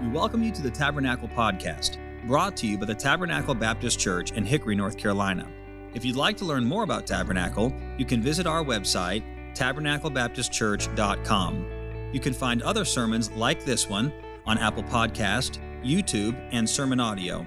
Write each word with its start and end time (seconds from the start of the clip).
We 0.00 0.08
welcome 0.08 0.42
you 0.42 0.50
to 0.52 0.62
the 0.62 0.70
Tabernacle 0.70 1.28
Podcast, 1.28 1.98
brought 2.26 2.56
to 2.56 2.66
you 2.66 2.78
by 2.78 2.86
the 2.86 2.94
Tabernacle 2.94 3.54
Baptist 3.54 4.00
Church 4.00 4.32
in 4.32 4.46
Hickory, 4.46 4.74
North 4.74 4.96
Carolina. 4.96 5.46
If 5.92 6.06
you'd 6.06 6.16
like 6.16 6.38
to 6.38 6.46
learn 6.46 6.64
more 6.64 6.84
about 6.84 7.06
Tabernacle, 7.06 7.70
you 7.98 8.06
can 8.06 8.22
visit 8.22 8.46
our 8.46 8.64
website, 8.64 9.22
tabernaclebaptistchurch.com. 9.54 12.10
You 12.14 12.20
can 12.20 12.32
find 12.32 12.62
other 12.62 12.86
sermons 12.86 13.30
like 13.32 13.66
this 13.66 13.90
one 13.90 14.10
on 14.46 14.56
Apple 14.56 14.84
Podcast, 14.84 15.58
YouTube, 15.84 16.34
and 16.50 16.66
Sermon 16.66 16.98
Audio. 16.98 17.46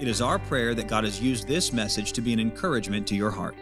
It 0.00 0.08
is 0.08 0.20
our 0.20 0.40
prayer 0.40 0.74
that 0.74 0.88
God 0.88 1.04
has 1.04 1.22
used 1.22 1.46
this 1.46 1.72
message 1.72 2.12
to 2.14 2.20
be 2.20 2.32
an 2.32 2.40
encouragement 2.40 3.06
to 3.06 3.14
your 3.14 3.30
heart. 3.30 3.54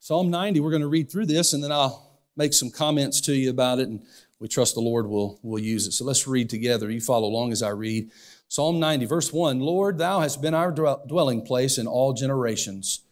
Psalm 0.00 0.30
90, 0.30 0.58
we're 0.58 0.70
going 0.70 0.82
to 0.82 0.88
read 0.88 1.12
through 1.12 1.26
this 1.26 1.52
and 1.52 1.62
then 1.62 1.70
I'll 1.70 2.06
make 2.36 2.52
some 2.52 2.70
comments 2.70 3.20
to 3.22 3.34
you 3.34 3.50
about 3.50 3.78
it 3.78 3.88
and 3.88 4.04
we 4.38 4.48
trust 4.48 4.74
the 4.74 4.80
Lord 4.80 5.06
will, 5.06 5.40
will 5.42 5.58
use 5.58 5.86
it. 5.86 5.92
So 5.92 6.04
let's 6.04 6.26
read 6.26 6.50
together. 6.50 6.90
You 6.90 7.00
follow 7.00 7.28
along 7.28 7.52
as 7.52 7.62
I 7.62 7.70
read. 7.70 8.10
Psalm 8.48 8.78
90, 8.78 9.06
verse 9.06 9.32
1 9.32 9.60
Lord, 9.60 9.98
thou 9.98 10.20
hast 10.20 10.42
been 10.42 10.54
our 10.54 10.70
dwelling 10.72 11.42
place 11.42 11.78
in 11.78 11.86
all 11.86 12.12
generations. 12.12 13.02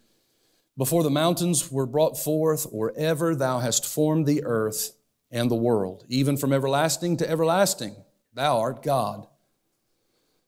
Before 0.76 1.02
the 1.02 1.10
mountains 1.10 1.70
were 1.70 1.86
brought 1.86 2.18
forth, 2.18 2.66
or 2.70 2.92
ever 2.96 3.34
thou 3.34 3.60
hast 3.60 3.86
formed 3.86 4.26
the 4.26 4.44
earth 4.44 4.96
and 5.30 5.50
the 5.50 5.56
world, 5.56 6.04
even 6.08 6.36
from 6.36 6.52
everlasting 6.52 7.16
to 7.18 7.30
everlasting, 7.30 7.96
thou 8.32 8.58
art 8.58 8.82
God. 8.82 9.26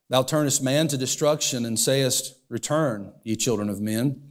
Thou 0.08 0.22
turnest 0.22 0.62
man 0.62 0.88
to 0.88 0.98
destruction 0.98 1.64
and 1.64 1.78
sayest, 1.78 2.36
Return, 2.48 3.12
ye 3.24 3.34
children 3.34 3.68
of 3.68 3.80
men. 3.80 4.22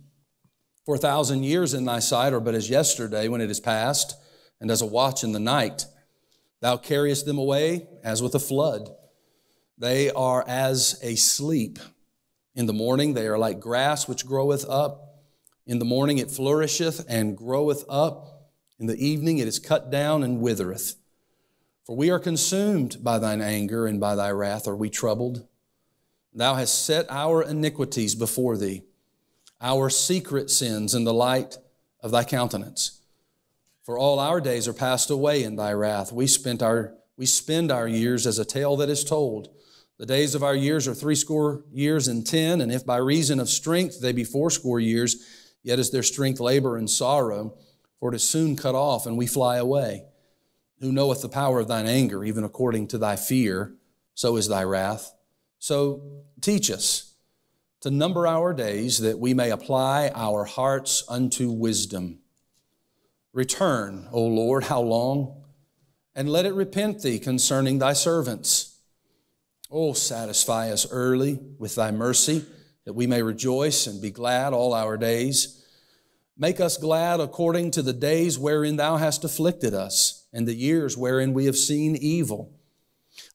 For 0.85 0.95
a 0.95 0.99
thousand 0.99 1.43
years 1.43 1.73
in 1.73 1.85
thy 1.85 1.99
sight 1.99 2.31
are 2.31 2.39
but 2.39 2.55
as 2.55 2.69
yesterday 2.69 3.27
when 3.27 3.41
it 3.41 3.49
is 3.49 3.59
past, 3.59 4.15
and 4.61 4.71
as 4.71 4.81
a 4.81 4.85
watch 4.85 5.23
in 5.23 5.31
the 5.31 5.39
night. 5.39 5.85
Thou 6.61 6.77
carriest 6.77 7.25
them 7.25 7.37
away 7.37 7.87
as 8.03 8.21
with 8.21 8.35
a 8.35 8.39
flood. 8.39 8.89
They 9.77 10.09
are 10.11 10.43
as 10.47 10.99
a 11.01 11.15
sleep. 11.15 11.79
In 12.55 12.65
the 12.65 12.73
morning 12.73 13.13
they 13.13 13.27
are 13.27 13.37
like 13.37 13.59
grass 13.59 14.07
which 14.07 14.25
groweth 14.25 14.65
up. 14.69 15.23
In 15.67 15.79
the 15.79 15.85
morning 15.85 16.17
it 16.17 16.31
flourisheth 16.31 17.05
and 17.09 17.37
groweth 17.37 17.83
up. 17.89 18.51
In 18.79 18.87
the 18.87 18.97
evening 18.97 19.37
it 19.37 19.47
is 19.47 19.59
cut 19.59 19.89
down 19.89 20.23
and 20.23 20.39
withereth. 20.39 20.95
For 21.85 21.95
we 21.95 22.09
are 22.09 22.19
consumed 22.19 23.03
by 23.03 23.19
thine 23.19 23.41
anger 23.41 23.85
and 23.85 23.99
by 23.99 24.15
thy 24.15 24.31
wrath 24.31 24.67
are 24.67 24.75
we 24.75 24.89
troubled. 24.89 25.47
Thou 26.33 26.55
hast 26.55 26.83
set 26.85 27.05
our 27.09 27.43
iniquities 27.43 28.15
before 28.15 28.57
thee, 28.57 28.81
our 29.61 29.89
secret 29.89 30.49
sins 30.49 30.93
in 30.93 31.03
the 31.03 31.13
light 31.13 31.57
of 32.01 32.11
thy 32.11 32.23
countenance. 32.23 33.01
For 33.85 33.99
all 33.99 34.17
our 34.19 34.41
days 34.41 34.67
are 34.67 34.73
passed 34.73 35.11
away 35.11 35.43
in 35.43 35.55
thy 35.55 35.71
wrath. 35.71 36.11
We 36.11 36.25
spent 36.25 36.63
our 36.63 36.95
we 37.17 37.27
spend 37.27 37.71
our 37.71 37.87
years 37.87 38.27
as 38.27 38.39
a 38.39 38.45
tale 38.45 38.75
that 38.77 38.89
is 38.89 39.05
told. 39.05 39.49
The 39.97 40.05
days 40.05 40.35
of 40.35 40.43
our 40.43 40.55
years 40.55 40.87
are 40.87 40.93
threescore 40.93 41.63
years 41.71 42.09
and 42.09 42.27
ten, 42.27 42.59
and 42.59 42.71
if 42.71 42.85
by 42.85 42.97
reason 42.97 43.39
of 43.39 43.47
strength 43.47 44.01
they 44.01 44.11
be 44.11 44.25
fourscore 44.25 44.81
years, 44.81 45.53
yet 45.63 45.79
is 45.79 45.91
their 45.91 46.03
strength 46.03 46.41
labor 46.41 46.75
and 46.75 46.89
sorrow, 46.89 47.57
for 47.99 48.11
it 48.11 48.15
is 48.15 48.23
soon 48.23 48.57
cut 48.57 48.75
off, 48.75 49.05
and 49.05 49.17
we 49.17 49.27
fly 49.27 49.55
away. 49.55 50.03
Who 50.81 50.91
knoweth 50.91 51.21
the 51.21 51.29
power 51.29 51.61
of 51.61 51.69
thine 51.69 51.85
anger, 51.85 52.25
even 52.25 52.43
according 52.43 52.87
to 52.87 52.97
thy 52.97 53.15
fear, 53.15 53.75
so 54.13 54.35
is 54.35 54.49
thy 54.49 54.63
wrath. 54.63 55.13
So 55.59 56.23
teach 56.41 56.69
us 56.69 57.13
to 57.79 57.91
number 57.91 58.27
our 58.27 58.53
days 58.53 58.97
that 58.97 59.19
we 59.19 59.33
may 59.33 59.51
apply 59.51 60.11
our 60.13 60.43
hearts 60.43 61.05
unto 61.07 61.51
wisdom. 61.51 62.19
Return, 63.35 64.07
O 64.13 64.21
Lord, 64.21 64.63
how 64.63 64.79
long? 64.79 65.43
And 66.15 66.29
let 66.29 66.45
it 66.45 66.53
repent 66.53 67.01
thee 67.01 67.19
concerning 67.19 67.79
thy 67.79 67.91
servants. 67.91 68.79
O 69.69 69.91
satisfy 69.91 70.71
us 70.71 70.89
early 70.89 71.41
with 71.59 71.75
thy 71.75 71.91
mercy, 71.91 72.45
that 72.85 72.93
we 72.93 73.07
may 73.07 73.21
rejoice 73.21 73.87
and 73.87 74.01
be 74.01 74.09
glad 74.09 74.53
all 74.53 74.73
our 74.73 74.95
days. 74.95 75.61
Make 76.37 76.61
us 76.61 76.77
glad 76.77 77.19
according 77.19 77.71
to 77.71 77.81
the 77.81 77.91
days 77.91 78.39
wherein 78.39 78.77
thou 78.77 78.95
hast 78.95 79.25
afflicted 79.25 79.73
us, 79.73 80.27
and 80.31 80.47
the 80.47 80.55
years 80.55 80.95
wherein 80.95 81.33
we 81.33 81.43
have 81.43 81.57
seen 81.57 81.97
evil. 81.97 82.53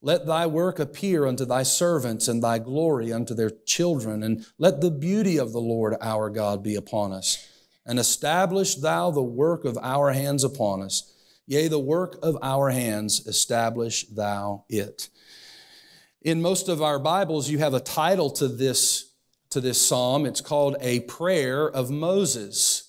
Let 0.01 0.25
thy 0.25 0.47
work 0.47 0.79
appear 0.79 1.27
unto 1.27 1.45
thy 1.45 1.63
servants, 1.63 2.27
and 2.27 2.43
thy 2.43 2.59
glory 2.59 3.13
unto 3.13 3.35
their 3.35 3.51
children, 3.51 4.23
and 4.23 4.47
let 4.57 4.81
the 4.81 4.91
beauty 4.91 5.37
of 5.39 5.53
the 5.53 5.61
Lord 5.61 5.95
our 6.01 6.31
God 6.31 6.63
be 6.63 6.75
upon 6.75 7.13
us 7.13 7.47
and 7.87 7.99
establish 7.99 8.77
thou 8.77 9.11
the 9.11 9.23
work 9.23 9.65
of 9.65 9.79
our 9.83 10.13
hands 10.13 10.45
upon 10.45 10.83
us. 10.83 11.13
Yea, 11.47 11.69
the 11.69 11.79
work 11.79 12.19
of 12.23 12.39
our 12.43 12.71
hands, 12.71 13.27
establish 13.27 14.07
thou 14.09 14.65
it. 14.69 15.09
In 16.23 16.41
most 16.41 16.69
of 16.69 16.83
our 16.83 16.99
Bibles, 16.99 17.49
you 17.49 17.59
have 17.59 17.75
a 17.75 17.81
title 17.81 18.31
to 18.31 18.47
this, 18.47 19.13
to 19.49 19.61
this 19.61 19.85
psalm. 19.85 20.27
It's 20.27 20.41
called 20.41 20.77
A 20.81 21.01
Prayer 21.01 21.69
of 21.69 21.91
Moses, 21.91 22.80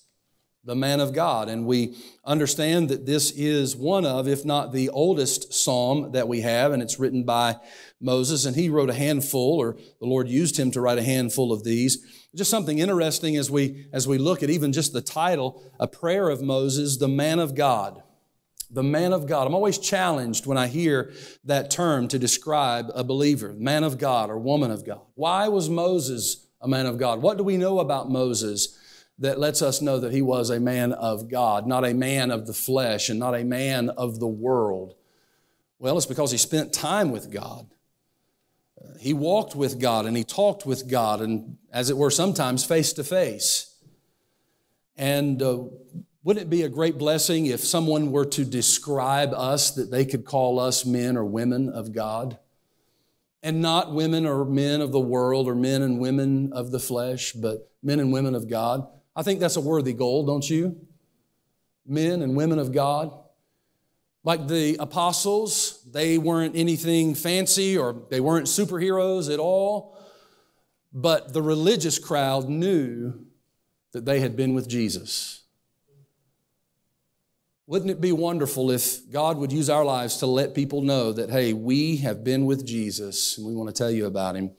the 0.64 0.76
man 0.76 1.00
of 1.00 1.12
God. 1.12 1.48
And 1.48 1.66
we 1.66 1.96
understand 2.24 2.88
that 2.88 3.04
this 3.04 3.32
is 3.32 3.74
one 3.74 4.06
of, 4.06 4.28
if 4.28 4.44
not 4.44 4.72
the 4.72 4.88
oldest 4.90 5.52
psalm 5.52 6.12
that 6.12 6.28
we 6.28 6.40
have, 6.42 6.72
and 6.72 6.82
it's 6.82 7.00
written 7.00 7.24
by 7.24 7.56
Moses. 8.00 8.44
And 8.44 8.54
he 8.54 8.68
wrote 8.68 8.90
a 8.90 8.94
handful, 8.94 9.58
or 9.58 9.76
the 10.00 10.06
Lord 10.06 10.28
used 10.28 10.58
him 10.58 10.70
to 10.72 10.80
write 10.80 10.98
a 10.98 11.02
handful 11.02 11.52
of 11.52 11.64
these. 11.64 11.98
Just 12.34 12.50
something 12.50 12.78
interesting 12.78 13.36
as 13.36 13.50
we, 13.50 13.86
as 13.92 14.06
we 14.06 14.18
look 14.18 14.42
at 14.42 14.50
even 14.50 14.72
just 14.72 14.92
the 14.92 15.02
title, 15.02 15.62
A 15.80 15.88
Prayer 15.88 16.28
of 16.28 16.42
Moses, 16.42 16.96
the 16.96 17.08
Man 17.08 17.38
of 17.38 17.54
God. 17.54 18.02
The 18.70 18.82
man 18.82 19.12
of 19.12 19.26
God. 19.26 19.46
I'm 19.46 19.54
always 19.54 19.76
challenged 19.76 20.46
when 20.46 20.56
I 20.56 20.66
hear 20.66 21.12
that 21.44 21.70
term 21.70 22.08
to 22.08 22.18
describe 22.18 22.86
a 22.94 23.04
believer, 23.04 23.52
man 23.52 23.84
of 23.84 23.98
God 23.98 24.30
or 24.30 24.38
woman 24.38 24.70
of 24.70 24.86
God. 24.86 25.02
Why 25.14 25.48
was 25.48 25.68
Moses 25.68 26.46
a 26.58 26.66
man 26.66 26.86
of 26.86 26.96
God? 26.96 27.20
What 27.20 27.36
do 27.36 27.44
we 27.44 27.58
know 27.58 27.80
about 27.80 28.10
Moses 28.10 28.78
that 29.18 29.38
lets 29.38 29.62
us 29.62 29.80
know 29.80 30.00
that 30.00 30.12
he 30.12 30.22
was 30.22 30.50
a 30.50 30.60
man 30.60 30.92
of 30.92 31.28
God, 31.28 31.66
not 31.66 31.84
a 31.84 31.94
man 31.94 32.30
of 32.30 32.46
the 32.46 32.52
flesh 32.52 33.08
and 33.08 33.18
not 33.18 33.34
a 33.34 33.44
man 33.44 33.88
of 33.90 34.18
the 34.18 34.28
world? 34.28 34.94
Well, 35.78 35.96
it's 35.96 36.06
because 36.06 36.30
he 36.30 36.38
spent 36.38 36.72
time 36.72 37.10
with 37.10 37.32
God 37.32 37.66
he 38.98 39.12
walked 39.12 39.54
with 39.54 39.80
God 39.80 40.06
and 40.06 40.16
he 40.16 40.24
talked 40.24 40.66
with 40.66 40.88
God, 40.88 41.20
and 41.20 41.58
as 41.72 41.90
it 41.90 41.96
were, 41.96 42.10
sometimes 42.10 42.64
face 42.64 42.92
to 42.94 43.04
face. 43.04 43.74
And 44.96 45.42
uh, 45.42 45.64
wouldn't 46.22 46.46
it 46.46 46.50
be 46.50 46.62
a 46.62 46.68
great 46.68 46.98
blessing 46.98 47.46
if 47.46 47.60
someone 47.60 48.12
were 48.12 48.26
to 48.26 48.44
describe 48.44 49.32
us 49.32 49.72
that 49.72 49.90
they 49.90 50.04
could 50.04 50.24
call 50.24 50.60
us 50.60 50.84
men 50.84 51.16
or 51.16 51.24
women 51.24 51.68
of 51.68 51.92
God? 51.92 52.38
And 53.42 53.60
not 53.60 53.92
women 53.92 54.24
or 54.24 54.44
men 54.44 54.80
of 54.80 54.92
the 54.92 55.00
world 55.00 55.48
or 55.48 55.56
men 55.56 55.82
and 55.82 55.98
women 55.98 56.52
of 56.52 56.70
the 56.70 56.78
flesh, 56.78 57.32
but 57.32 57.72
men 57.82 57.98
and 57.98 58.12
women 58.12 58.36
of 58.36 58.48
God. 58.48 58.86
I 59.14 59.22
think 59.22 59.40
that's 59.40 59.56
a 59.56 59.60
worthy 59.60 59.92
goal, 59.92 60.24
don't 60.24 60.48
you? 60.48 60.76
Men 61.86 62.22
and 62.22 62.36
women 62.36 62.58
of 62.58 62.72
God. 62.72 63.12
Like 64.24 64.46
the 64.46 64.76
apostles, 64.78 65.84
they 65.90 66.16
weren't 66.16 66.54
anything 66.56 67.14
fancy 67.14 67.76
or 67.76 68.04
they 68.08 68.20
weren't 68.20 68.46
superheroes 68.46 69.32
at 69.32 69.40
all, 69.40 69.98
but 70.92 71.32
the 71.32 71.42
religious 71.42 71.98
crowd 71.98 72.48
knew 72.48 73.26
that 73.92 74.04
they 74.04 74.20
had 74.20 74.36
been 74.36 74.54
with 74.54 74.68
Jesus. 74.68 75.42
Wouldn't 77.66 77.90
it 77.90 78.00
be 78.00 78.12
wonderful 78.12 78.70
if 78.70 79.10
God 79.10 79.38
would 79.38 79.52
use 79.52 79.70
our 79.70 79.84
lives 79.84 80.18
to 80.18 80.26
let 80.26 80.54
people 80.54 80.82
know 80.82 81.12
that, 81.12 81.30
hey, 81.30 81.52
we 81.52 81.96
have 81.98 82.22
been 82.22 82.44
with 82.44 82.66
Jesus 82.66 83.38
and 83.38 83.46
we 83.46 83.54
want 83.54 83.68
to 83.68 83.74
tell 83.74 83.90
you 83.90 84.06
about 84.06 84.36
him? 84.36 84.52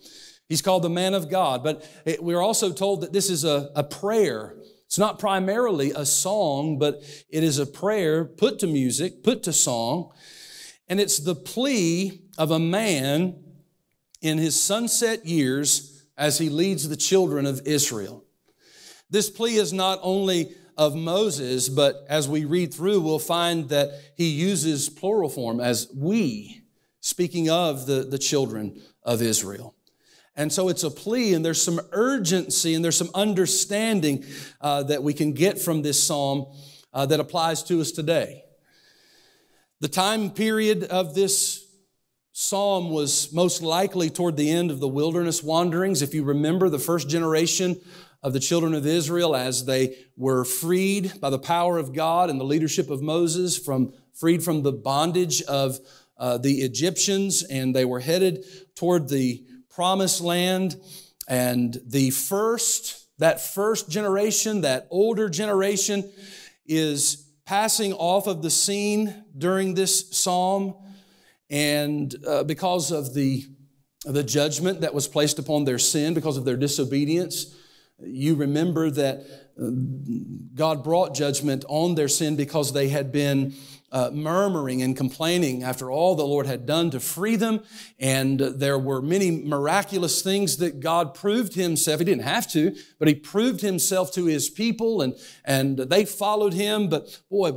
He's 0.49 0.61
called 0.61 0.83
the 0.83 0.89
man 0.89 1.13
of 1.13 1.29
God, 1.29 1.63
but 1.63 1.87
we're 2.19 2.41
also 2.41 2.71
told 2.71 3.01
that 3.01 3.13
this 3.13 3.29
is 3.29 3.43
a, 3.43 3.71
a 3.75 3.83
prayer 3.83 4.55
it's 4.93 4.99
not 4.99 5.17
primarily 5.17 5.89
a 5.89 6.05
song, 6.05 6.77
but 6.77 7.01
it 7.27 7.43
is 7.43 7.57
a 7.57 7.65
prayer 7.65 8.23
put 8.23 8.59
to 8.59 8.67
music, 8.67 9.23
put 9.23 9.41
to 9.41 9.51
song. 9.51 10.11
And 10.87 10.99
it's 10.99 11.17
the 11.17 11.33
plea 11.33 12.21
of 12.37 12.51
a 12.51 12.59
man 12.59 13.43
in 14.21 14.37
his 14.37 14.61
sunset 14.61 15.25
years 15.25 16.05
as 16.15 16.37
he 16.37 16.47
leads 16.47 16.87
the 16.87 16.95
children 16.95 17.47
of 17.47 17.65
Israel. 17.65 18.23
This 19.09 19.31
plea 19.31 19.55
is 19.55 19.73
not 19.73 19.97
only 20.03 20.53
of 20.77 20.95
Moses, 20.95 21.69
but 21.69 22.05
as 22.07 22.29
we 22.29 22.45
read 22.45 22.71
through, 22.71 23.01
we'll 23.01 23.17
find 23.17 23.69
that 23.69 23.99
he 24.15 24.27
uses 24.27 24.89
plural 24.89 25.27
form 25.27 25.59
as 25.59 25.89
we, 25.91 26.61
speaking 26.99 27.49
of 27.49 27.87
the, 27.87 28.03
the 28.03 28.19
children 28.19 28.79
of 29.01 29.23
Israel. 29.23 29.72
And 30.35 30.51
so 30.51 30.69
it's 30.69 30.83
a 30.83 30.89
plea, 30.89 31.33
and 31.33 31.45
there's 31.45 31.61
some 31.61 31.79
urgency 31.91 32.73
and 32.73 32.83
there's 32.83 32.97
some 32.97 33.11
understanding 33.13 34.25
uh, 34.61 34.83
that 34.83 35.03
we 35.03 35.13
can 35.13 35.33
get 35.33 35.59
from 35.59 35.83
this 35.83 36.03
psalm 36.03 36.47
uh, 36.91 37.05
that 37.05 37.19
applies 37.19 37.61
to 37.63 37.81
us 37.81 37.91
today. 37.91 38.43
The 39.79 39.87
time 39.87 40.31
period 40.31 40.85
of 40.85 41.13
this 41.13 41.65
psalm 42.31 42.89
was 42.89 43.31
most 43.31 43.61
likely 43.61 44.09
toward 44.09 44.37
the 44.37 44.49
end 44.49 44.71
of 44.71 44.79
the 44.79 44.87
wilderness 44.87 45.43
wanderings. 45.43 46.01
If 46.01 46.15
you 46.15 46.23
remember 46.23 46.67
the 46.67 46.79
first 46.79 47.09
generation 47.09 47.79
of 48.23 48.33
the 48.33 48.39
children 48.39 48.73
of 48.73 48.87
Israel 48.87 49.35
as 49.35 49.65
they 49.65 49.97
were 50.17 50.45
freed 50.45 51.19
by 51.19 51.29
the 51.29 51.37
power 51.37 51.77
of 51.77 51.93
God 51.93 52.29
and 52.29 52.39
the 52.39 52.45
leadership 52.45 52.89
of 52.89 53.01
Moses 53.03 53.57
from 53.57 53.93
freed 54.13 54.43
from 54.43 54.63
the 54.63 54.71
bondage 54.71 55.41
of 55.43 55.79
uh, 56.17 56.37
the 56.37 56.61
Egyptians, 56.61 57.43
and 57.43 57.75
they 57.75 57.85
were 57.85 57.99
headed 57.99 58.45
toward 58.75 59.09
the 59.09 59.43
promised 59.73 60.21
land. 60.21 60.75
And 61.27 61.79
the 61.85 62.11
first, 62.11 63.07
that 63.17 63.41
first 63.41 63.89
generation, 63.89 64.61
that 64.61 64.87
older 64.89 65.29
generation, 65.29 66.11
is 66.65 67.27
passing 67.45 67.93
off 67.93 68.27
of 68.27 68.41
the 68.41 68.49
scene 68.49 69.23
during 69.37 69.73
this 69.73 70.09
psalm. 70.11 70.75
And 71.49 72.13
uh, 72.27 72.43
because 72.43 72.91
of 72.91 73.13
the, 73.13 73.45
the 74.05 74.23
judgment 74.23 74.81
that 74.81 74.93
was 74.93 75.07
placed 75.07 75.39
upon 75.39 75.65
their 75.65 75.79
sin, 75.79 76.13
because 76.13 76.37
of 76.37 76.45
their 76.45 76.57
disobedience, 76.57 77.55
you 77.99 78.35
remember 78.35 78.89
that 78.91 79.25
uh, 79.61 79.69
God 80.55 80.83
brought 80.83 81.13
judgment 81.13 81.63
on 81.67 81.95
their 81.95 82.07
sin 82.07 82.35
because 82.35 82.73
they 82.73 82.89
had 82.89 83.11
been 83.11 83.53
uh, 83.93 84.09
murmuring 84.11 84.81
and 84.81 84.97
complaining 84.97 85.63
after 85.63 85.91
all 85.91 86.15
the 86.15 86.25
Lord 86.25 86.47
had 86.47 86.65
done 86.65 86.89
to 86.89 86.99
free 86.99 87.35
them. 87.35 87.61
And 87.99 88.39
there 88.39 88.79
were 88.79 89.03
many 89.03 89.29
miraculous 89.29 90.23
things 90.23 90.57
that 90.57 90.79
God 90.79 91.13
proved 91.13 91.53
himself. 91.53 91.99
He 91.99 92.05
didn't 92.05 92.23
have 92.23 92.51
to, 92.53 92.75
but 92.97 93.07
he 93.07 93.13
proved 93.13 93.61
himself 93.61 94.11
to 94.13 94.25
his 94.25 94.49
people 94.49 95.01
and, 95.01 95.13
and 95.45 95.77
they 95.77 96.05
followed 96.05 96.53
him. 96.53 96.89
But 96.89 97.21
boy, 97.29 97.51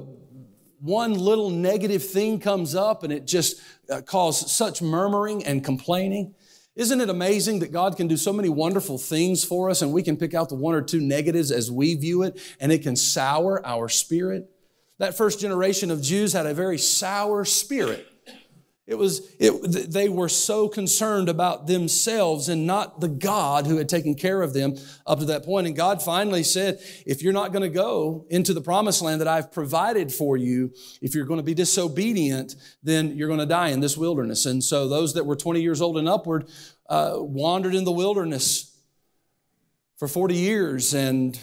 one 0.78 1.14
little 1.14 1.48
negative 1.48 2.04
thing 2.04 2.38
comes 2.38 2.74
up 2.74 3.02
and 3.02 3.12
it 3.12 3.26
just 3.26 3.60
uh, 3.90 4.02
caused 4.02 4.48
such 4.48 4.82
murmuring 4.82 5.42
and 5.42 5.64
complaining. 5.64 6.34
Isn't 6.74 7.00
it 7.00 7.08
amazing 7.08 7.60
that 7.60 7.72
God 7.72 7.96
can 7.96 8.08
do 8.08 8.18
so 8.18 8.34
many 8.34 8.50
wonderful 8.50 8.98
things 8.98 9.42
for 9.42 9.70
us 9.70 9.80
and 9.80 9.90
we 9.90 10.02
can 10.02 10.18
pick 10.18 10.34
out 10.34 10.50
the 10.50 10.54
one 10.54 10.74
or 10.74 10.82
two 10.82 11.00
negatives 11.00 11.50
as 11.50 11.70
we 11.70 11.94
view 11.94 12.22
it 12.22 12.38
and 12.60 12.70
it 12.70 12.82
can 12.82 12.94
sour 12.94 13.64
our 13.64 13.88
spirit? 13.88 14.50
That 14.98 15.16
first 15.16 15.40
generation 15.40 15.90
of 15.90 16.02
Jews 16.02 16.32
had 16.32 16.46
a 16.46 16.54
very 16.54 16.78
sour 16.78 17.44
spirit. 17.44 18.06
It 18.86 18.96
was, 18.96 19.34
it, 19.40 19.90
they 19.90 20.08
were 20.08 20.28
so 20.28 20.68
concerned 20.68 21.28
about 21.28 21.66
themselves 21.66 22.48
and 22.48 22.68
not 22.68 23.00
the 23.00 23.08
God 23.08 23.66
who 23.66 23.78
had 23.78 23.88
taken 23.88 24.14
care 24.14 24.42
of 24.42 24.54
them 24.54 24.76
up 25.04 25.18
to 25.18 25.24
that 25.24 25.44
point. 25.44 25.66
And 25.66 25.74
God 25.74 26.00
finally 26.00 26.44
said, 26.44 26.78
if 27.04 27.20
you're 27.20 27.32
not 27.32 27.50
going 27.50 27.64
to 27.64 27.68
go 27.68 28.26
into 28.30 28.54
the 28.54 28.60
promised 28.60 29.02
land 29.02 29.20
that 29.20 29.26
I've 29.26 29.50
provided 29.50 30.12
for 30.12 30.36
you, 30.36 30.72
if 31.02 31.16
you're 31.16 31.26
going 31.26 31.40
to 31.40 31.44
be 31.44 31.52
disobedient, 31.52 32.54
then 32.80 33.16
you're 33.16 33.26
going 33.26 33.40
to 33.40 33.46
die 33.46 33.70
in 33.70 33.80
this 33.80 33.96
wilderness. 33.96 34.46
And 34.46 34.62
so 34.62 34.86
those 34.86 35.14
that 35.14 35.26
were 35.26 35.36
20 35.36 35.60
years 35.60 35.82
old 35.82 35.98
and 35.98 36.08
upward 36.08 36.48
uh, 36.88 37.14
wandered 37.16 37.74
in 37.74 37.82
the 37.82 37.90
wilderness 37.90 38.72
for 39.96 40.06
40 40.06 40.36
years 40.36 40.94
and 40.94 41.36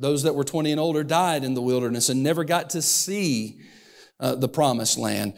those 0.00 0.22
that 0.22 0.34
were 0.34 0.44
20 0.44 0.72
and 0.72 0.80
older 0.80 1.04
died 1.04 1.44
in 1.44 1.54
the 1.54 1.62
wilderness 1.62 2.08
and 2.08 2.22
never 2.22 2.42
got 2.42 2.70
to 2.70 2.82
see 2.82 3.60
uh, 4.18 4.34
the 4.34 4.48
promised 4.48 4.98
land. 4.98 5.34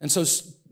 And 0.00 0.10
so 0.10 0.24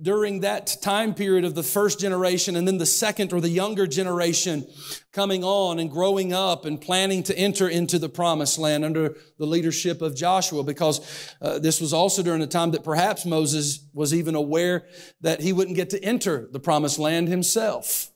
during 0.02 0.40
that 0.40 0.76
time 0.82 1.14
period 1.14 1.44
of 1.44 1.54
the 1.54 1.62
first 1.62 2.00
generation 2.00 2.56
and 2.56 2.66
then 2.66 2.78
the 2.78 2.86
second 2.86 3.32
or 3.32 3.40
the 3.40 3.48
younger 3.48 3.86
generation 3.86 4.66
coming 5.12 5.44
on 5.44 5.78
and 5.78 5.90
growing 5.90 6.32
up 6.32 6.64
and 6.64 6.80
planning 6.80 7.22
to 7.22 7.38
enter 7.38 7.68
into 7.68 7.98
the 7.98 8.08
promised 8.08 8.58
land 8.58 8.84
under 8.84 9.16
the 9.38 9.46
leadership 9.46 10.02
of 10.02 10.16
Joshua, 10.16 10.64
because 10.64 11.34
uh, 11.40 11.58
this 11.58 11.80
was 11.80 11.92
also 11.92 12.22
during 12.22 12.42
a 12.42 12.46
time 12.46 12.72
that 12.72 12.82
perhaps 12.82 13.24
Moses 13.24 13.86
was 13.92 14.12
even 14.12 14.34
aware 14.34 14.86
that 15.20 15.40
he 15.40 15.52
wouldn't 15.52 15.76
get 15.76 15.90
to 15.90 16.02
enter 16.02 16.48
the 16.50 16.60
promised 16.60 16.98
land 16.98 17.28
himself. 17.28 18.11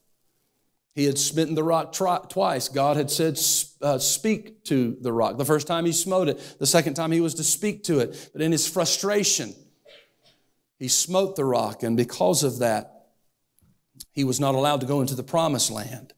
He 0.97 1.05
had 1.05 1.19
smitten 1.19 1.55
the 1.55 1.63
rock 1.63 1.93
tri- 1.93 2.25
twice. 2.31 2.71
God 2.71 2.97
had 2.97 3.11
said, 3.11 3.39
uh, 3.83 3.99
Speak 3.99 4.65
to 4.65 4.97
the 5.03 5.13
rock. 5.13 5.37
The 5.37 5.45
first 5.45 5.67
time 5.67 5.85
he 5.85 5.93
smote 5.93 6.27
it, 6.27 6.57
the 6.59 6.67
second 6.67 6.95
time 6.95 7.13
he 7.13 7.21
was 7.21 7.35
to 7.35 7.45
speak 7.45 7.85
to 7.85 7.99
it. 7.99 8.31
But 8.33 8.41
in 8.41 8.51
his 8.51 8.67
frustration, 8.67 9.55
he 10.79 10.89
smote 10.89 11.37
the 11.37 11.45
rock, 11.45 11.83
and 11.83 11.99
because 11.99 12.43
of 12.43 12.61
that, 12.61 13.09
he 14.13 14.25
was 14.25 14.41
not 14.41 14.55
allowed 14.55 14.81
to 14.81 14.87
go 14.87 15.03
into 15.03 15.15
the 15.15 15.23
promised 15.23 15.71
land. 15.71 16.15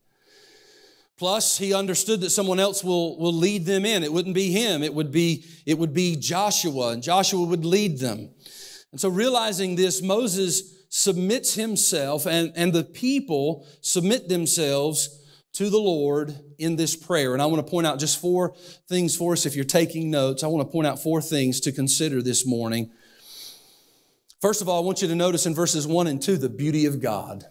Plus, 1.17 1.59
he 1.59 1.75
understood 1.75 2.21
that 2.21 2.31
someone 2.31 2.61
else 2.61 2.85
will, 2.85 3.19
will 3.19 3.33
lead 3.33 3.67
them 3.67 3.85
in. 3.85 4.05
It 4.05 4.13
wouldn't 4.13 4.37
be 4.37 4.53
him, 4.53 4.85
it 4.85 4.95
would 4.95 5.11
be, 5.11 5.45
it 5.67 5.77
would 5.77 5.93
be 5.93 6.15
Joshua, 6.15 6.91
and 6.91 7.03
Joshua 7.03 7.45
would 7.45 7.65
lead 7.65 7.99
them. 7.99 8.31
And 8.93 9.01
so, 9.01 9.09
realizing 9.09 9.75
this, 9.75 10.01
Moses 10.03 10.78
submits 10.88 11.55
himself 11.55 12.26
and, 12.26 12.52
and 12.56 12.73
the 12.73 12.85
people 12.85 13.67
submit 13.81 14.29
themselves 14.29 15.19
to 15.52 15.70
the 15.70 15.79
Lord 15.79 16.38
in 16.58 16.76
this 16.76 16.94
prayer. 16.94 17.32
And 17.32 17.43
I 17.43 17.46
want 17.46 17.64
to 17.64 17.70
point 17.70 17.87
out 17.87 17.99
just 17.99 18.20
four 18.20 18.55
things 18.88 19.17
for 19.17 19.32
us. 19.32 19.46
If 19.46 19.56
you're 19.56 19.64
taking 19.64 20.11
notes, 20.11 20.43
I 20.43 20.46
want 20.46 20.67
to 20.67 20.73
point 20.73 20.87
out 20.87 21.02
four 21.02 21.20
things 21.20 21.61
to 21.61 21.73
consider 21.73 22.23
this 22.23 22.46
morning. 22.46 22.90
First 24.40 24.62
of 24.62 24.69
all, 24.69 24.81
I 24.82 24.87
want 24.87 25.02
you 25.02 25.08
to 25.08 25.17
notice 25.17 25.46
in 25.46 25.55
verses 25.55 25.87
one 25.87 26.06
and 26.06 26.23
two 26.23 26.37
the 26.37 26.49
beauty 26.49 26.87
of 26.87 27.00
God. 27.00 27.44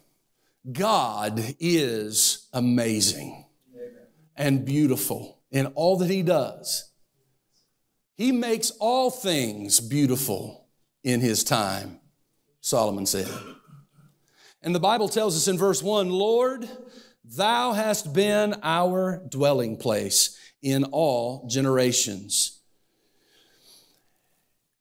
God 0.71 1.55
is 1.59 2.47
amazing 2.53 3.45
and 4.35 4.65
beautiful 4.65 5.39
in 5.51 5.67
all 5.67 5.97
that 5.97 6.09
He 6.09 6.23
does. 6.23 6.91
He 8.15 8.31
makes 8.31 8.71
all 8.79 9.11
things 9.11 9.79
beautiful 9.79 10.67
in 11.03 11.21
His 11.21 11.43
time. 11.43 11.99
Solomon 12.67 13.05
said. 13.05 13.29
And 14.61 14.75
the 14.75 14.79
Bible 14.81 15.07
tells 15.07 15.37
us 15.37 15.47
in 15.47 15.57
verse 15.57 15.81
1 15.81 16.09
Lord, 16.09 16.67
thou 17.23 17.71
hast 17.71 18.11
been 18.11 18.55
our 18.61 19.23
dwelling 19.29 19.77
place 19.77 20.37
in 20.61 20.83
all 20.83 21.47
generations. 21.47 22.59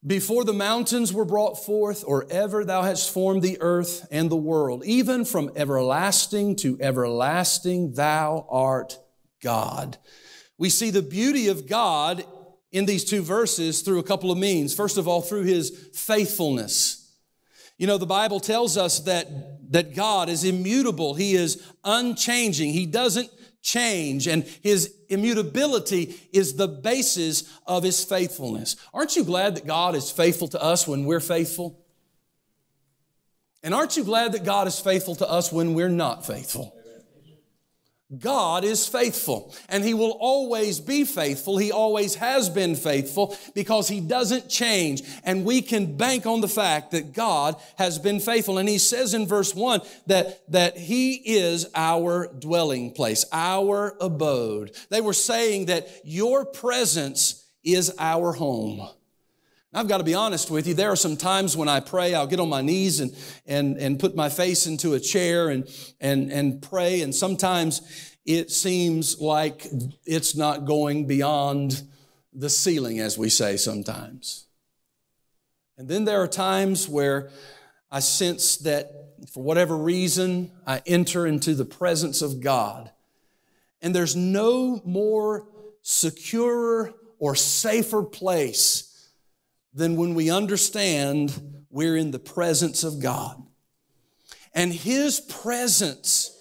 Before 0.04 0.42
the 0.42 0.52
mountains 0.52 1.12
were 1.12 1.24
brought 1.24 1.64
forth, 1.64 2.02
or 2.04 2.26
ever 2.28 2.64
thou 2.64 2.82
hast 2.82 3.12
formed 3.12 3.42
the 3.42 3.58
earth 3.60 4.08
and 4.10 4.30
the 4.30 4.36
world, 4.36 4.84
even 4.84 5.24
from 5.24 5.52
everlasting 5.54 6.56
to 6.56 6.76
everlasting, 6.80 7.92
thou 7.92 8.48
art 8.50 8.98
God. 9.40 9.96
We 10.58 10.70
see 10.70 10.90
the 10.90 11.02
beauty 11.02 11.46
of 11.46 11.68
God 11.68 12.24
in 12.72 12.86
these 12.86 13.04
two 13.04 13.22
verses 13.22 13.82
through 13.82 14.00
a 14.00 14.04
couple 14.04 14.32
of 14.32 14.38
means. 14.38 14.74
First 14.74 14.98
of 14.98 15.06
all, 15.06 15.22
through 15.22 15.44
his 15.44 15.88
faithfulness. 15.94 16.95
You 17.78 17.86
know, 17.86 17.98
the 17.98 18.06
Bible 18.06 18.40
tells 18.40 18.76
us 18.76 19.00
that, 19.00 19.72
that 19.72 19.94
God 19.94 20.28
is 20.28 20.44
immutable. 20.44 21.14
He 21.14 21.34
is 21.34 21.62
unchanging. 21.84 22.72
He 22.72 22.86
doesn't 22.86 23.30
change. 23.62 24.26
And 24.26 24.44
his 24.62 24.94
immutability 25.08 26.14
is 26.32 26.54
the 26.54 26.68
basis 26.68 27.44
of 27.66 27.82
his 27.82 28.04
faithfulness. 28.04 28.76
Aren't 28.94 29.16
you 29.16 29.24
glad 29.24 29.56
that 29.56 29.66
God 29.66 29.94
is 29.94 30.10
faithful 30.10 30.48
to 30.48 30.62
us 30.62 30.86
when 30.86 31.04
we're 31.04 31.20
faithful? 31.20 31.84
And 33.62 33.74
aren't 33.74 33.96
you 33.96 34.04
glad 34.04 34.32
that 34.32 34.44
God 34.44 34.68
is 34.68 34.78
faithful 34.78 35.16
to 35.16 35.28
us 35.28 35.52
when 35.52 35.74
we're 35.74 35.88
not 35.88 36.24
faithful? 36.24 36.75
God 38.16 38.62
is 38.62 38.86
faithful 38.86 39.52
and 39.68 39.82
He 39.82 39.92
will 39.92 40.16
always 40.20 40.78
be 40.78 41.04
faithful. 41.04 41.58
He 41.58 41.72
always 41.72 42.14
has 42.16 42.48
been 42.48 42.76
faithful 42.76 43.36
because 43.54 43.88
He 43.88 44.00
doesn't 44.00 44.48
change. 44.48 45.02
And 45.24 45.44
we 45.44 45.60
can 45.60 45.96
bank 45.96 46.24
on 46.24 46.40
the 46.40 46.48
fact 46.48 46.92
that 46.92 47.12
God 47.12 47.56
has 47.78 47.98
been 47.98 48.20
faithful. 48.20 48.58
And 48.58 48.68
He 48.68 48.78
says 48.78 49.12
in 49.12 49.26
verse 49.26 49.54
one 49.54 49.80
that, 50.06 50.40
that 50.52 50.76
He 50.78 51.14
is 51.14 51.66
our 51.74 52.28
dwelling 52.28 52.92
place, 52.92 53.24
our 53.32 53.96
abode. 54.00 54.76
They 54.88 55.00
were 55.00 55.12
saying 55.12 55.66
that 55.66 55.88
your 56.04 56.44
presence 56.44 57.44
is 57.64 57.92
our 57.98 58.32
home. 58.32 58.88
I've 59.76 59.88
got 59.88 59.98
to 59.98 60.04
be 60.04 60.14
honest 60.14 60.50
with 60.50 60.66
you. 60.66 60.72
There 60.72 60.90
are 60.90 60.96
some 60.96 61.18
times 61.18 61.54
when 61.54 61.68
I 61.68 61.80
pray, 61.80 62.14
I'll 62.14 62.26
get 62.26 62.40
on 62.40 62.48
my 62.48 62.62
knees 62.62 63.00
and, 63.00 63.14
and, 63.44 63.76
and 63.76 64.00
put 64.00 64.16
my 64.16 64.30
face 64.30 64.66
into 64.66 64.94
a 64.94 65.00
chair 65.00 65.50
and, 65.50 65.68
and, 66.00 66.32
and 66.32 66.62
pray. 66.62 67.02
And 67.02 67.14
sometimes 67.14 67.82
it 68.24 68.50
seems 68.50 69.20
like 69.20 69.66
it's 70.06 70.34
not 70.34 70.64
going 70.64 71.06
beyond 71.06 71.82
the 72.32 72.48
ceiling, 72.48 73.00
as 73.00 73.18
we 73.18 73.28
say 73.28 73.58
sometimes. 73.58 74.46
And 75.76 75.88
then 75.88 76.06
there 76.06 76.22
are 76.22 76.28
times 76.28 76.88
where 76.88 77.28
I 77.90 78.00
sense 78.00 78.56
that 78.58 78.90
for 79.30 79.42
whatever 79.42 79.76
reason, 79.76 80.52
I 80.66 80.80
enter 80.86 81.26
into 81.26 81.54
the 81.54 81.66
presence 81.66 82.22
of 82.22 82.40
God. 82.40 82.90
And 83.82 83.94
there's 83.94 84.16
no 84.16 84.80
more 84.86 85.46
secure 85.82 86.94
or 87.18 87.34
safer 87.34 88.02
place 88.02 88.94
than 89.76 89.96
when 89.96 90.14
we 90.14 90.30
understand 90.30 91.64
we're 91.70 91.96
in 91.96 92.10
the 92.10 92.18
presence 92.18 92.82
of 92.82 93.00
God. 93.00 93.40
And 94.54 94.72
His 94.72 95.20
presence, 95.20 96.34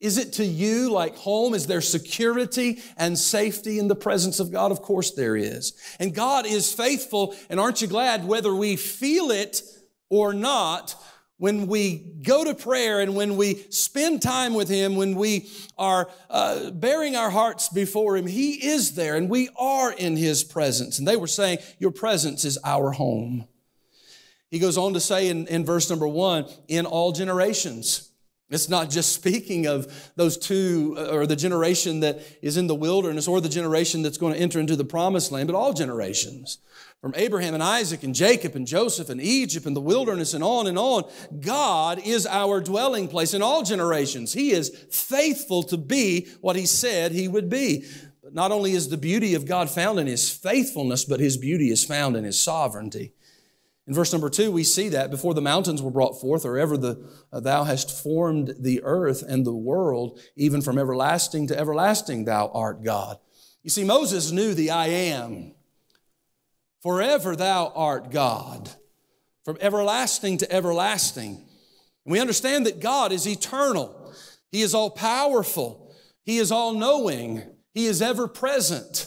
is 0.00 0.16
it 0.16 0.34
to 0.34 0.44
you 0.44 0.90
like 0.90 1.16
home? 1.16 1.54
Is 1.54 1.66
there 1.66 1.80
security 1.80 2.80
and 2.96 3.18
safety 3.18 3.80
in 3.80 3.88
the 3.88 3.96
presence 3.96 4.38
of 4.38 4.52
God? 4.52 4.70
Of 4.70 4.80
course 4.80 5.10
there 5.10 5.36
is. 5.36 5.72
And 5.98 6.14
God 6.14 6.46
is 6.46 6.72
faithful, 6.72 7.34
and 7.50 7.58
aren't 7.58 7.82
you 7.82 7.88
glad 7.88 8.24
whether 8.24 8.54
we 8.54 8.76
feel 8.76 9.32
it 9.32 9.60
or 10.08 10.32
not? 10.32 10.94
When 11.38 11.68
we 11.68 11.98
go 12.22 12.44
to 12.44 12.54
prayer 12.54 13.00
and 13.00 13.14
when 13.14 13.36
we 13.36 13.64
spend 13.70 14.22
time 14.22 14.54
with 14.54 14.68
Him, 14.68 14.96
when 14.96 15.14
we 15.14 15.48
are 15.78 16.08
uh, 16.28 16.70
baring 16.70 17.14
our 17.14 17.30
hearts 17.30 17.68
before 17.68 18.16
Him, 18.16 18.26
He 18.26 18.66
is 18.66 18.94
there 18.94 19.16
and 19.16 19.30
we 19.30 19.48
are 19.56 19.92
in 19.92 20.16
His 20.16 20.42
presence. 20.44 20.98
And 20.98 21.06
they 21.06 21.16
were 21.16 21.28
saying, 21.28 21.58
Your 21.78 21.92
presence 21.92 22.44
is 22.44 22.58
our 22.64 22.90
home. 22.90 23.46
He 24.50 24.58
goes 24.58 24.76
on 24.76 24.94
to 24.94 25.00
say 25.00 25.28
in, 25.28 25.46
in 25.46 25.64
verse 25.64 25.88
number 25.88 26.08
one, 26.08 26.46
in 26.66 26.86
all 26.86 27.12
generations. 27.12 28.10
It's 28.50 28.68
not 28.68 28.88
just 28.88 29.12
speaking 29.12 29.66
of 29.66 30.10
those 30.16 30.38
two, 30.38 30.96
uh, 30.98 31.08
or 31.08 31.26
the 31.26 31.36
generation 31.36 32.00
that 32.00 32.20
is 32.40 32.56
in 32.56 32.66
the 32.66 32.74
wilderness, 32.74 33.28
or 33.28 33.40
the 33.40 33.48
generation 33.48 34.02
that's 34.02 34.16
going 34.16 34.32
to 34.34 34.40
enter 34.40 34.58
into 34.58 34.74
the 34.74 34.84
promised 34.84 35.30
land, 35.30 35.48
but 35.48 35.56
all 35.56 35.74
generations. 35.74 36.58
From 37.00 37.14
Abraham 37.14 37.54
and 37.54 37.62
Isaac 37.62 38.02
and 38.02 38.14
Jacob 38.14 38.56
and 38.56 38.66
Joseph 38.66 39.08
and 39.08 39.20
Egypt 39.20 39.66
and 39.66 39.76
the 39.76 39.80
wilderness 39.80 40.34
and 40.34 40.42
on 40.42 40.66
and 40.66 40.76
on. 40.76 41.04
God 41.38 42.00
is 42.04 42.26
our 42.26 42.60
dwelling 42.60 43.06
place 43.06 43.34
in 43.34 43.42
all 43.42 43.62
generations. 43.62 44.32
He 44.32 44.50
is 44.50 44.70
faithful 44.90 45.62
to 45.64 45.76
be 45.76 46.26
what 46.40 46.56
He 46.56 46.66
said 46.66 47.12
He 47.12 47.28
would 47.28 47.48
be. 47.48 47.84
But 48.20 48.34
not 48.34 48.50
only 48.50 48.72
is 48.72 48.88
the 48.88 48.96
beauty 48.96 49.34
of 49.34 49.46
God 49.46 49.70
found 49.70 50.00
in 50.00 50.08
His 50.08 50.28
faithfulness, 50.28 51.04
but 51.04 51.20
His 51.20 51.36
beauty 51.36 51.70
is 51.70 51.84
found 51.84 52.16
in 52.16 52.24
His 52.24 52.42
sovereignty. 52.42 53.12
In 53.86 53.94
verse 53.94 54.12
number 54.12 54.28
two, 54.28 54.50
we 54.50 54.64
see 54.64 54.90
that 54.90 55.10
before 55.10 55.32
the 55.32 55.40
mountains 55.40 55.80
were 55.80 55.90
brought 55.92 56.20
forth, 56.20 56.44
or 56.44 56.58
ever 56.58 56.76
the, 56.76 57.08
uh, 57.32 57.40
thou 57.40 57.64
hast 57.64 57.90
formed 58.02 58.54
the 58.58 58.82
earth 58.82 59.22
and 59.22 59.46
the 59.46 59.54
world, 59.54 60.20
even 60.36 60.60
from 60.60 60.78
everlasting 60.78 61.46
to 61.46 61.58
everlasting, 61.58 62.24
thou 62.24 62.50
art 62.52 62.82
God. 62.82 63.18
You 63.62 63.70
see, 63.70 63.84
Moses 63.84 64.30
knew 64.30 64.52
the 64.52 64.70
I 64.70 64.88
am. 64.88 65.54
Forever 66.82 67.34
thou 67.34 67.72
art 67.74 68.10
God, 68.10 68.70
from 69.44 69.58
everlasting 69.60 70.38
to 70.38 70.52
everlasting. 70.52 71.34
And 71.36 72.12
we 72.12 72.20
understand 72.20 72.66
that 72.66 72.80
God 72.80 73.12
is 73.12 73.26
eternal. 73.26 74.12
He 74.50 74.62
is 74.62 74.74
all 74.74 74.90
powerful. 74.90 75.94
He 76.24 76.38
is 76.38 76.52
all 76.52 76.72
knowing. 76.74 77.42
He 77.74 77.86
is 77.86 78.00
ever 78.00 78.28
present. 78.28 79.06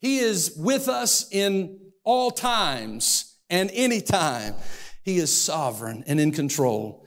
He 0.00 0.18
is 0.18 0.54
with 0.56 0.88
us 0.88 1.28
in 1.30 1.78
all 2.04 2.30
times 2.30 3.36
and 3.50 3.70
anytime. 3.72 4.54
He 5.02 5.18
is 5.18 5.36
sovereign 5.36 6.04
and 6.06 6.18
in 6.18 6.32
control. 6.32 7.06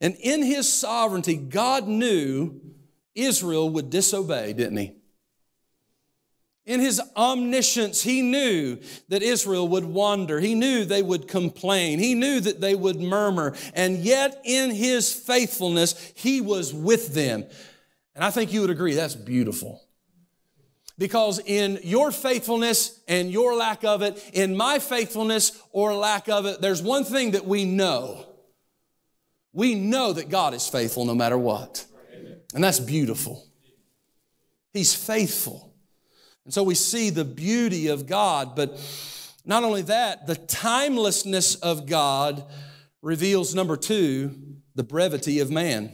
And 0.00 0.16
in 0.20 0.42
his 0.42 0.72
sovereignty, 0.72 1.36
God 1.36 1.86
knew 1.86 2.60
Israel 3.14 3.70
would 3.70 3.90
disobey, 3.90 4.52
didn't 4.52 4.76
he? 4.76 4.92
In 6.70 6.78
his 6.78 7.00
omniscience, 7.16 8.00
he 8.00 8.22
knew 8.22 8.78
that 9.08 9.24
Israel 9.24 9.66
would 9.66 9.84
wander. 9.84 10.38
He 10.38 10.54
knew 10.54 10.84
they 10.84 11.02
would 11.02 11.26
complain. 11.26 11.98
He 11.98 12.14
knew 12.14 12.38
that 12.38 12.60
they 12.60 12.76
would 12.76 13.00
murmur. 13.00 13.56
And 13.74 13.96
yet, 13.98 14.40
in 14.44 14.70
his 14.70 15.12
faithfulness, 15.12 16.12
he 16.14 16.40
was 16.40 16.72
with 16.72 17.12
them. 17.12 17.44
And 18.14 18.22
I 18.22 18.30
think 18.30 18.52
you 18.52 18.60
would 18.60 18.70
agree 18.70 18.94
that's 18.94 19.16
beautiful. 19.16 19.82
Because 20.96 21.40
in 21.44 21.80
your 21.82 22.12
faithfulness 22.12 23.00
and 23.08 23.32
your 23.32 23.56
lack 23.56 23.82
of 23.82 24.02
it, 24.02 24.30
in 24.32 24.56
my 24.56 24.78
faithfulness 24.78 25.60
or 25.72 25.92
lack 25.92 26.28
of 26.28 26.46
it, 26.46 26.60
there's 26.60 26.82
one 26.82 27.02
thing 27.02 27.32
that 27.32 27.46
we 27.46 27.64
know. 27.64 28.26
We 29.52 29.74
know 29.74 30.12
that 30.12 30.28
God 30.28 30.54
is 30.54 30.68
faithful 30.68 31.04
no 31.04 31.16
matter 31.16 31.36
what. 31.36 31.84
And 32.54 32.62
that's 32.62 32.78
beautiful. 32.78 33.44
He's 34.72 34.94
faithful. 34.94 35.69
And 36.50 36.54
so 36.56 36.64
we 36.64 36.74
see 36.74 37.10
the 37.10 37.24
beauty 37.24 37.86
of 37.86 38.08
God, 38.08 38.56
but 38.56 38.76
not 39.44 39.62
only 39.62 39.82
that, 39.82 40.26
the 40.26 40.34
timelessness 40.34 41.54
of 41.54 41.86
God 41.86 42.44
reveals 43.02 43.54
number 43.54 43.76
two, 43.76 44.56
the 44.74 44.82
brevity 44.82 45.38
of 45.38 45.52
man. 45.52 45.92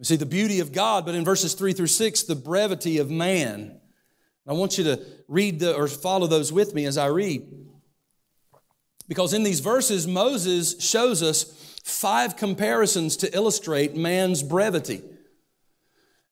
We 0.00 0.04
see 0.04 0.16
the 0.16 0.26
beauty 0.26 0.58
of 0.58 0.72
God, 0.72 1.06
but 1.06 1.14
in 1.14 1.24
verses 1.24 1.54
three 1.54 1.72
through 1.72 1.86
six, 1.86 2.24
the 2.24 2.34
brevity 2.34 2.98
of 2.98 3.08
man. 3.08 3.80
I 4.48 4.54
want 4.54 4.78
you 4.78 4.82
to 4.82 5.00
read 5.28 5.60
the, 5.60 5.76
or 5.76 5.86
follow 5.86 6.26
those 6.26 6.52
with 6.52 6.74
me 6.74 6.84
as 6.84 6.98
I 6.98 7.06
read. 7.06 7.46
Because 9.06 9.32
in 9.32 9.44
these 9.44 9.60
verses, 9.60 10.08
Moses 10.08 10.74
shows 10.84 11.22
us 11.22 11.44
five 11.84 12.34
comparisons 12.36 13.16
to 13.18 13.32
illustrate 13.32 13.94
man's 13.94 14.42
brevity. 14.42 15.04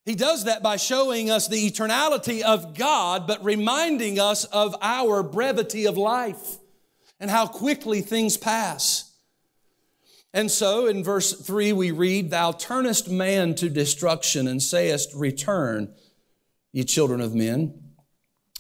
He 0.06 0.14
does 0.14 0.44
that 0.44 0.62
by 0.62 0.76
showing 0.76 1.30
us 1.32 1.48
the 1.48 1.68
eternality 1.68 2.40
of 2.40 2.75
God, 2.75 3.26
but 3.26 3.44
reminding 3.44 4.20
us 4.20 4.44
of 4.44 4.76
our 4.80 5.25
brevity 5.25 5.84
of 5.84 5.98
life 5.98 6.58
and 7.18 7.28
how 7.28 7.48
quickly 7.48 8.02
things 8.02 8.36
pass. 8.36 9.12
And 10.32 10.48
so 10.48 10.86
in 10.86 11.02
verse 11.02 11.32
3, 11.32 11.72
we 11.72 11.90
read, 11.90 12.30
Thou 12.30 12.52
turnest 12.52 13.10
man 13.10 13.56
to 13.56 13.68
destruction 13.68 14.46
and 14.46 14.62
sayest, 14.62 15.12
Return, 15.12 15.92
ye 16.72 16.84
children 16.84 17.20
of 17.20 17.34
men. 17.34 17.82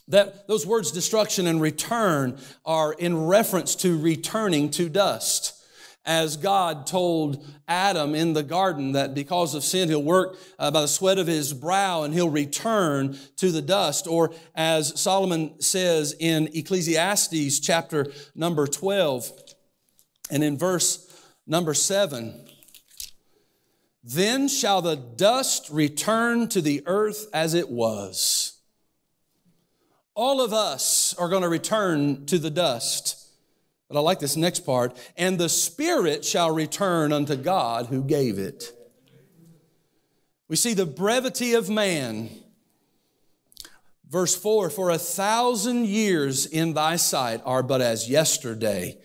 That 0.08 0.48
those 0.48 0.66
words 0.66 0.90
destruction 0.90 1.46
and 1.46 1.60
return 1.60 2.40
are 2.64 2.92
in 2.92 3.26
reference 3.26 3.76
to 3.76 3.96
returning 3.96 4.68
to 4.70 4.88
dust. 4.88 5.55
As 6.06 6.36
God 6.36 6.86
told 6.86 7.44
Adam 7.66 8.14
in 8.14 8.32
the 8.32 8.44
garden 8.44 8.92
that 8.92 9.12
because 9.12 9.54
of 9.54 9.64
sin 9.64 9.88
he'll 9.88 10.02
work 10.02 10.38
uh, 10.58 10.70
by 10.70 10.82
the 10.82 10.88
sweat 10.88 11.18
of 11.18 11.26
his 11.26 11.52
brow 11.52 12.04
and 12.04 12.14
he'll 12.14 12.30
return 12.30 13.18
to 13.36 13.50
the 13.50 13.60
dust. 13.60 14.06
Or 14.06 14.32
as 14.54 14.98
Solomon 15.00 15.60
says 15.60 16.14
in 16.18 16.48
Ecclesiastes 16.54 17.58
chapter 17.58 18.06
number 18.34 18.66
12 18.66 19.32
and 20.30 20.44
in 20.44 20.56
verse 20.56 21.06
Number 21.46 21.74
seven, 21.74 22.44
then 24.02 24.48
shall 24.48 24.82
the 24.82 24.96
dust 24.96 25.68
return 25.70 26.48
to 26.48 26.60
the 26.60 26.82
earth 26.86 27.28
as 27.32 27.54
it 27.54 27.70
was. 27.70 28.58
All 30.14 30.40
of 30.40 30.52
us 30.52 31.14
are 31.18 31.28
going 31.28 31.42
to 31.42 31.48
return 31.48 32.26
to 32.26 32.38
the 32.38 32.50
dust. 32.50 33.25
But 33.88 33.98
I 33.98 34.00
like 34.00 34.18
this 34.18 34.36
next 34.36 34.60
part. 34.60 34.96
And 35.16 35.38
the 35.38 35.48
Spirit 35.48 36.24
shall 36.24 36.50
return 36.50 37.12
unto 37.12 37.36
God 37.36 37.86
who 37.86 38.02
gave 38.02 38.38
it. 38.38 38.72
We 40.48 40.56
see 40.56 40.74
the 40.74 40.86
brevity 40.86 41.54
of 41.54 41.68
man. 41.68 42.30
Verse 44.08 44.34
4 44.34 44.70
For 44.70 44.90
a 44.90 44.98
thousand 44.98 45.86
years 45.86 46.46
in 46.46 46.74
thy 46.74 46.96
sight 46.96 47.42
are 47.44 47.62
but 47.62 47.80
as 47.80 48.08
yesterday 48.08 48.98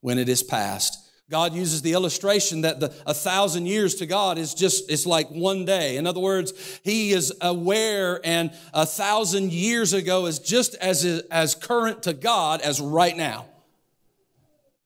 when 0.00 0.18
it 0.18 0.28
is 0.28 0.42
past 0.42 1.08
God 1.30 1.52
uses 1.52 1.82
the 1.82 1.92
illustration 1.92 2.62
that 2.62 2.80
the, 2.80 2.94
a 3.04 3.12
thousand 3.12 3.66
years 3.66 3.96
to 3.96 4.06
God 4.06 4.38
is 4.38 4.54
just, 4.54 4.90
it's 4.90 5.04
like 5.04 5.28
one 5.28 5.66
day. 5.66 5.98
In 5.98 6.06
other 6.06 6.20
words, 6.20 6.80
He 6.84 7.10
is 7.10 7.32
aware 7.42 8.20
and 8.24 8.50
a 8.72 8.86
thousand 8.86 9.52
years 9.52 9.92
ago 9.92 10.24
is 10.24 10.38
just 10.38 10.74
as, 10.76 11.04
as 11.30 11.54
current 11.54 12.04
to 12.04 12.14
God 12.14 12.62
as 12.62 12.80
right 12.80 13.16
now. 13.16 13.46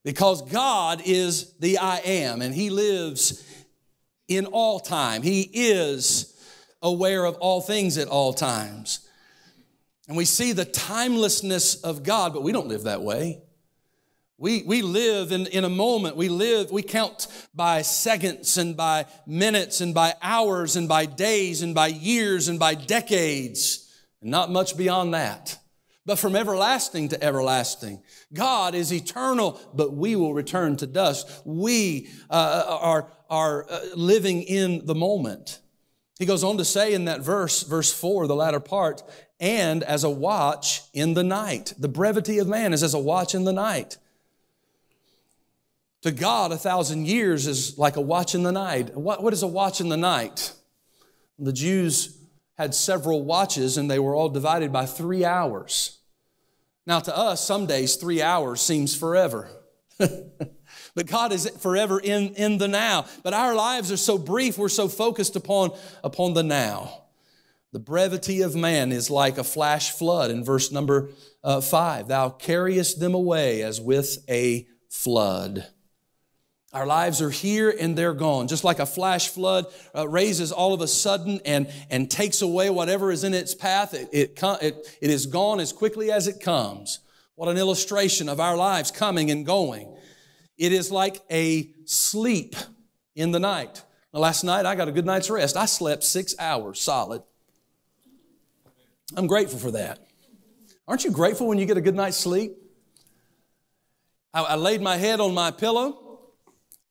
Because 0.03 0.41
God 0.41 1.01
is 1.05 1.53
the 1.59 1.77
I 1.77 1.97
am 1.99 2.41
and 2.41 2.53
He 2.53 2.69
lives 2.69 3.43
in 4.27 4.45
all 4.47 4.79
time. 4.79 5.21
He 5.21 5.41
is 5.41 6.29
aware 6.81 7.25
of 7.25 7.35
all 7.35 7.61
things 7.61 7.97
at 7.97 8.07
all 8.07 8.33
times. 8.33 9.07
And 10.07 10.17
we 10.17 10.25
see 10.25 10.51
the 10.51 10.65
timelessness 10.65 11.75
of 11.75 12.03
God, 12.03 12.33
but 12.33 12.43
we 12.43 12.51
don't 12.51 12.67
live 12.67 12.83
that 12.83 13.01
way. 13.01 13.41
We, 14.37 14.63
we 14.63 14.81
live 14.81 15.31
in, 15.31 15.47
in 15.47 15.63
a 15.63 15.69
moment. 15.69 16.17
We 16.17 16.27
live, 16.27 16.69
we 16.71 16.83
count 16.83 17.27
by 17.53 17.83
seconds 17.83 18.57
and 18.57 18.75
by 18.75 19.05
minutes 19.25 19.79
and 19.79 19.93
by 19.93 20.15
hours 20.21 20.75
and 20.75 20.89
by 20.89 21.05
days 21.05 21.61
and 21.61 21.73
by 21.73 21.87
years 21.87 22.49
and 22.49 22.59
by 22.59 22.75
decades, 22.75 23.89
and 24.21 24.29
not 24.29 24.51
much 24.51 24.75
beyond 24.75 25.13
that. 25.13 25.57
But 26.05 26.19
from 26.19 26.35
everlasting 26.35 27.09
to 27.09 27.23
everlasting. 27.23 28.03
God 28.33 28.75
is 28.75 28.91
eternal, 28.91 29.59
but 29.73 29.93
we 29.93 30.15
will 30.15 30.33
return 30.33 30.75
to 30.77 30.87
dust. 30.87 31.29
We 31.45 32.09
uh, 32.29 32.77
are, 32.81 33.07
are 33.29 33.65
uh, 33.69 33.79
living 33.95 34.43
in 34.43 34.85
the 34.85 34.95
moment. 34.95 35.59
He 36.19 36.25
goes 36.25 36.43
on 36.43 36.57
to 36.57 36.65
say 36.65 36.93
in 36.93 37.05
that 37.05 37.21
verse, 37.21 37.63
verse 37.63 37.91
4, 37.91 38.27
the 38.27 38.35
latter 38.35 38.59
part, 38.59 39.01
and 39.39 39.81
as 39.83 40.03
a 40.03 40.09
watch 40.09 40.81
in 40.93 41.13
the 41.13 41.23
night. 41.23 41.73
The 41.77 41.87
brevity 41.87 42.37
of 42.39 42.47
man 42.47 42.73
is 42.73 42.83
as 42.83 42.93
a 42.93 42.99
watch 42.99 43.33
in 43.33 43.45
the 43.45 43.53
night. 43.53 43.97
To 46.03 46.11
God, 46.11 46.51
a 46.51 46.57
thousand 46.57 47.07
years 47.07 47.47
is 47.47 47.77
like 47.77 47.95
a 47.95 48.01
watch 48.01 48.35
in 48.35 48.43
the 48.43 48.51
night. 48.51 48.95
What, 48.95 49.23
what 49.23 49.31
is 49.31 49.41
a 49.41 49.47
watch 49.47 49.79
in 49.79 49.87
the 49.87 49.97
night? 49.97 50.51
The 51.39 51.53
Jews 51.53 52.17
had 52.57 52.75
several 52.75 53.23
watches 53.23 53.77
and 53.77 53.89
they 53.89 53.99
were 53.99 54.15
all 54.15 54.29
divided 54.29 54.71
by 54.71 54.85
three 54.85 55.25
hours. 55.25 55.99
Now, 56.85 56.99
to 56.99 57.17
us, 57.17 57.45
some 57.45 57.65
days 57.65 57.95
three 57.95 58.21
hours 58.21 58.61
seems 58.61 58.95
forever. 58.95 59.49
but 59.97 61.07
God 61.07 61.31
is 61.31 61.49
forever 61.59 61.99
in, 61.99 62.35
in 62.35 62.57
the 62.57 62.67
now. 62.67 63.05
But 63.23 63.33
our 63.33 63.55
lives 63.55 63.91
are 63.91 63.97
so 63.97 64.17
brief, 64.17 64.57
we're 64.57 64.69
so 64.69 64.87
focused 64.87 65.35
upon, 65.35 65.71
upon 66.03 66.33
the 66.33 66.43
now. 66.43 67.03
The 67.71 67.79
brevity 67.79 68.41
of 68.41 68.55
man 68.55 68.91
is 68.91 69.09
like 69.09 69.37
a 69.37 69.43
flash 69.43 69.91
flood 69.91 70.29
in 70.29 70.43
verse 70.43 70.71
number 70.71 71.09
uh, 71.43 71.59
five. 71.59 72.07
Thou 72.07 72.29
carriest 72.29 72.99
them 72.99 73.15
away 73.15 73.63
as 73.63 73.81
with 73.81 74.23
a 74.29 74.67
flood. 74.89 75.67
Our 76.73 76.87
lives 76.87 77.21
are 77.21 77.29
here 77.29 77.69
and 77.69 77.95
they're 77.95 78.15
gone. 78.15 78.47
Just 78.47 78.63
like 78.63 78.79
a 78.79 78.85
flash 78.85 79.29
flood 79.29 79.67
uh, 79.95 80.07
raises 80.07 80.51
all 80.51 80.73
of 80.73 80.81
a 80.81 80.87
sudden 80.87 81.39
and, 81.45 81.71
and 81.91 82.09
takes 82.09 82.41
away 82.41 82.71
whatever 82.71 83.11
is 83.11 83.23
in 83.23 83.35
its 83.35 83.53
path, 83.53 83.93
it, 83.93 84.09
it, 84.11 84.39
it, 84.41 84.97
it 84.99 85.09
is 85.11 85.27
gone 85.27 85.59
as 85.59 85.71
quickly 85.71 86.11
as 86.11 86.27
it 86.27 86.39
comes. 86.39 86.99
What 87.35 87.47
an 87.49 87.57
illustration 87.57 88.27
of 88.27 88.39
our 88.39 88.57
lives 88.57 88.89
coming 88.89 89.29
and 89.29 89.45
going. 89.45 89.95
It 90.57 90.71
is 90.71 90.91
like 90.91 91.21
a 91.31 91.69
sleep 91.85 92.55
in 93.15 93.31
the 93.31 93.39
night. 93.39 93.83
Now, 94.13 94.21
last 94.21 94.43
night 94.43 94.65
I 94.65 94.75
got 94.75 94.87
a 94.87 94.91
good 94.91 95.05
night's 95.05 95.29
rest. 95.29 95.55
I 95.55 95.65
slept 95.65 96.03
six 96.03 96.35
hours 96.39 96.81
solid. 96.81 97.21
I'm 99.15 99.27
grateful 99.27 99.59
for 99.59 99.71
that. 99.71 99.99
Aren't 100.87 101.03
you 101.03 101.11
grateful 101.11 101.47
when 101.47 101.59
you 101.59 101.65
get 101.65 101.77
a 101.77 101.81
good 101.81 101.95
night's 101.95 102.17
sleep? 102.17 102.57
I, 104.33 104.41
I 104.41 104.55
laid 104.55 104.81
my 104.81 104.97
head 104.97 105.19
on 105.19 105.33
my 105.33 105.51
pillow, 105.51 106.02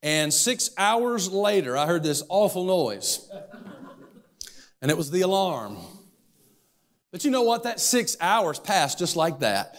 and 0.03 0.33
six 0.33 0.69
hours 0.77 1.31
later, 1.31 1.77
I 1.77 1.87
heard 1.87 2.03
this 2.03 2.21
awful 2.27 2.65
noise. 2.65 3.27
And 4.81 4.91
it 4.91 4.97
was 4.97 5.09
the 5.09 5.21
alarm. 5.21 5.77
But 7.11 7.23
you 7.23 7.31
know 7.31 7.43
what? 7.43 7.63
That 7.63 7.79
six 7.79 8.17
hours 8.19 8.59
passed 8.59 8.99
just 8.99 9.15
like 9.15 9.39
that. 9.39 9.77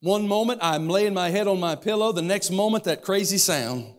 One 0.00 0.28
moment 0.28 0.60
I'm 0.62 0.88
laying 0.88 1.12
my 1.12 1.30
head 1.30 1.48
on 1.48 1.58
my 1.58 1.74
pillow, 1.74 2.12
the 2.12 2.22
next 2.22 2.52
moment 2.52 2.84
that 2.84 3.02
crazy 3.02 3.38
sound. 3.38 3.92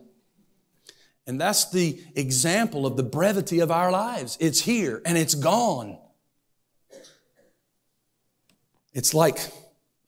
And 1.26 1.38
that's 1.38 1.70
the 1.70 2.02
example 2.14 2.86
of 2.86 2.96
the 2.96 3.02
brevity 3.02 3.58
of 3.58 3.70
our 3.70 3.92
lives. 3.92 4.38
It's 4.40 4.62
here 4.62 5.02
and 5.04 5.18
it's 5.18 5.34
gone. 5.34 5.98
It's 8.94 9.12
like 9.12 9.38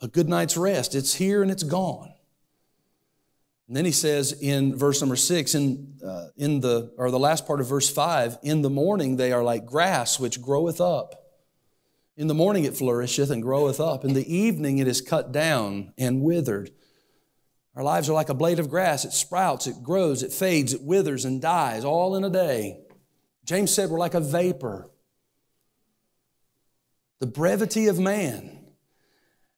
a 0.01 0.09
good 0.09 0.31
night's 0.31 0.57
rest. 0.57 0.95
It's 0.95 1.13
here 1.13 1.43
and 1.43 1.51
it's 1.51 1.63
gone. 1.63 2.10
And 3.71 3.77
then 3.77 3.85
he 3.85 3.93
says 3.93 4.33
in 4.33 4.75
verse 4.75 5.01
number 5.01 5.15
six, 5.15 5.55
in, 5.55 5.95
uh, 6.05 6.31
in 6.37 6.59
the, 6.59 6.93
or 6.99 7.13
the 7.13 7.21
last 7.21 7.47
part 7.47 7.61
of 7.61 7.69
verse 7.69 7.89
five, 7.89 8.37
in 8.43 8.63
the 8.63 8.69
morning 8.69 9.15
they 9.15 9.31
are 9.31 9.45
like 9.45 9.65
grass 9.65 10.19
which 10.19 10.43
groweth 10.43 10.81
up. 10.81 11.15
In 12.17 12.27
the 12.27 12.35
morning 12.35 12.65
it 12.65 12.77
flourisheth 12.77 13.31
and 13.31 13.41
groweth 13.41 13.79
up. 13.79 14.05
In 14.05 14.13
the 14.13 14.27
evening 14.27 14.79
it 14.79 14.89
is 14.89 15.01
cut 15.01 15.31
down 15.31 15.93
and 15.97 16.21
withered. 16.21 16.73
Our 17.77 17.85
lives 17.85 18.11
are 18.11 18.13
like 18.13 18.29
a 18.29 18.35
blade 18.35 18.59
of 18.59 18.69
grass. 18.69 19.05
It 19.05 19.13
sprouts, 19.13 19.69
it 19.69 19.85
grows, 19.85 20.25
it 20.25 20.33
fades, 20.33 20.75
it 20.75 20.83
withers 20.83 21.25
and 21.25 21.41
dies 21.41 21.85
all 21.85 22.17
in 22.17 22.25
a 22.25 22.29
day. 22.29 22.81
James 23.45 23.73
said 23.73 23.89
we're 23.89 24.01
like 24.01 24.15
a 24.15 24.21
vapor. 24.21 24.91
The 27.21 27.29
brevity 27.29 27.87
of 27.87 28.01
man. 28.01 28.60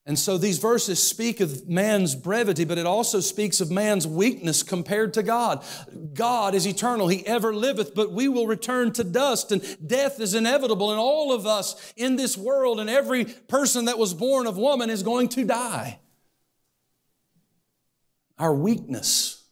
And 0.04 0.18
so 0.18 0.36
these 0.36 0.58
verses 0.58 1.00
speak 1.00 1.38
of 1.38 1.68
man's 1.68 2.16
brevity, 2.16 2.64
but 2.64 2.76
it 2.76 2.86
also 2.86 3.20
speaks 3.20 3.60
of 3.60 3.70
man's 3.70 4.04
weakness 4.04 4.64
compared 4.64 5.14
to 5.14 5.22
God. 5.22 5.64
God 6.12 6.56
is 6.56 6.66
eternal. 6.66 7.06
He 7.06 7.24
ever 7.24 7.54
liveth, 7.54 7.94
but 7.94 8.10
we 8.10 8.26
will 8.26 8.48
return 8.48 8.92
to 8.94 9.04
dust 9.04 9.52
and 9.52 9.62
death 9.86 10.20
is 10.20 10.34
inevitable. 10.34 10.90
And 10.90 10.98
all 10.98 11.32
of 11.32 11.46
us 11.46 11.92
in 11.96 12.16
this 12.16 12.36
world 12.36 12.80
and 12.80 12.90
every 12.90 13.26
person 13.26 13.84
that 13.84 13.98
was 13.98 14.12
born 14.12 14.48
of 14.48 14.56
woman 14.56 14.90
is 14.90 15.04
going 15.04 15.28
to 15.30 15.44
die. 15.44 16.00
Our 18.38 18.54
weakness, 18.54 19.44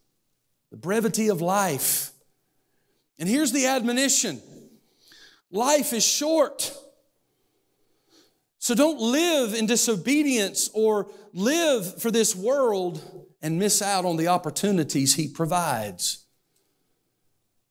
the 0.73 0.77
brevity 0.77 1.29
of 1.29 1.41
life. 1.41 2.11
And 3.21 3.29
here's 3.29 3.53
the 3.53 3.67
admonition. 3.67 4.43
Life 5.53 5.93
is 5.93 6.05
short. 6.05 6.77
So 8.61 8.75
don't 8.75 9.01
live 9.01 9.55
in 9.55 9.65
disobedience 9.65 10.69
or 10.75 11.11
live 11.33 12.01
for 12.01 12.11
this 12.11 12.37
world 12.37 13.03
and 13.41 13.59
miss 13.59 13.81
out 13.81 14.05
on 14.05 14.19
the 14.19 14.29
opportunities 14.29 15.15
He 15.15 15.29
provides. 15.29 16.27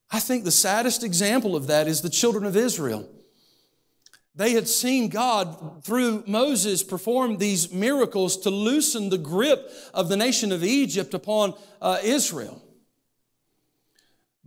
I 0.10 0.19
think 0.19 0.43
the 0.43 0.51
saddest 0.51 1.03
example 1.03 1.55
of 1.55 1.67
that 1.67 1.88
is 1.88 2.01
the 2.01 2.10
children 2.10 2.43
of 2.43 2.58
Israel. 2.58 3.08
They 4.34 4.53
had 4.53 4.67
seen 4.67 5.10
God 5.10 5.84
through 5.84 6.24
Moses 6.25 6.81
perform 6.81 7.38
these 7.38 7.72
miracles 7.72 8.38
to 8.38 8.50
loosen 8.50 9.10
the 9.10 9.17
grip 9.19 9.72
of 9.93 10.10
the 10.10 10.17
nation 10.17 10.51
of 10.51 10.63
Egypt 10.63 11.13
upon 11.13 11.53
uh, 11.84 12.00
Israel. 12.03 12.63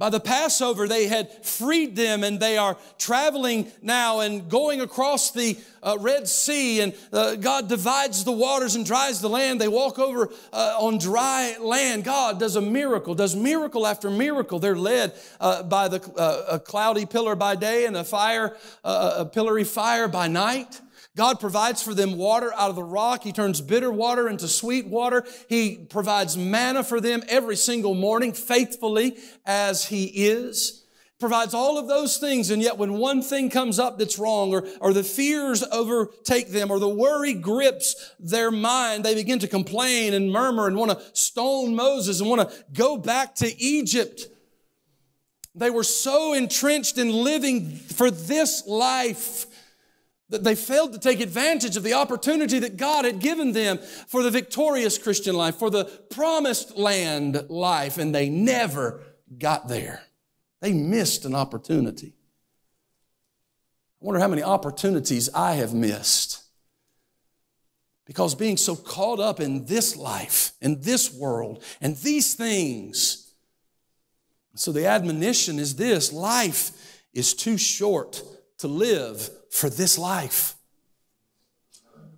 By 0.02 0.10
the 0.10 0.18
Passover, 0.18 0.88
they 0.88 1.06
had 1.06 1.30
freed 1.46 1.94
them 1.94 2.24
and 2.24 2.40
they 2.40 2.58
are 2.58 2.76
traveling 2.98 3.70
now 3.82 4.18
and 4.18 4.48
going 4.48 4.80
across 4.80 5.30
the 5.30 5.56
uh, 5.80 5.96
Red 6.00 6.26
Sea 6.26 6.80
and 6.80 6.92
uh, 7.12 7.36
God 7.36 7.68
divides 7.68 8.24
the 8.24 8.32
waters 8.32 8.74
and 8.74 8.84
dries 8.84 9.20
the 9.20 9.28
land. 9.28 9.60
They 9.60 9.68
walk 9.68 10.00
over 10.00 10.28
uh, 10.52 10.74
on 10.80 10.98
dry 10.98 11.56
land. 11.60 12.02
God 12.02 12.40
does 12.40 12.56
a 12.56 12.60
miracle, 12.60 13.14
does 13.14 13.36
miracle 13.36 13.86
after 13.86 14.10
miracle. 14.10 14.58
They're 14.58 14.74
led 14.74 15.12
uh, 15.38 15.62
by 15.62 15.86
the, 15.86 16.02
uh, 16.16 16.56
a 16.56 16.58
cloudy 16.58 17.06
pillar 17.06 17.36
by 17.36 17.54
day 17.54 17.86
and 17.86 17.96
a 17.96 18.02
fire, 18.02 18.56
uh, 18.82 19.14
a 19.18 19.24
pillory 19.24 19.62
fire 19.62 20.08
by 20.08 20.26
night. 20.26 20.80
God 21.14 21.40
provides 21.40 21.82
for 21.82 21.92
them 21.92 22.16
water 22.16 22.52
out 22.54 22.70
of 22.70 22.76
the 22.76 22.82
rock. 22.82 23.22
He 23.22 23.32
turns 23.32 23.60
bitter 23.60 23.90
water 23.90 24.28
into 24.28 24.48
sweet 24.48 24.86
water. 24.86 25.24
He 25.48 25.76
provides 25.76 26.38
manna 26.38 26.82
for 26.82 27.00
them 27.00 27.22
every 27.28 27.56
single 27.56 27.94
morning, 27.94 28.32
faithfully 28.32 29.18
as 29.44 29.86
He 29.86 30.04
is. 30.06 30.86
Provides 31.20 31.54
all 31.54 31.78
of 31.78 31.86
those 31.86 32.16
things, 32.16 32.50
and 32.50 32.62
yet 32.62 32.78
when 32.78 32.94
one 32.94 33.22
thing 33.22 33.50
comes 33.50 33.78
up 33.78 33.98
that's 33.98 34.18
wrong, 34.18 34.52
or, 34.52 34.66
or 34.80 34.92
the 34.92 35.04
fears 35.04 35.62
overtake 35.70 36.48
them, 36.48 36.70
or 36.70 36.80
the 36.80 36.88
worry 36.88 37.34
grips 37.34 38.14
their 38.18 38.50
mind, 38.50 39.04
they 39.04 39.14
begin 39.14 39.38
to 39.38 39.46
complain 39.46 40.14
and 40.14 40.32
murmur 40.32 40.66
and 40.66 40.76
want 40.76 40.90
to 40.90 41.00
stone 41.12 41.76
Moses 41.76 42.20
and 42.20 42.28
want 42.28 42.50
to 42.50 42.64
go 42.72 42.96
back 42.96 43.36
to 43.36 43.62
Egypt. 43.62 44.26
They 45.54 45.70
were 45.70 45.84
so 45.84 46.32
entrenched 46.32 46.96
in 46.96 47.10
living 47.10 47.76
for 47.76 48.10
this 48.10 48.66
life 48.66 49.46
they 50.32 50.54
failed 50.54 50.94
to 50.94 50.98
take 50.98 51.20
advantage 51.20 51.76
of 51.76 51.82
the 51.82 51.92
opportunity 51.92 52.58
that 52.58 52.76
God 52.76 53.04
had 53.04 53.18
given 53.18 53.52
them 53.52 53.78
for 54.06 54.22
the 54.22 54.30
victorious 54.30 54.96
Christian 54.96 55.34
life, 55.34 55.56
for 55.56 55.70
the 55.70 55.84
promised 55.84 56.76
land 56.76 57.50
life, 57.50 57.98
and 57.98 58.14
they 58.14 58.30
never 58.30 59.02
got 59.38 59.68
there. 59.68 60.02
They 60.60 60.72
missed 60.72 61.24
an 61.24 61.34
opportunity. 61.34 62.14
I 64.00 64.04
wonder 64.04 64.20
how 64.20 64.28
many 64.28 64.42
opportunities 64.42 65.28
I 65.34 65.54
have 65.54 65.74
missed. 65.74 66.42
Because 68.06 68.34
being 68.34 68.56
so 68.56 68.74
caught 68.74 69.20
up 69.20 69.38
in 69.38 69.66
this 69.66 69.96
life, 69.96 70.52
in 70.60 70.80
this 70.80 71.12
world, 71.12 71.62
and 71.80 71.96
these 71.96 72.34
things. 72.34 73.32
So 74.54 74.72
the 74.72 74.86
admonition 74.86 75.58
is 75.58 75.76
this 75.76 76.12
life 76.12 77.02
is 77.12 77.34
too 77.34 77.56
short 77.56 78.22
to 78.58 78.68
live 78.68 79.28
for 79.50 79.68
this 79.68 79.98
life. 79.98 80.54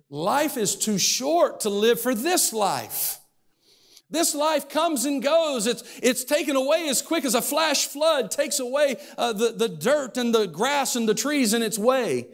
Life 0.09 0.57
is 0.57 0.75
too 0.75 0.97
short 0.97 1.61
to 1.61 1.69
live 1.69 1.99
for 1.99 2.13
this 2.13 2.53
life. 2.53 3.19
This 4.09 4.35
life 4.35 4.69
comes 4.69 5.05
and 5.05 5.21
goes. 5.21 5.65
It's, 5.65 5.83
it's 6.01 6.23
taken 6.23 6.55
away 6.55 6.87
as 6.87 7.01
quick 7.01 7.25
as 7.25 7.33
a 7.33 7.41
flash 7.41 7.87
flood 7.87 8.29
takes 8.31 8.59
away 8.59 8.97
uh, 9.17 9.33
the, 9.33 9.51
the 9.51 9.67
dirt 9.67 10.17
and 10.17 10.33
the 10.33 10.45
grass 10.45 10.95
and 10.95 11.09
the 11.09 11.15
trees 11.15 11.53
in 11.53 11.63
its 11.63 11.79
way. 11.79 12.27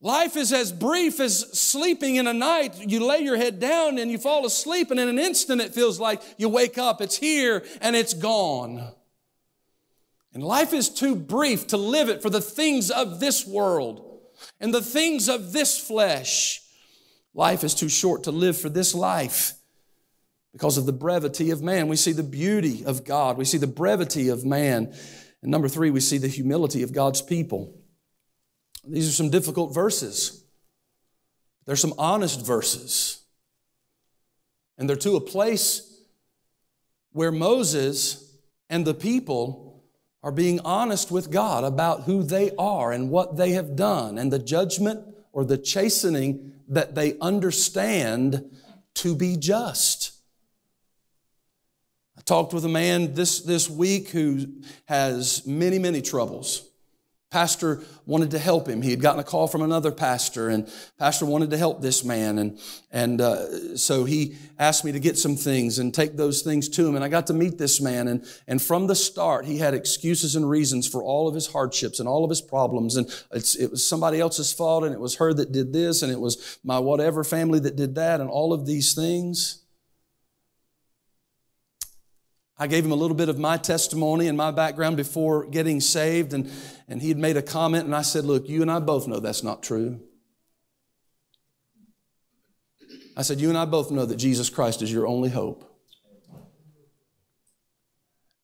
Life 0.00 0.36
is 0.36 0.52
as 0.52 0.72
brief 0.72 1.18
as 1.20 1.58
sleeping 1.58 2.16
in 2.16 2.26
a 2.26 2.32
night. 2.32 2.78
You 2.78 3.04
lay 3.04 3.20
your 3.20 3.36
head 3.36 3.58
down 3.58 3.98
and 3.98 4.10
you 4.10 4.18
fall 4.18 4.46
asleep, 4.46 4.90
and 4.90 5.00
in 5.00 5.08
an 5.08 5.18
instant 5.18 5.60
it 5.60 5.74
feels 5.74 5.98
like 5.98 6.22
you 6.36 6.48
wake 6.48 6.78
up. 6.78 7.00
It's 7.00 7.16
here 7.16 7.64
and 7.80 7.96
it's 7.96 8.14
gone. 8.14 8.92
And 10.36 10.44
life 10.44 10.74
is 10.74 10.90
too 10.90 11.16
brief 11.16 11.68
to 11.68 11.78
live 11.78 12.10
it 12.10 12.20
for 12.20 12.28
the 12.28 12.42
things 12.42 12.90
of 12.90 13.20
this 13.20 13.46
world 13.46 14.20
and 14.60 14.74
the 14.74 14.82
things 14.82 15.30
of 15.30 15.54
this 15.54 15.80
flesh. 15.80 16.60
Life 17.32 17.64
is 17.64 17.74
too 17.74 17.88
short 17.88 18.24
to 18.24 18.30
live 18.30 18.58
for 18.58 18.68
this 18.68 18.94
life 18.94 19.54
because 20.52 20.76
of 20.76 20.84
the 20.84 20.92
brevity 20.92 21.52
of 21.52 21.62
man. 21.62 21.88
We 21.88 21.96
see 21.96 22.12
the 22.12 22.22
beauty 22.22 22.84
of 22.84 23.02
God, 23.02 23.38
we 23.38 23.46
see 23.46 23.56
the 23.56 23.66
brevity 23.66 24.28
of 24.28 24.44
man. 24.44 24.94
And 25.40 25.50
number 25.50 25.68
three, 25.68 25.88
we 25.88 26.00
see 26.00 26.18
the 26.18 26.28
humility 26.28 26.82
of 26.82 26.92
God's 26.92 27.22
people. 27.22 27.74
These 28.86 29.08
are 29.08 29.12
some 29.12 29.30
difficult 29.30 29.72
verses. 29.72 30.44
There's 31.64 31.80
some 31.80 31.94
honest 31.96 32.44
verses. 32.44 33.22
And 34.76 34.86
they're 34.86 34.96
to 34.96 35.16
a 35.16 35.20
place 35.22 35.98
where 37.12 37.32
Moses 37.32 38.36
and 38.68 38.86
the 38.86 38.92
people 38.92 39.65
are 40.26 40.32
being 40.32 40.58
honest 40.64 41.12
with 41.12 41.30
God 41.30 41.62
about 41.62 42.02
who 42.02 42.24
they 42.24 42.50
are 42.58 42.90
and 42.90 43.10
what 43.10 43.36
they 43.36 43.52
have 43.52 43.76
done 43.76 44.18
and 44.18 44.32
the 44.32 44.40
judgment 44.40 45.06
or 45.32 45.44
the 45.44 45.56
chastening 45.56 46.52
that 46.66 46.96
they 46.96 47.16
understand 47.20 48.44
to 48.94 49.14
be 49.14 49.36
just. 49.36 50.10
I 52.18 52.22
talked 52.22 52.52
with 52.52 52.64
a 52.64 52.68
man 52.68 53.14
this, 53.14 53.42
this 53.42 53.70
week 53.70 54.08
who 54.08 54.48
has 54.86 55.46
many, 55.46 55.78
many 55.78 56.02
troubles. 56.02 56.70
Pastor 57.30 57.82
wanted 58.06 58.30
to 58.30 58.38
help 58.38 58.68
him. 58.68 58.82
He 58.82 58.90
had 58.90 59.00
gotten 59.00 59.18
a 59.18 59.24
call 59.24 59.48
from 59.48 59.62
another 59.62 59.90
pastor, 59.90 60.48
and 60.48 60.72
pastor 60.96 61.26
wanted 61.26 61.50
to 61.50 61.58
help 61.58 61.82
this 61.82 62.04
man, 62.04 62.38
and 62.38 62.58
and 62.92 63.20
uh, 63.20 63.76
so 63.76 64.04
he 64.04 64.36
asked 64.60 64.84
me 64.84 64.92
to 64.92 65.00
get 65.00 65.18
some 65.18 65.34
things 65.34 65.80
and 65.80 65.92
take 65.92 66.16
those 66.16 66.42
things 66.42 66.68
to 66.68 66.86
him. 66.86 66.94
And 66.94 67.04
I 67.04 67.08
got 67.08 67.26
to 67.26 67.34
meet 67.34 67.58
this 67.58 67.80
man, 67.80 68.06
and 68.06 68.24
and 68.46 68.62
from 68.62 68.86
the 68.86 68.94
start, 68.94 69.44
he 69.44 69.58
had 69.58 69.74
excuses 69.74 70.36
and 70.36 70.48
reasons 70.48 70.86
for 70.86 71.02
all 71.02 71.26
of 71.26 71.34
his 71.34 71.48
hardships 71.48 71.98
and 71.98 72.08
all 72.08 72.22
of 72.22 72.30
his 72.30 72.40
problems, 72.40 72.96
and 72.96 73.08
it 73.32 73.70
was 73.72 73.86
somebody 73.86 74.20
else's 74.20 74.52
fault, 74.52 74.84
and 74.84 74.94
it 74.94 75.00
was 75.00 75.16
her 75.16 75.34
that 75.34 75.50
did 75.50 75.72
this, 75.72 76.02
and 76.02 76.12
it 76.12 76.20
was 76.20 76.58
my 76.62 76.78
whatever 76.78 77.24
family 77.24 77.58
that 77.58 77.74
did 77.74 77.96
that, 77.96 78.20
and 78.20 78.30
all 78.30 78.52
of 78.52 78.66
these 78.66 78.94
things. 78.94 79.65
I 82.58 82.66
gave 82.66 82.84
him 82.84 82.92
a 82.92 82.96
little 82.96 83.16
bit 83.16 83.28
of 83.28 83.38
my 83.38 83.58
testimony 83.58 84.28
and 84.28 84.36
my 84.36 84.50
background 84.50 84.96
before 84.96 85.44
getting 85.44 85.80
saved, 85.80 86.32
and, 86.32 86.50
and 86.88 87.02
he 87.02 87.08
had 87.08 87.18
made 87.18 87.36
a 87.36 87.42
comment, 87.42 87.84
and 87.84 87.94
I 87.94 88.02
said, 88.02 88.24
Look, 88.24 88.48
you 88.48 88.62
and 88.62 88.70
I 88.70 88.78
both 88.78 89.06
know 89.06 89.20
that's 89.20 89.42
not 89.42 89.62
true. 89.62 90.00
I 93.16 93.22
said, 93.22 93.40
You 93.40 93.50
and 93.50 93.58
I 93.58 93.66
both 93.66 93.90
know 93.90 94.06
that 94.06 94.16
Jesus 94.16 94.48
Christ 94.48 94.80
is 94.80 94.90
your 94.90 95.06
only 95.06 95.28
hope. 95.28 95.76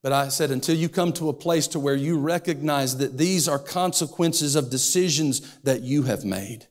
But 0.03 0.13
I 0.13 0.29
said, 0.29 0.51
until 0.51 0.77
you 0.77 0.89
come 0.89 1.13
to 1.15 1.29
a 1.29 1.33
place 1.33 1.69
to 1.69 1.79
where 1.79 1.95
you 1.95 2.19
recognize 2.19 2.97
that 2.97 3.19
these 3.19 3.47
are 3.47 3.59
consequences 3.59 4.57
of 4.57 4.69
decisions 4.69 5.59
that 5.61 5.83
you 5.83 6.03
have 6.03 6.25
made. 6.25 6.67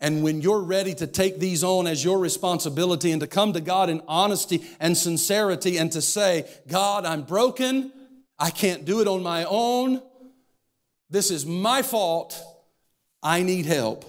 And 0.00 0.22
when 0.22 0.40
you're 0.40 0.60
ready 0.60 0.94
to 0.94 1.06
take 1.06 1.40
these 1.40 1.64
on 1.64 1.86
as 1.86 2.04
your 2.04 2.18
responsibility 2.18 3.10
and 3.10 3.20
to 3.20 3.26
come 3.26 3.52
to 3.52 3.60
God 3.60 3.90
in 3.90 4.00
honesty 4.06 4.64
and 4.78 4.96
sincerity 4.96 5.76
and 5.76 5.90
to 5.92 6.00
say, 6.00 6.48
God, 6.68 7.04
I'm 7.04 7.22
broken. 7.22 7.92
I 8.38 8.50
can't 8.50 8.84
do 8.84 9.00
it 9.00 9.08
on 9.08 9.22
my 9.22 9.44
own. 9.44 10.00
This 11.10 11.30
is 11.30 11.44
my 11.44 11.82
fault. 11.82 12.40
I 13.22 13.42
need 13.42 13.66
help. 13.66 14.04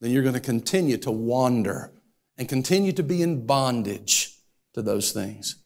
Then 0.00 0.10
you're 0.10 0.22
going 0.22 0.34
to 0.34 0.40
continue 0.40 0.98
to 0.98 1.10
wander 1.10 1.90
and 2.36 2.48
continue 2.48 2.92
to 2.92 3.02
be 3.02 3.22
in 3.22 3.46
bondage 3.46 4.36
to 4.74 4.82
those 4.82 5.12
things. 5.12 5.56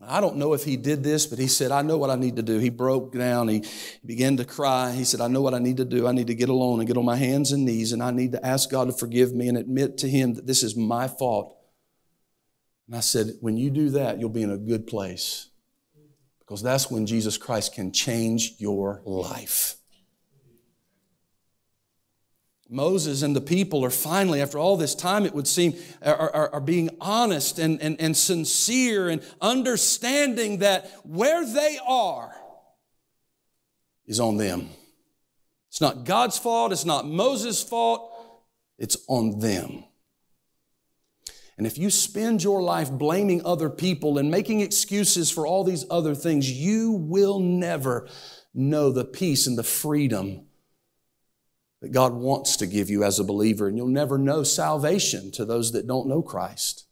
I 0.00 0.20
don't 0.20 0.36
know 0.36 0.54
if 0.54 0.62
he 0.62 0.76
did 0.76 1.02
this, 1.02 1.26
but 1.26 1.40
he 1.40 1.48
said, 1.48 1.72
I 1.72 1.82
know 1.82 1.98
what 1.98 2.10
I 2.10 2.14
need 2.14 2.36
to 2.36 2.42
do. 2.42 2.58
He 2.58 2.70
broke 2.70 3.12
down. 3.12 3.48
He 3.48 3.64
began 4.06 4.36
to 4.36 4.44
cry. 4.44 4.92
He 4.92 5.04
said, 5.04 5.20
I 5.20 5.26
know 5.26 5.42
what 5.42 5.54
I 5.54 5.58
need 5.58 5.78
to 5.78 5.84
do. 5.84 6.06
I 6.06 6.12
need 6.12 6.28
to 6.28 6.36
get 6.36 6.48
alone 6.48 6.78
and 6.78 6.86
get 6.86 6.96
on 6.96 7.04
my 7.04 7.16
hands 7.16 7.50
and 7.50 7.64
knees, 7.64 7.92
and 7.92 8.02
I 8.02 8.12
need 8.12 8.32
to 8.32 8.46
ask 8.46 8.70
God 8.70 8.84
to 8.84 8.92
forgive 8.92 9.34
me 9.34 9.48
and 9.48 9.58
admit 9.58 9.98
to 9.98 10.08
him 10.08 10.34
that 10.34 10.46
this 10.46 10.62
is 10.62 10.76
my 10.76 11.08
fault. 11.08 11.56
And 12.86 12.94
I 12.94 13.00
said, 13.00 13.32
When 13.40 13.56
you 13.56 13.70
do 13.70 13.90
that, 13.90 14.20
you'll 14.20 14.28
be 14.28 14.42
in 14.42 14.52
a 14.52 14.58
good 14.58 14.86
place. 14.86 15.48
Because 16.38 16.62
that's 16.62 16.90
when 16.90 17.04
Jesus 17.04 17.36
Christ 17.36 17.74
can 17.74 17.92
change 17.92 18.54
your 18.58 19.02
life. 19.04 19.77
Moses 22.68 23.22
and 23.22 23.34
the 23.34 23.40
people 23.40 23.84
are 23.84 23.90
finally, 23.90 24.42
after 24.42 24.58
all 24.58 24.76
this 24.76 24.94
time, 24.94 25.24
it 25.24 25.34
would 25.34 25.48
seem, 25.48 25.74
are, 26.02 26.30
are, 26.30 26.54
are, 26.54 26.60
being 26.60 26.90
honest 27.00 27.58
and, 27.58 27.80
and, 27.80 27.98
and 27.98 28.14
sincere 28.14 29.08
and 29.08 29.22
understanding 29.40 30.58
that 30.58 30.90
where 31.02 31.46
they 31.46 31.78
are 31.86 32.34
is 34.06 34.20
on 34.20 34.36
them. 34.36 34.68
It's 35.68 35.80
not 35.80 36.04
God's 36.04 36.38
fault, 36.38 36.72
it's 36.72 36.84
not 36.84 37.06
Moses' 37.06 37.62
fault, 37.62 38.12
it's 38.78 38.98
on 39.08 39.38
them. 39.38 39.84
And 41.56 41.66
if 41.66 41.78
you 41.78 41.90
spend 41.90 42.44
your 42.44 42.62
life 42.62 42.90
blaming 42.90 43.44
other 43.44 43.70
people 43.70 44.18
and 44.18 44.30
making 44.30 44.60
excuses 44.60 45.30
for 45.30 45.46
all 45.46 45.64
these 45.64 45.84
other 45.90 46.14
things, 46.14 46.50
you 46.50 46.92
will 46.92 47.40
never 47.40 48.08
know 48.54 48.92
the 48.92 49.04
peace 49.04 49.46
and 49.46 49.56
the 49.56 49.64
freedom 49.64 50.47
that 51.80 51.92
God 51.92 52.12
wants 52.12 52.56
to 52.56 52.66
give 52.66 52.90
you 52.90 53.04
as 53.04 53.18
a 53.18 53.24
believer, 53.24 53.68
and 53.68 53.76
you'll 53.76 53.86
never 53.86 54.18
know 54.18 54.42
salvation 54.42 55.30
to 55.32 55.44
those 55.44 55.72
that 55.72 55.86
don't 55.86 56.08
know 56.08 56.22
Christ 56.22 56.86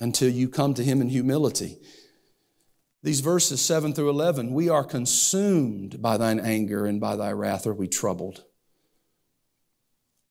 until 0.00 0.30
you 0.30 0.48
come 0.48 0.74
to 0.74 0.84
Him 0.84 1.00
in 1.00 1.08
humility. 1.08 1.78
These 3.02 3.20
verses 3.20 3.60
7 3.60 3.92
through 3.92 4.08
11, 4.08 4.54
we 4.54 4.70
are 4.70 4.82
consumed 4.82 6.00
by 6.00 6.16
thine 6.16 6.40
anger 6.40 6.86
and 6.86 6.98
by 7.00 7.16
thy 7.16 7.32
wrath 7.32 7.66
are 7.66 7.74
we 7.74 7.86
troubled. 7.86 8.44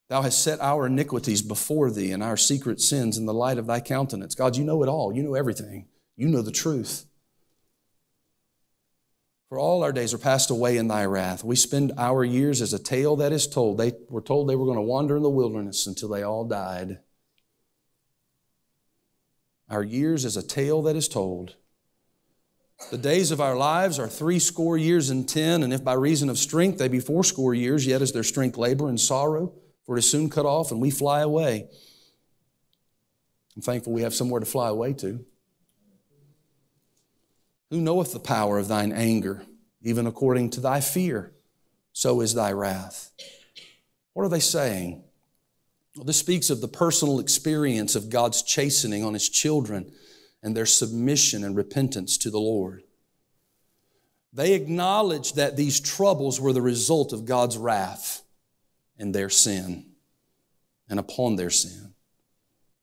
Thou 0.10 0.24
hast 0.24 0.44
set 0.44 0.60
our 0.60 0.88
iniquities 0.88 1.42
before 1.42 1.92
thee 1.92 2.12
and 2.12 2.24
our 2.24 2.38
secret 2.38 2.82
sins 2.82 3.18
in 3.18 3.26
the 3.26 3.34
light 3.34 3.58
of 3.58 3.68
thy 3.68 3.80
countenance. 3.80 4.36
God, 4.36 4.58
you 4.58 4.64
know 4.64 4.82
it 4.84 4.90
all. 4.90 5.14
You 5.14 5.24
know 5.24 5.36
everything. 5.36 5.88
You 6.16 6.28
know 6.28 6.42
the 6.42 6.52
truth. 6.52 7.06
For 9.54 9.60
all 9.60 9.84
our 9.84 9.92
days 9.92 10.16
are 10.16 10.18
passed 10.18 10.50
away 10.50 10.78
in 10.78 10.88
thy 10.88 11.06
wrath. 11.06 11.44
We 11.44 11.56
spend 11.56 11.92
our 11.96 12.24
years 12.24 12.60
as 12.60 12.74
a 12.74 12.80
tale 12.80 13.16
that 13.18 13.32
is 13.32 13.46
told. 13.46 13.78
They 13.78 13.92
were 14.10 14.20
told 14.20 14.50
they 14.50 14.56
were 14.56 14.66
going 14.66 14.80
to 14.80 14.82
wander 14.82 15.16
in 15.16 15.22
the 15.22 15.30
wilderness 15.30 15.86
until 15.86 16.10
they 16.10 16.24
all 16.24 16.44
died. 16.44 16.98
Our 19.70 19.84
years 19.84 20.26
as 20.26 20.38
a 20.38 20.42
tale 20.42 20.82
that 20.82 20.96
is 20.96 21.08
told. 21.08 21.56
The 22.90 22.98
days 22.98 23.30
of 23.30 23.40
our 23.40 23.56
lives 23.56 24.00
are 24.00 24.08
three 24.08 24.40
score 24.40 24.76
years 24.76 25.12
and 25.12 25.30
ten, 25.30 25.62
and 25.62 25.72
if 25.72 25.84
by 25.84 25.94
reason 25.94 26.32
of 26.32 26.40
strength 26.40 26.80
they 26.80 26.88
be 26.88 27.00
fourscore 27.00 27.54
years, 27.54 27.86
yet 27.86 28.02
is 28.02 28.12
their 28.12 28.24
strength 28.24 28.58
labor 28.58 28.90
and 28.90 29.00
sorrow, 29.00 29.54
for 29.86 29.96
it 29.96 30.00
is 30.00 30.10
soon 30.10 30.32
cut 30.32 30.48
off, 30.48 30.72
and 30.72 30.82
we 30.82 30.90
fly 30.90 31.22
away. 31.22 31.70
I'm 33.56 33.62
thankful 33.62 33.94
we 33.94 34.02
have 34.02 34.16
somewhere 34.16 34.40
to 34.40 34.48
fly 34.48 34.70
away 34.70 34.94
to. 34.94 35.24
Who 37.74 37.82
knoweth 37.82 38.14
the 38.14 38.20
power 38.20 38.60
of 38.60 38.68
thine 38.68 38.92
anger, 38.92 39.48
even 39.82 40.06
according 40.06 40.52
to 40.52 40.62
thy 40.62 40.80
fear? 40.80 41.34
So 41.92 42.22
is 42.22 42.36
thy 42.36 42.52
wrath. 42.52 43.10
What 44.14 44.22
are 44.24 44.30
they 44.30 44.42
saying? 44.42 45.04
Well, 45.96 46.06
this 46.06 46.20
speaks 46.20 46.52
of 46.52 46.62
the 46.62 46.68
personal 46.68 47.20
experience 47.20 47.96
of 47.96 48.12
God's 48.12 48.44
chastening 48.44 49.04
on 49.04 49.16
his 49.16 49.28
children 49.28 49.92
and 50.44 50.56
their 50.56 50.68
submission 50.68 51.44
and 51.44 51.56
repentance 51.56 52.16
to 52.20 52.30
the 52.30 52.40
Lord. 52.40 52.84
They 54.32 54.54
acknowledge 54.54 55.34
that 55.34 55.58
these 55.58 55.80
troubles 55.80 56.40
were 56.40 56.54
the 56.54 56.62
result 56.62 57.12
of 57.12 57.26
God's 57.26 57.58
wrath 57.58 58.22
and 59.00 59.16
their 59.16 59.32
sin 59.32 59.88
and 60.88 61.00
upon 61.00 61.38
their 61.38 61.50
sin. 61.50 61.96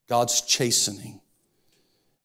God's 0.09 0.41
chastening. 0.41 1.20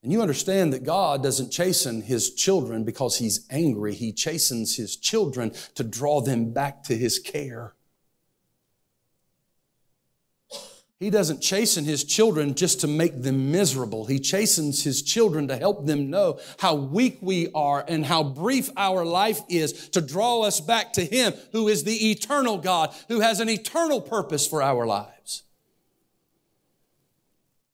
And 0.07 0.13
you 0.13 0.23
understand 0.23 0.73
that 0.73 0.85
God 0.85 1.25
doesn't 1.25 1.51
chasten 1.51 2.01
his 2.01 2.33
children 2.33 2.85
because 2.85 3.19
he's 3.19 3.45
angry. 3.51 3.93
He 3.93 4.13
chastens 4.13 4.77
his 4.77 4.95
children 4.95 5.53
to 5.75 5.83
draw 5.83 6.21
them 6.21 6.53
back 6.53 6.85
to 6.85 6.97
his 6.97 7.19
care. 7.19 7.75
He 11.01 11.11
doesn't 11.11 11.41
chasten 11.41 11.85
his 11.85 12.05
children 12.05 12.55
just 12.55 12.83
to 12.83 12.87
make 12.87 13.21
them 13.21 13.51
miserable. 13.51 14.05
He 14.05 14.21
chastens 14.21 14.85
his 14.85 15.03
children 15.03 15.49
to 15.49 15.57
help 15.57 15.87
them 15.87 16.09
know 16.09 16.39
how 16.61 16.77
weak 16.77 17.19
we 17.21 17.51
are 17.53 17.85
and 17.89 18.07
how 18.07 18.23
brief 18.23 18.71
our 18.77 19.05
life 19.05 19.41
is 19.49 19.89
to 19.89 20.01
draw 20.01 20.43
us 20.43 20.61
back 20.61 20.93
to 20.93 21.05
him 21.05 21.35
who 21.51 21.67
is 21.67 21.83
the 21.83 22.13
eternal 22.13 22.59
God, 22.59 22.95
who 23.09 23.19
has 23.23 23.41
an 23.41 23.49
eternal 23.49 24.01
purpose 24.01 24.47
for 24.47 24.63
our 24.63 24.87
lives. 24.87 25.43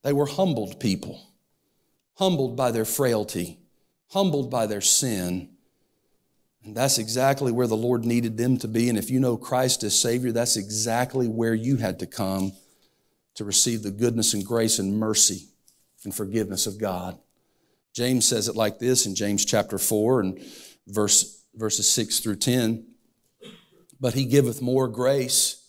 They 0.01 0.15
were 0.15 0.25
humbled 0.25 0.81
people 0.81 1.21
humbled 2.23 2.55
by 2.55 2.71
their 2.71 2.85
frailty, 2.85 3.59
humbled 4.13 4.49
by 4.49 4.65
their 4.65 4.81
sin. 4.81 5.49
And 6.63 6.73
that's 6.77 6.99
exactly 6.99 7.51
where 7.51 7.67
the 7.67 7.77
Lord 7.77 8.05
needed 8.05 8.37
them 8.37 8.59
to 8.59 8.69
be. 8.69 8.89
And 8.89 8.97
if 8.97 9.11
you 9.11 9.19
know 9.19 9.37
Christ 9.37 9.83
as 9.83 9.99
Savior, 9.99 10.31
that's 10.31 10.57
exactly 10.57 11.27
where 11.27 11.53
you 11.53 11.79
had 11.79 11.99
to 11.99 12.07
come 12.07 12.53
to 13.35 13.45
receive 13.45 13.83
the 13.83 13.91
goodness 13.91 14.35
and 14.35 14.47
grace 14.47 14.79
and 14.79 15.01
mercy 15.01 15.49
and 16.05 16.15
forgiveness 16.15 16.69
of 16.69 16.79
God. 16.79 17.19
James 17.93 18.25
says 18.25 18.47
it 18.47 18.55
like 18.55 18.79
this 18.79 19.05
in 19.05 19.17
James 19.17 19.45
chapter 19.45 19.77
4 19.77 20.21
and 20.21 20.41
verse, 20.87 21.45
verses 21.57 21.91
6 21.91 22.21
through 22.21 22.37
10. 22.37 22.87
But 23.99 24.15
he 24.15 24.27
giveth 24.27 24.63
more 24.63 24.87
grace. 24.87 25.61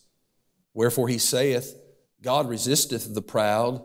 Wherefore 0.76 1.08
he 1.08 1.18
saith, 1.18 1.76
God 2.22 2.48
resisteth 2.48 3.12
the 3.12 3.24
proud, 3.24 3.84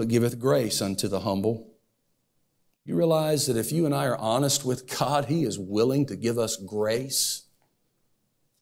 but 0.00 0.08
giveth 0.08 0.38
grace 0.38 0.80
unto 0.80 1.08
the 1.08 1.20
humble. 1.20 1.74
You 2.86 2.96
realize 2.96 3.46
that 3.46 3.58
if 3.58 3.70
you 3.70 3.84
and 3.84 3.94
I 3.94 4.06
are 4.06 4.16
honest 4.16 4.64
with 4.64 4.98
God, 4.98 5.26
He 5.26 5.44
is 5.44 5.58
willing 5.58 6.06
to 6.06 6.16
give 6.16 6.38
us 6.38 6.56
grace, 6.56 7.42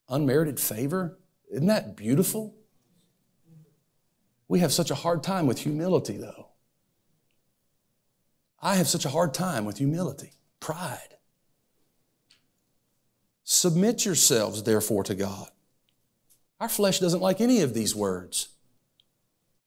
unmerited 0.09 0.59
favor. 0.59 1.17
Isn't 1.49 1.67
that 1.67 1.95
beautiful? 1.95 2.57
We 4.49 4.59
have 4.59 4.73
such 4.73 4.91
a 4.91 4.95
hard 4.95 5.23
time 5.23 5.47
with 5.47 5.59
humility, 5.59 6.17
though. 6.17 6.49
I 8.61 8.75
have 8.75 8.89
such 8.89 9.05
a 9.05 9.09
hard 9.09 9.33
time 9.33 9.63
with 9.63 9.77
humility, 9.77 10.33
pride. 10.59 11.15
Submit 13.45 14.03
yourselves, 14.03 14.63
therefore, 14.63 15.05
to 15.05 15.15
God. 15.15 15.47
Our 16.59 16.67
flesh 16.67 16.99
doesn't 16.99 17.21
like 17.21 17.39
any 17.39 17.61
of 17.61 17.73
these 17.73 17.95
words. 17.95 18.49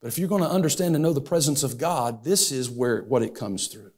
But 0.02 0.08
if 0.08 0.18
you're 0.18 0.28
going 0.28 0.42
to 0.42 0.50
understand 0.50 0.96
and 0.96 1.02
know 1.02 1.12
the 1.12 1.20
presence 1.20 1.62
of 1.62 1.78
God, 1.78 2.24
this 2.24 2.50
is 2.50 2.68
where 2.68 3.02
what 3.02 3.22
it 3.22 3.36
comes 3.36 3.68
through. 3.68 3.92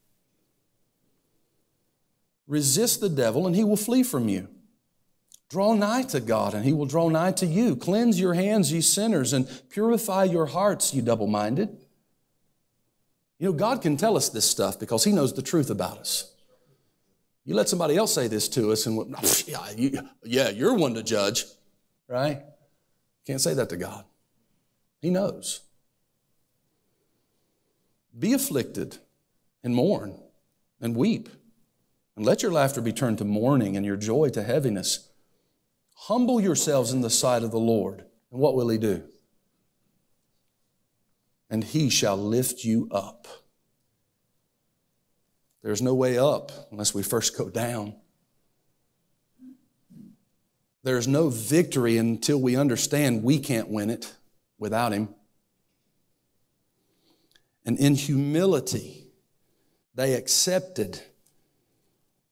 Resist 2.46 3.00
the 3.00 3.08
devil 3.08 3.46
and 3.46 3.56
he 3.56 3.64
will 3.64 3.78
flee 3.78 4.02
from 4.02 4.28
you. 4.28 4.48
Draw 5.48 5.74
nigh 5.74 6.02
to 6.02 6.20
God 6.20 6.52
and 6.52 6.62
he 6.64 6.74
will 6.74 6.84
draw 6.84 7.08
nigh 7.08 7.32
to 7.32 7.46
you. 7.46 7.74
Cleanse 7.74 8.20
your 8.20 8.34
hands, 8.34 8.70
ye 8.70 8.82
sinners, 8.82 9.32
and 9.32 9.48
purify 9.70 10.24
your 10.24 10.46
hearts, 10.46 10.92
you 10.92 11.00
double 11.00 11.26
minded. 11.26 11.74
You 13.38 13.46
know, 13.46 13.52
God 13.52 13.80
can 13.80 13.96
tell 13.96 14.16
us 14.16 14.28
this 14.28 14.48
stuff 14.48 14.78
because 14.78 15.04
he 15.04 15.12
knows 15.12 15.32
the 15.32 15.42
truth 15.42 15.70
about 15.70 15.98
us. 15.98 16.34
You 17.46 17.54
let 17.54 17.68
somebody 17.68 17.96
else 17.96 18.14
say 18.14 18.28
this 18.28 18.48
to 18.50 18.72
us, 18.72 18.86
and 18.86 19.14
yeah, 19.46 19.70
you, 19.76 20.00
yeah, 20.22 20.48
you're 20.48 20.74
one 20.74 20.94
to 20.94 21.02
judge, 21.02 21.44
right? 22.08 22.42
Can't 23.26 23.40
say 23.40 23.54
that 23.54 23.68
to 23.70 23.76
God. 23.76 24.04
He 25.02 25.10
knows. 25.10 25.63
Be 28.16 28.32
afflicted 28.32 28.98
and 29.62 29.74
mourn 29.74 30.20
and 30.80 30.94
weep. 30.94 31.28
And 32.16 32.24
let 32.24 32.42
your 32.42 32.52
laughter 32.52 32.80
be 32.80 32.92
turned 32.92 33.18
to 33.18 33.24
mourning 33.24 33.76
and 33.76 33.84
your 33.84 33.96
joy 33.96 34.28
to 34.30 34.42
heaviness. 34.42 35.08
Humble 35.94 36.40
yourselves 36.40 36.92
in 36.92 37.00
the 37.00 37.10
sight 37.10 37.42
of 37.42 37.50
the 37.50 37.58
Lord. 37.58 38.04
And 38.30 38.40
what 38.40 38.54
will 38.54 38.68
He 38.68 38.78
do? 38.78 39.02
And 41.50 41.64
He 41.64 41.90
shall 41.90 42.16
lift 42.16 42.64
you 42.64 42.88
up. 42.90 43.26
There's 45.62 45.82
no 45.82 45.94
way 45.94 46.18
up 46.18 46.52
unless 46.70 46.94
we 46.94 47.02
first 47.02 47.36
go 47.36 47.48
down. 47.48 47.96
There's 50.82 51.08
no 51.08 51.30
victory 51.30 51.96
until 51.96 52.38
we 52.38 52.54
understand 52.54 53.22
we 53.22 53.38
can't 53.38 53.70
win 53.70 53.88
it 53.88 54.14
without 54.58 54.92
Him. 54.92 55.08
And 57.64 57.78
in 57.78 57.94
humility, 57.94 59.06
they 59.94 60.14
accepted 60.14 61.00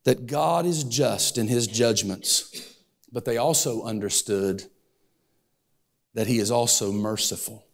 that 0.04 0.26
God 0.26 0.66
is 0.66 0.84
just 0.84 1.38
in 1.38 1.48
His 1.48 1.66
judgments, 1.66 2.76
but 3.10 3.24
they 3.24 3.36
also 3.36 3.82
understood 3.82 4.64
that 6.14 6.26
He 6.26 6.38
is 6.38 6.50
also 6.50 6.92
merciful. 6.92 7.64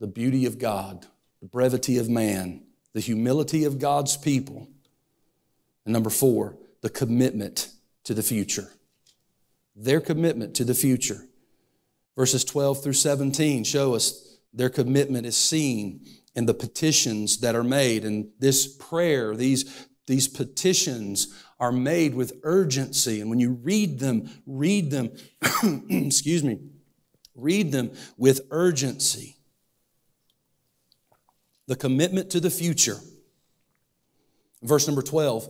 The 0.00 0.06
beauty 0.06 0.44
of 0.44 0.58
God, 0.58 1.06
the 1.40 1.48
brevity 1.48 1.96
of 1.96 2.08
man, 2.08 2.62
the 2.92 3.00
humility 3.00 3.64
of 3.64 3.78
God's 3.78 4.16
people. 4.16 4.68
And 5.84 5.92
number 5.92 6.10
four, 6.10 6.56
the 6.82 6.90
commitment 6.90 7.68
to 8.04 8.14
the 8.14 8.22
future. 8.22 8.72
Their 9.74 10.00
commitment 10.00 10.54
to 10.56 10.64
the 10.64 10.74
future. 10.74 11.26
Verses 12.16 12.44
12 12.44 12.82
through 12.82 12.94
17 12.94 13.64
show 13.64 13.94
us 13.94 14.25
their 14.56 14.70
commitment 14.70 15.26
is 15.26 15.36
seen 15.36 16.00
in 16.34 16.46
the 16.46 16.54
petitions 16.54 17.38
that 17.38 17.54
are 17.54 17.62
made. 17.62 18.04
And 18.04 18.30
this 18.38 18.66
prayer, 18.66 19.36
these, 19.36 19.86
these 20.06 20.26
petitions 20.26 21.42
are 21.60 21.72
made 21.72 22.14
with 22.14 22.40
urgency. 22.42 23.20
And 23.20 23.30
when 23.30 23.38
you 23.38 23.52
read 23.52 23.98
them, 23.98 24.28
read 24.46 24.90
them, 24.90 25.10
excuse 25.90 26.42
me, 26.42 26.58
read 27.34 27.70
them 27.70 27.90
with 28.16 28.40
urgency. 28.50 29.36
The 31.66 31.76
commitment 31.76 32.30
to 32.30 32.40
the 32.40 32.50
future. 32.50 32.98
Verse 34.62 34.86
number 34.86 35.02
12. 35.02 35.48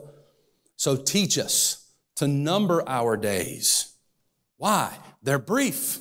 So 0.77 0.97
teach 0.97 1.39
us 1.39 1.91
to 2.17 2.27
number 2.27 2.83
our 2.89 3.17
days. 3.17 3.93
Why? 4.57 4.97
They're 5.23 5.39
brief. 5.39 6.01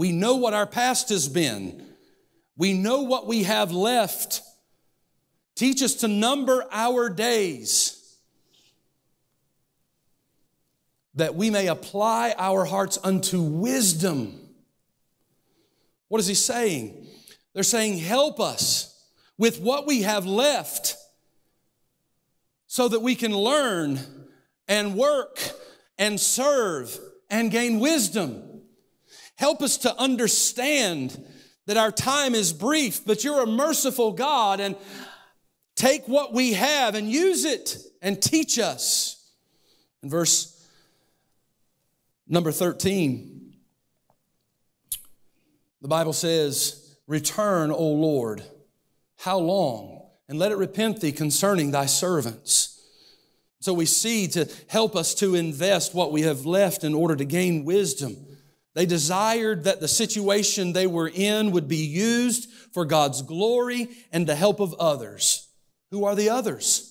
We 0.00 0.12
know 0.12 0.36
what 0.36 0.54
our 0.54 0.66
past 0.66 1.10
has 1.10 1.28
been. 1.28 1.84
We 2.56 2.72
know 2.72 3.02
what 3.02 3.26
we 3.26 3.42
have 3.42 3.70
left. 3.70 4.40
Teach 5.56 5.82
us 5.82 5.96
to 5.96 6.08
number 6.08 6.64
our 6.72 7.10
days 7.10 8.18
that 11.16 11.34
we 11.34 11.50
may 11.50 11.66
apply 11.66 12.34
our 12.38 12.64
hearts 12.64 12.98
unto 13.04 13.42
wisdom. 13.42 14.40
What 16.08 16.18
is 16.22 16.26
he 16.26 16.34
saying? 16.34 17.06
They're 17.52 17.62
saying, 17.62 17.98
Help 17.98 18.40
us 18.40 19.06
with 19.36 19.60
what 19.60 19.86
we 19.86 20.00
have 20.00 20.24
left 20.24 20.96
so 22.68 22.88
that 22.88 23.00
we 23.00 23.16
can 23.16 23.36
learn 23.36 24.00
and 24.66 24.96
work 24.96 25.38
and 25.98 26.18
serve 26.18 26.98
and 27.28 27.50
gain 27.50 27.80
wisdom. 27.80 28.49
Help 29.40 29.62
us 29.62 29.78
to 29.78 29.98
understand 29.98 31.18
that 31.64 31.78
our 31.78 31.90
time 31.90 32.34
is 32.34 32.52
brief, 32.52 33.06
but 33.06 33.24
you're 33.24 33.42
a 33.42 33.46
merciful 33.46 34.12
God 34.12 34.60
and 34.60 34.76
take 35.74 36.06
what 36.06 36.34
we 36.34 36.52
have 36.52 36.94
and 36.94 37.10
use 37.10 37.46
it 37.46 37.78
and 38.02 38.20
teach 38.20 38.58
us. 38.58 39.32
In 40.02 40.10
verse 40.10 40.62
number 42.28 42.52
13, 42.52 43.54
the 45.80 45.88
Bible 45.88 46.12
says, 46.12 46.98
Return, 47.06 47.70
O 47.70 47.92
Lord, 47.92 48.42
how 49.20 49.38
long? 49.38 50.02
And 50.28 50.38
let 50.38 50.52
it 50.52 50.58
repent 50.58 51.00
thee 51.00 51.12
concerning 51.12 51.70
thy 51.70 51.86
servants. 51.86 52.78
So 53.60 53.72
we 53.72 53.86
see 53.86 54.28
to 54.28 54.50
help 54.68 54.94
us 54.94 55.14
to 55.14 55.34
invest 55.34 55.94
what 55.94 56.12
we 56.12 56.22
have 56.22 56.44
left 56.44 56.84
in 56.84 56.92
order 56.92 57.16
to 57.16 57.24
gain 57.24 57.64
wisdom. 57.64 58.26
They 58.74 58.86
desired 58.86 59.64
that 59.64 59.80
the 59.80 59.88
situation 59.88 60.72
they 60.72 60.86
were 60.86 61.10
in 61.12 61.50
would 61.50 61.68
be 61.68 61.76
used 61.76 62.50
for 62.72 62.84
God's 62.84 63.22
glory 63.22 63.88
and 64.12 64.26
the 64.26 64.36
help 64.36 64.60
of 64.60 64.74
others. 64.74 65.48
Who 65.90 66.04
are 66.04 66.14
the 66.14 66.30
others? 66.30 66.89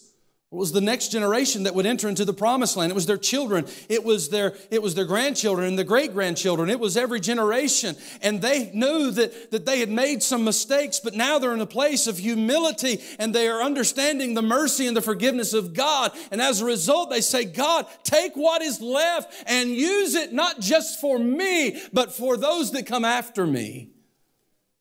It 0.52 0.56
was 0.56 0.72
the 0.72 0.82
next 0.82 1.10
generation 1.10 1.64
that 1.64 1.76
would 1.76 1.86
enter 1.86 2.10
into 2.10 2.26
the 2.26 2.34
promised 2.34 2.76
land. 2.76 2.92
It 2.92 2.96
was 2.96 3.06
their 3.06 3.18
children. 3.18 3.68
It 3.88 4.04
was 4.04 4.30
their, 4.30 4.56
it 4.72 4.82
was 4.82 4.96
their 4.96 5.06
grandchildren 5.06 5.68
and 5.68 5.78
the 5.78 5.84
great 5.84 6.12
grandchildren. 6.12 6.72
It 6.72 6.80
was 6.80 6.98
every 6.98 7.20
generation. 7.20 7.96
And 8.24 8.42
they 8.42 8.72
knew 8.74 9.12
that, 9.12 9.52
that 9.52 9.68
they 9.68 9.80
had 9.80 9.92
made 9.92 10.24
some 10.24 10.44
mistakes, 10.44 11.00
but 11.00 11.14
now 11.14 11.38
they're 11.38 11.54
in 11.54 11.62
a 11.62 11.68
place 11.68 12.08
of 12.08 12.18
humility 12.18 13.00
and 13.20 13.34
they 13.34 13.48
are 13.48 13.62
understanding 13.62 14.34
the 14.34 14.42
mercy 14.42 14.88
and 14.88 14.98
the 14.98 15.04
forgiveness 15.04 15.54
of 15.54 15.76
God. 15.76 16.14
And 16.32 16.42
as 16.42 16.62
a 16.62 16.66
result, 16.66 17.12
they 17.12 17.22
say, 17.22 17.46
God, 17.46 17.86
take 18.04 18.34
what 18.34 18.64
is 18.64 18.82
left 18.82 19.32
and 19.46 19.70
use 19.70 20.16
it 20.16 20.34
not 20.34 20.62
just 20.62 21.00
for 21.00 21.20
me, 21.20 21.80
but 21.94 22.12
for 22.12 22.38
those 22.38 22.72
that 22.72 22.88
come 22.88 23.06
after 23.06 23.46
me 23.46 23.92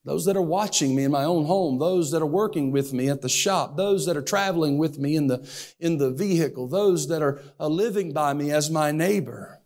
those 0.09 0.25
that 0.25 0.39
are 0.39 0.43
watching 0.43 0.97
me 0.97 1.05
in 1.05 1.11
my 1.11 1.25
own 1.25 1.45
home, 1.45 1.79
those 1.79 2.11
that 2.13 2.23
are 2.23 2.27
working 2.27 2.73
with 2.73 2.95
me 2.95 3.11
at 3.11 3.21
the 3.21 3.29
shop, 3.29 3.77
those 3.77 4.07
that 4.07 4.17
are 4.17 4.23
traveling 4.23 4.79
with 4.79 4.99
me 4.99 5.15
in 5.17 5.27
the, 5.27 5.47
in 5.79 5.99
the 5.99 6.11
vehicle, 6.11 6.67
those 6.67 7.09
that 7.09 7.21
are 7.21 7.43
uh, 7.61 7.69
living 7.69 8.15
by 8.15 8.33
me 8.33 8.51
as 8.51 8.71
my 8.71 8.91
neighbor. 8.91 9.61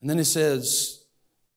And 0.00 0.10
then 0.10 0.18
it 0.18 0.24
says, 0.24 1.04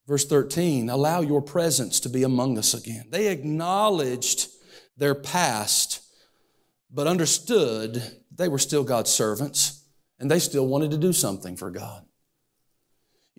verse 0.08 0.24
13, 0.24 0.88
allow 0.92 1.22
your 1.22 1.42
presence 1.42 2.00
to 2.02 2.10
be 2.10 2.22
among 2.22 2.60
us 2.60 2.76
again. 2.76 3.06
They 3.10 3.30
acknowledged 3.30 4.48
their 4.96 5.16
past, 5.16 6.04
but 6.92 7.08
understood 7.08 8.04
they 8.30 8.48
were 8.48 8.60
still 8.60 8.84
God's 8.84 9.10
servants 9.10 9.84
and 10.20 10.30
they 10.30 10.38
still 10.38 10.68
wanted 10.68 10.92
to 10.92 10.98
do 10.98 11.12
something 11.12 11.56
for 11.56 11.72
God. 11.72 12.06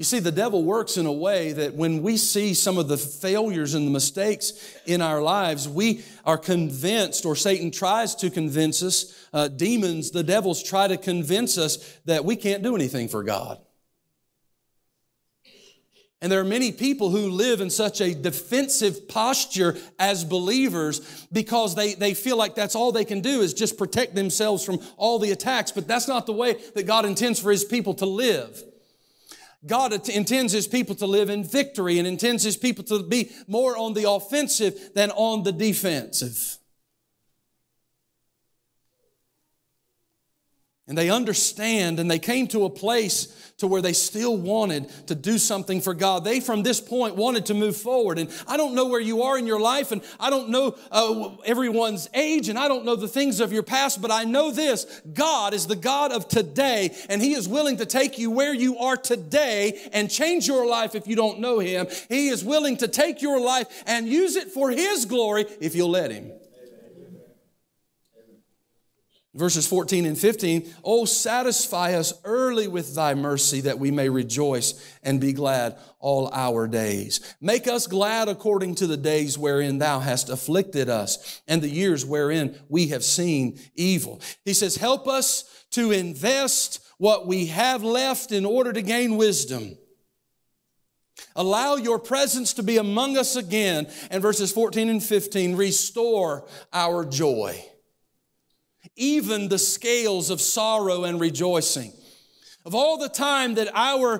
You 0.00 0.04
see, 0.04 0.18
the 0.18 0.32
devil 0.32 0.64
works 0.64 0.96
in 0.96 1.04
a 1.04 1.12
way 1.12 1.52
that 1.52 1.74
when 1.74 2.00
we 2.00 2.16
see 2.16 2.54
some 2.54 2.78
of 2.78 2.88
the 2.88 2.96
failures 2.96 3.74
and 3.74 3.86
the 3.86 3.90
mistakes 3.90 4.54
in 4.86 5.02
our 5.02 5.20
lives, 5.20 5.68
we 5.68 6.02
are 6.24 6.38
convinced, 6.38 7.26
or 7.26 7.36
Satan 7.36 7.70
tries 7.70 8.14
to 8.14 8.30
convince 8.30 8.82
us, 8.82 9.28
uh, 9.34 9.48
demons, 9.48 10.10
the 10.10 10.22
devils 10.22 10.62
try 10.62 10.88
to 10.88 10.96
convince 10.96 11.58
us 11.58 11.98
that 12.06 12.24
we 12.24 12.34
can't 12.34 12.62
do 12.62 12.74
anything 12.74 13.08
for 13.08 13.22
God. 13.22 13.60
And 16.22 16.32
there 16.32 16.40
are 16.40 16.44
many 16.44 16.72
people 16.72 17.10
who 17.10 17.28
live 17.28 17.60
in 17.60 17.68
such 17.68 18.00
a 18.00 18.14
defensive 18.14 19.06
posture 19.06 19.76
as 19.98 20.24
believers 20.24 21.26
because 21.30 21.74
they, 21.74 21.92
they 21.92 22.14
feel 22.14 22.38
like 22.38 22.54
that's 22.54 22.74
all 22.74 22.90
they 22.90 23.04
can 23.04 23.20
do 23.20 23.42
is 23.42 23.52
just 23.52 23.76
protect 23.76 24.14
themselves 24.14 24.64
from 24.64 24.78
all 24.96 25.18
the 25.18 25.32
attacks. 25.32 25.72
But 25.72 25.86
that's 25.86 26.08
not 26.08 26.24
the 26.24 26.32
way 26.32 26.54
that 26.74 26.86
God 26.86 27.04
intends 27.04 27.38
for 27.38 27.50
His 27.50 27.66
people 27.66 27.92
to 27.96 28.06
live. 28.06 28.64
God 29.66 30.08
intends 30.08 30.52
His 30.52 30.66
people 30.66 30.94
to 30.96 31.06
live 31.06 31.28
in 31.28 31.44
victory 31.44 31.98
and 31.98 32.08
intends 32.08 32.42
His 32.42 32.56
people 32.56 32.84
to 32.84 33.02
be 33.02 33.30
more 33.46 33.76
on 33.76 33.94
the 33.94 34.10
offensive 34.10 34.90
than 34.94 35.10
on 35.10 35.42
the 35.42 35.52
defensive. 35.52 36.59
And 40.90 40.98
they 40.98 41.08
understand 41.08 42.00
and 42.00 42.10
they 42.10 42.18
came 42.18 42.48
to 42.48 42.64
a 42.64 42.68
place 42.68 43.28
to 43.58 43.68
where 43.68 43.80
they 43.80 43.92
still 43.92 44.36
wanted 44.36 44.90
to 45.06 45.14
do 45.14 45.38
something 45.38 45.80
for 45.80 45.94
God. 45.94 46.24
They, 46.24 46.40
from 46.40 46.64
this 46.64 46.80
point, 46.80 47.14
wanted 47.14 47.46
to 47.46 47.54
move 47.54 47.76
forward. 47.76 48.18
And 48.18 48.28
I 48.48 48.56
don't 48.56 48.74
know 48.74 48.88
where 48.88 49.00
you 49.00 49.22
are 49.22 49.38
in 49.38 49.46
your 49.46 49.60
life, 49.60 49.92
and 49.92 50.02
I 50.18 50.30
don't 50.30 50.48
know 50.48 50.76
uh, 50.90 51.36
everyone's 51.44 52.08
age, 52.12 52.48
and 52.48 52.58
I 52.58 52.66
don't 52.66 52.84
know 52.84 52.96
the 52.96 53.06
things 53.06 53.38
of 53.38 53.52
your 53.52 53.62
past, 53.62 54.02
but 54.02 54.10
I 54.10 54.24
know 54.24 54.50
this 54.50 55.00
God 55.14 55.54
is 55.54 55.68
the 55.68 55.76
God 55.76 56.10
of 56.10 56.26
today, 56.26 56.92
and 57.08 57.22
He 57.22 57.34
is 57.34 57.46
willing 57.46 57.76
to 57.76 57.86
take 57.86 58.18
you 58.18 58.32
where 58.32 58.52
you 58.52 58.78
are 58.78 58.96
today 58.96 59.78
and 59.92 60.10
change 60.10 60.48
your 60.48 60.66
life 60.66 60.96
if 60.96 61.06
you 61.06 61.14
don't 61.14 61.38
know 61.38 61.60
Him. 61.60 61.86
He 62.08 62.30
is 62.30 62.42
willing 62.42 62.78
to 62.78 62.88
take 62.88 63.22
your 63.22 63.40
life 63.40 63.84
and 63.86 64.08
use 64.08 64.34
it 64.34 64.50
for 64.50 64.70
His 64.70 65.04
glory 65.04 65.44
if 65.60 65.76
you'll 65.76 65.90
let 65.90 66.10
Him. 66.10 66.32
Verses 69.32 69.64
14 69.64 70.06
and 70.06 70.18
15, 70.18 70.74
Oh, 70.82 71.04
satisfy 71.04 71.94
us 71.94 72.12
early 72.24 72.66
with 72.66 72.96
thy 72.96 73.14
mercy 73.14 73.60
that 73.60 73.78
we 73.78 73.92
may 73.92 74.08
rejoice 74.08 74.74
and 75.04 75.20
be 75.20 75.32
glad 75.32 75.78
all 76.00 76.28
our 76.32 76.66
days. 76.66 77.36
Make 77.40 77.68
us 77.68 77.86
glad 77.86 78.28
according 78.28 78.74
to 78.76 78.88
the 78.88 78.96
days 78.96 79.38
wherein 79.38 79.78
thou 79.78 80.00
hast 80.00 80.30
afflicted 80.30 80.88
us 80.88 81.42
and 81.46 81.62
the 81.62 81.68
years 81.68 82.04
wherein 82.04 82.58
we 82.68 82.88
have 82.88 83.04
seen 83.04 83.60
evil. 83.76 84.20
He 84.44 84.52
says, 84.52 84.74
Help 84.74 85.06
us 85.06 85.44
to 85.70 85.92
invest 85.92 86.84
what 86.98 87.28
we 87.28 87.46
have 87.46 87.84
left 87.84 88.32
in 88.32 88.44
order 88.44 88.72
to 88.72 88.82
gain 88.82 89.16
wisdom. 89.16 89.78
Allow 91.36 91.76
your 91.76 92.00
presence 92.00 92.54
to 92.54 92.64
be 92.64 92.78
among 92.78 93.16
us 93.16 93.36
again. 93.36 93.86
And 94.10 94.20
verses 94.22 94.50
14 94.50 94.88
and 94.88 95.02
15, 95.02 95.54
restore 95.54 96.48
our 96.72 97.04
joy. 97.04 97.64
Even 98.96 99.48
the 99.48 99.58
scales 99.58 100.30
of 100.30 100.40
sorrow 100.40 101.04
and 101.04 101.20
rejoicing. 101.20 101.92
Of 102.66 102.74
all 102.74 102.98
the 102.98 103.08
time 103.08 103.54
that 103.54 103.70
our 103.74 104.18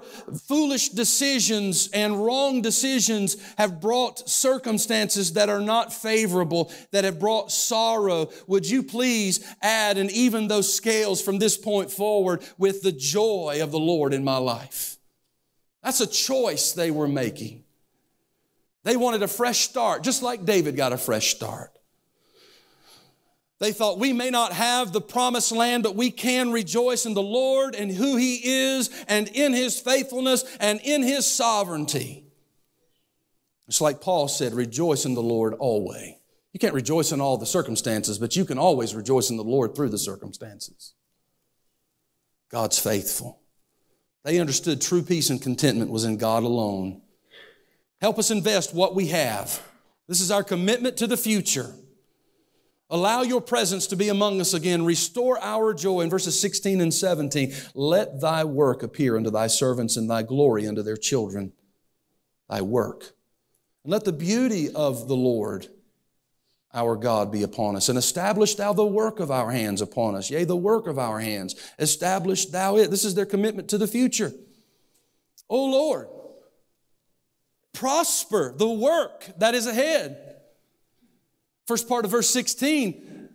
foolish 0.49 0.89
decisions 0.89 1.91
and 1.93 2.25
wrong 2.25 2.63
decisions 2.63 3.37
have 3.59 3.83
brought 3.83 4.31
circumstances 4.31 5.35
that 5.35 5.51
are 5.51 5.61
not 5.61 5.93
favorable, 5.93 6.73
that 6.91 7.05
have 7.05 7.21
brought 7.21 7.53
sorrow, 7.53 8.31
would 8.47 8.69
you 8.69 8.83
please 8.83 9.45
add 9.61 9.99
and 9.99 10.11
even 10.11 10.49
those 10.49 10.73
scales 10.73 11.21
from 11.21 11.39
this 11.39 11.59
point 11.59 11.91
forward 11.91 12.43
with 12.57 12.81
the 12.81 12.93
joy 12.93 13.59
of 13.61 13.73
the 13.73 13.79
Lord 13.79 14.15
in 14.15 14.25
my 14.25 14.39
life? 14.39 14.97
That's 15.83 16.01
a 16.01 16.07
choice 16.07 16.73
they 16.73 16.91
were 16.91 17.09
making. 17.09 17.65
They 18.85 18.97
wanted 18.97 19.23
a 19.23 19.29
fresh 19.29 19.59
start, 19.59 20.03
just 20.03 20.23
like 20.23 20.47
David 20.47 20.77
got 20.77 20.95
a 20.95 20.99
fresh 20.99 21.35
start. 21.35 21.73
They 23.61 23.73
thought 23.73 23.99
we 23.99 24.15
may 24.15 24.31
not 24.31 24.53
have 24.55 24.91
the 24.91 25.03
promised 25.03 25.53
land, 25.53 25.83
but 25.83 25.95
we 25.95 26.11
can 26.11 26.51
rejoice 26.51 27.05
in 27.05 27.13
the 27.13 27.23
Lord 27.23 27.75
and 27.75 27.93
who 27.93 28.17
He 28.17 28.37
is 28.37 28.91
and 29.07 29.29
in 29.29 29.53
His 29.53 29.79
faithfulness 29.79 30.45
and 30.59 30.81
in 30.81 31.03
His 31.03 31.27
sovereignty. 31.27 32.25
It's 33.69 33.83
like 33.83 34.01
Paul 34.01 34.29
said, 34.29 34.55
rejoice 34.55 35.05
in 35.05 35.15
the 35.15 35.23
Lord 35.23 35.55
always. 35.55 36.15
You 36.53 36.59
can't 36.59 36.75
rejoice 36.75 37.13
in 37.13 37.21
all 37.21 37.37
the 37.37 37.47
circumstances, 37.47 38.19
but 38.19 38.35
you 38.35 38.45
can 38.45 38.59
always 38.59 38.95
rejoice 38.95 39.31
in 39.31 39.37
the 39.37 39.45
Lord 39.45 39.77
through 39.77 39.91
the 39.91 39.99
circumstances. 39.99 40.95
God's 42.51 42.79
faithful. 42.79 43.41
They 44.25 44.41
understood 44.41 44.81
true 44.81 45.03
peace 45.03 45.31
and 45.31 45.41
contentment 45.41 45.91
was 45.91 46.05
in 46.05 46.17
God 46.17 46.43
alone. 46.43 47.03
Help 48.01 48.19
us 48.19 48.31
invest 48.31 48.75
what 48.75 48.95
we 48.95 49.09
have. 49.09 49.63
This 50.09 50.21
is 50.21 50.31
our 50.31 50.43
commitment 50.43 50.97
to 50.97 51.07
the 51.07 51.17
future. 51.17 51.73
Allow 52.91 53.23
your 53.23 53.41
presence 53.41 53.87
to 53.89 53.97
be 53.97 54.09
among 54.09 54.41
us 54.41 54.53
again. 54.53 54.85
Restore 54.85 55.39
our 55.41 55.73
joy. 55.73 56.01
In 56.01 56.11
verses 56.11 56.39
16 56.41 56.81
and 56.81 56.93
17, 56.93 57.55
let 57.75 58.21
thy 58.21 58.45
work 58.45 58.83
appear 58.83 59.17
unto 59.17 59.31
thy 59.31 59.47
servants 59.47 59.97
and 59.97 60.11
thy 60.11 60.23
glory 60.23 60.67
unto 60.67 60.83
their 60.83 60.97
children. 60.97 61.53
Thy 62.49 62.63
work. 62.63 63.13
And 63.85 63.93
let 63.93 64.05
the 64.05 64.13
beauty 64.13 64.73
of 64.73 65.07
the 65.07 65.17
Lord 65.17 65.69
our 66.75 66.97
God 66.97 67.31
be 67.31 67.43
upon 67.43 67.77
us. 67.77 67.89
And 67.89 67.97
establish 67.97 68.57
thou 68.57 68.73
the 68.73 68.85
work 68.85 69.21
of 69.21 69.31
our 69.31 69.51
hands 69.51 69.81
upon 69.81 70.17
us. 70.17 70.31
Yea, 70.31 70.45
the 70.45 70.57
work 70.57 70.87
of 70.87 70.99
our 70.99 71.21
hands. 71.21 71.55
Establish 71.79 72.47
thou 72.47 72.77
it. 72.77 72.91
This 72.91 73.05
is 73.05 73.15
their 73.15 73.27
commitment 73.27 73.69
to 73.69 73.79
the 73.79 73.89
future. 73.89 74.33
O 75.49 75.65
Lord, 75.65 76.09
prosper 77.73 78.53
the 78.57 78.69
work 78.69 79.31
that 79.39 79.55
is 79.55 79.67
ahead. 79.67 80.30
First 81.71 81.89
part 81.89 82.05
of 82.05 82.11
verse 82.11 82.29
16, 82.31 83.29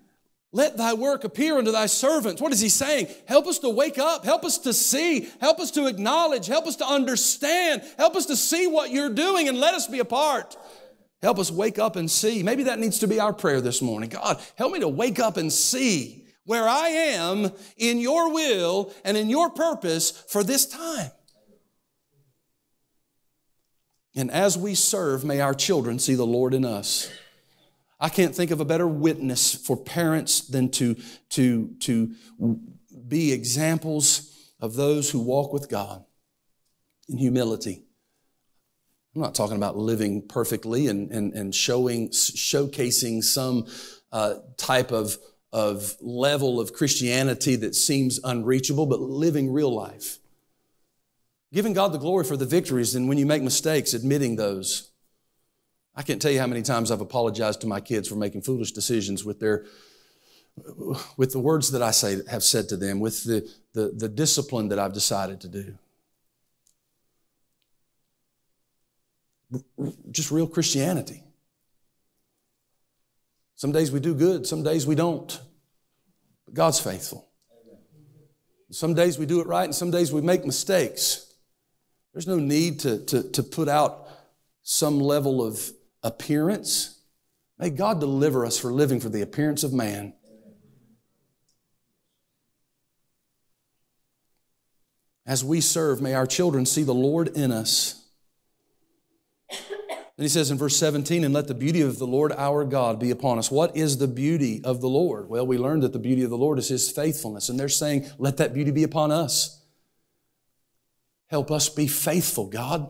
let 0.52 0.76
thy 0.76 0.94
work 0.94 1.24
appear 1.24 1.58
unto 1.58 1.72
thy 1.72 1.86
servants. 1.86 2.42
What 2.42 2.52
is 2.52 2.60
he 2.60 2.68
saying? 2.68 3.08
Help 3.30 3.48
us 3.48 3.60
to 3.60 3.70
wake 3.70 3.98
up. 3.98 4.26
Help 4.26 4.44
us 4.44 4.58
to 4.58 4.74
see. 4.74 5.30
Help 5.40 5.58
us 5.62 5.72
to 5.72 5.88
acknowledge. 5.88 6.46
Help 6.46 6.68
us 6.68 6.76
to 6.76 6.86
understand. 6.86 7.82
Help 7.98 8.18
us 8.18 8.26
to 8.26 8.36
see 8.36 8.68
what 8.68 8.92
you're 8.92 9.14
doing 9.14 9.48
and 9.48 9.58
let 9.58 9.74
us 9.74 9.88
be 9.88 10.00
a 10.00 10.04
part. 10.04 10.58
Help 11.22 11.40
us 11.40 11.50
wake 11.50 11.80
up 11.80 11.96
and 11.96 12.12
see. 12.12 12.44
Maybe 12.44 12.64
that 12.64 12.78
needs 12.78 13.00
to 13.00 13.08
be 13.08 13.22
our 13.22 13.32
prayer 13.32 13.62
this 13.62 13.82
morning. 13.82 14.10
God, 14.10 14.44
help 14.58 14.74
me 14.74 14.82
to 14.82 14.90
wake 14.90 15.18
up 15.18 15.38
and 15.38 15.50
see 15.50 16.26
where 16.44 16.68
I 16.68 16.90
am 16.90 17.54
in 17.78 18.00
your 18.00 18.34
will 18.34 18.92
and 19.06 19.16
in 19.16 19.30
your 19.30 19.50
purpose 19.50 20.12
for 20.12 20.44
this 20.44 20.66
time. 20.66 21.10
And 24.14 24.30
as 24.30 24.58
we 24.58 24.76
serve, 24.76 25.24
may 25.24 25.40
our 25.40 25.54
children 25.54 26.00
see 26.00 26.16
the 26.16 26.26
Lord 26.26 26.54
in 26.54 26.66
us. 26.66 27.10
I 28.06 28.10
can't 28.10 28.36
think 28.36 28.52
of 28.52 28.60
a 28.62 28.66
better 28.66 28.88
witness 28.88 29.56
for 29.56 29.76
parents 29.76 30.42
than 30.42 30.70
to, 30.74 30.96
to, 31.30 31.72
to 31.80 32.12
be 33.08 33.34
examples 33.34 34.52
of 34.60 34.76
those 34.76 35.10
who 35.10 35.20
walk 35.20 35.52
with 35.52 35.70
God 35.70 36.06
in 37.10 37.18
humility. 37.18 37.84
I'm 39.16 39.24
not 39.24 39.34
talking 39.34 39.58
about 39.58 39.76
living 39.76 40.22
perfectly 40.28 40.86
and, 40.86 41.10
and, 41.10 41.34
and 41.34 41.56
showing, 41.56 42.10
showcasing 42.10 43.24
some 43.24 43.66
uh, 44.12 44.36
type 44.56 44.92
of, 44.92 45.18
of 45.52 45.96
level 46.00 46.60
of 46.60 46.74
Christianity 46.74 47.56
that 47.56 47.74
seems 47.74 48.20
unreachable, 48.24 48.86
but 48.86 49.00
living 49.00 49.52
real 49.52 49.74
life. 49.74 50.20
Giving 51.52 51.74
God 51.74 51.92
the 51.92 51.98
glory 51.98 52.24
for 52.24 52.38
the 52.38 52.46
victories, 52.46 52.94
and 52.94 53.10
when 53.10 53.18
you 53.18 53.26
make 53.26 53.42
mistakes, 53.42 53.96
admitting 53.96 54.36
those 54.36 54.92
I 55.96 56.04
can't 56.04 56.22
tell 56.22 56.32
you 56.32 56.40
how 56.40 56.48
many 56.48 56.62
times 56.62 56.92
I've 56.92 57.02
apologized 57.02 57.62
to 57.62 57.68
my 57.68 57.80
kids 57.80 58.10
for 58.10 58.16
making 58.16 58.42
foolish 58.42 58.74
decisions 58.74 59.24
with 59.24 59.40
their 59.40 59.66
with 61.18 61.32
the 61.32 61.40
words 61.40 61.72
that 61.72 61.82
I 61.82 61.92
say 61.92 62.18
have 62.30 62.44
said 62.44 62.70
to 62.70 62.78
them, 62.78 63.00
with 63.00 63.24
the, 63.26 63.50
the, 63.74 63.92
the 63.96 64.08
discipline 64.08 64.70
that 64.70 64.80
I've 64.80 64.94
decided 64.94 65.42
to 65.42 65.48
do. 65.50 65.78
Just 70.12 70.32
real 70.32 70.48
Christianity. 70.48 71.24
Some 73.56 73.72
days 73.72 73.92
we 73.92 74.00
do 74.00 74.14
good, 74.14 74.48
some 74.48 74.64
days 74.64 74.88
we 74.88 74.96
don't. 74.96 75.40
But 76.46 76.54
God's 76.54 76.80
faithful. 76.80 77.28
Some 78.72 78.94
days 78.94 79.18
we 79.18 79.26
do 79.26 79.42
it 79.42 79.48
right, 79.48 79.66
and 79.66 79.76
some 79.76 79.92
days 79.92 80.12
we 80.12 80.22
make 80.22 80.46
mistakes. 80.46 81.34
There's 82.14 82.28
no 82.28 82.38
need 82.38 82.80
to, 82.82 83.06
to, 83.06 83.24
to 83.32 83.44
put 83.44 83.68
out 83.70 84.08
some 84.64 85.00
level 85.00 85.46
of 85.46 85.72
appearance. 86.06 87.02
May 87.60 87.70
God 87.70 88.00
deliver 88.00 88.46
us 88.46 88.58
for 88.58 88.72
living 88.72 89.00
for 89.00 89.10
the 89.10 89.22
appearance 89.22 89.64
of 89.64 89.74
man. 89.74 90.14
As 95.26 95.44
we 95.44 95.60
serve, 95.60 96.02
may 96.02 96.14
our 96.14 96.28
children 96.28 96.66
see 96.66 96.84
the 96.84 96.94
Lord 96.94 97.30
in 97.30 97.52
us. 97.52 98.04
And 99.50 100.24
he 100.24 100.30
says 100.30 100.50
in 100.50 100.58
verse 100.58 100.78
17, 100.78 101.26
and 101.26 101.34
let 101.34 101.48
the 101.48 101.54
beauty 101.54 101.82
of 101.82 101.98
the 101.98 102.08
Lord 102.08 102.32
our 102.38 102.64
God 102.64 103.00
be 103.00 103.12
upon 103.12 103.38
us. 103.38 103.52
What 103.52 103.76
is 103.76 103.98
the 103.98 104.08
beauty 104.08 104.62
of 104.64 104.80
the 104.80 104.88
Lord? 104.88 105.28
Well, 105.28 105.46
we 105.46 105.58
learned 105.58 105.84
that 105.84 105.92
the 105.92 106.00
beauty 106.00 106.24
of 106.24 106.30
the 106.30 106.38
Lord 106.38 106.58
is 106.58 106.70
his 106.70 106.90
faithfulness. 106.90 107.50
And 107.50 107.60
they're 107.60 107.68
saying, 107.68 108.10
let 108.18 108.38
that 108.38 108.54
beauty 108.54 108.72
be 108.72 108.84
upon 108.84 109.12
us. 109.12 109.62
Help 111.28 111.52
us 111.52 111.68
be 111.68 111.88
faithful, 111.88 112.48
God. 112.48 112.88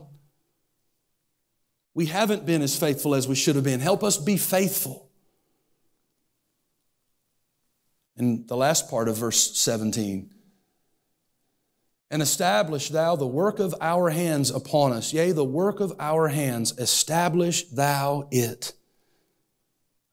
We 1.96 2.04
haven't 2.04 2.44
been 2.44 2.60
as 2.60 2.78
faithful 2.78 3.14
as 3.14 3.26
we 3.26 3.34
should 3.34 3.54
have 3.54 3.64
been. 3.64 3.80
Help 3.80 4.04
us 4.04 4.18
be 4.18 4.36
faithful. 4.36 5.08
In 8.18 8.46
the 8.46 8.56
last 8.56 8.90
part 8.90 9.08
of 9.08 9.16
verse 9.16 9.56
17, 9.56 10.30
and 12.10 12.20
establish 12.20 12.90
thou 12.90 13.16
the 13.16 13.26
work 13.26 13.60
of 13.60 13.74
our 13.80 14.10
hands 14.10 14.50
upon 14.50 14.92
us. 14.92 15.14
Yea, 15.14 15.32
the 15.32 15.42
work 15.42 15.80
of 15.80 15.94
our 15.98 16.28
hands, 16.28 16.78
establish 16.78 17.64
thou 17.70 18.28
it. 18.30 18.74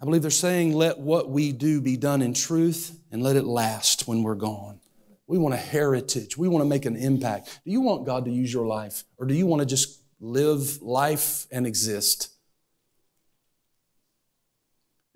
I 0.01 0.05
believe 0.05 0.21
they're 0.21 0.31
saying, 0.31 0.71
let 0.71 0.99
what 0.99 1.29
we 1.29 1.51
do 1.51 1.81
be 1.81 1.97
done 1.97 2.21
in 2.21 2.33
truth 2.33 2.97
and 3.11 3.21
let 3.21 3.35
it 3.35 3.43
last 3.43 4.07
when 4.07 4.23
we're 4.23 4.35
gone. 4.35 4.79
We 5.27 5.37
want 5.37 5.53
a 5.53 5.57
heritage. 5.57 6.37
We 6.37 6.47
want 6.47 6.63
to 6.63 6.69
make 6.69 6.85
an 6.85 6.95
impact. 6.95 7.59
Do 7.65 7.71
you 7.71 7.81
want 7.81 8.05
God 8.05 8.23
to 8.23 8.31
use 8.31 8.53
your 8.53 8.67
life? 8.67 9.03
Or 9.17 9.25
do 9.25 9.33
you 9.33 9.45
want 9.45 9.59
to 9.59 9.65
just 9.65 9.99
live 10.23 10.81
life 10.81 11.45
and 11.51 11.67
exist. 11.67 12.29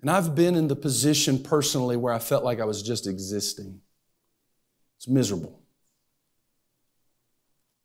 And 0.02 0.10
I've 0.10 0.34
been 0.34 0.54
in 0.54 0.68
the 0.68 0.76
position 0.76 1.42
personally 1.42 1.96
where 1.96 2.12
I 2.12 2.18
felt 2.18 2.44
like 2.44 2.60
I 2.60 2.66
was 2.66 2.82
just 2.82 3.06
existing. 3.06 3.80
It's 4.98 5.08
miserable. 5.08 5.62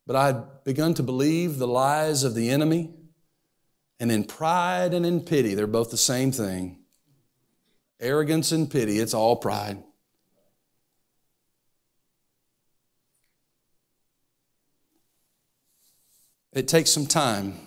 But 0.06 0.16
I'd 0.16 0.64
begun 0.64 0.92
to 0.94 1.02
believe 1.02 1.56
the 1.56 1.66
lies 1.66 2.24
of 2.24 2.34
the 2.34 2.50
enemy, 2.50 2.90
and 3.98 4.12
in 4.12 4.24
pride 4.24 4.92
and 4.92 5.06
in 5.06 5.20
pity, 5.20 5.54
they're 5.54 5.66
both 5.66 5.90
the 5.90 5.96
same 5.96 6.30
thing. 6.30 6.80
Arrogance 8.00 8.52
and 8.52 8.70
pity, 8.70 8.98
it's 8.98 9.14
all 9.14 9.36
pride. 9.36 9.82
It 16.54 16.68
takes 16.68 16.90
some 16.90 17.06
time, 17.06 17.58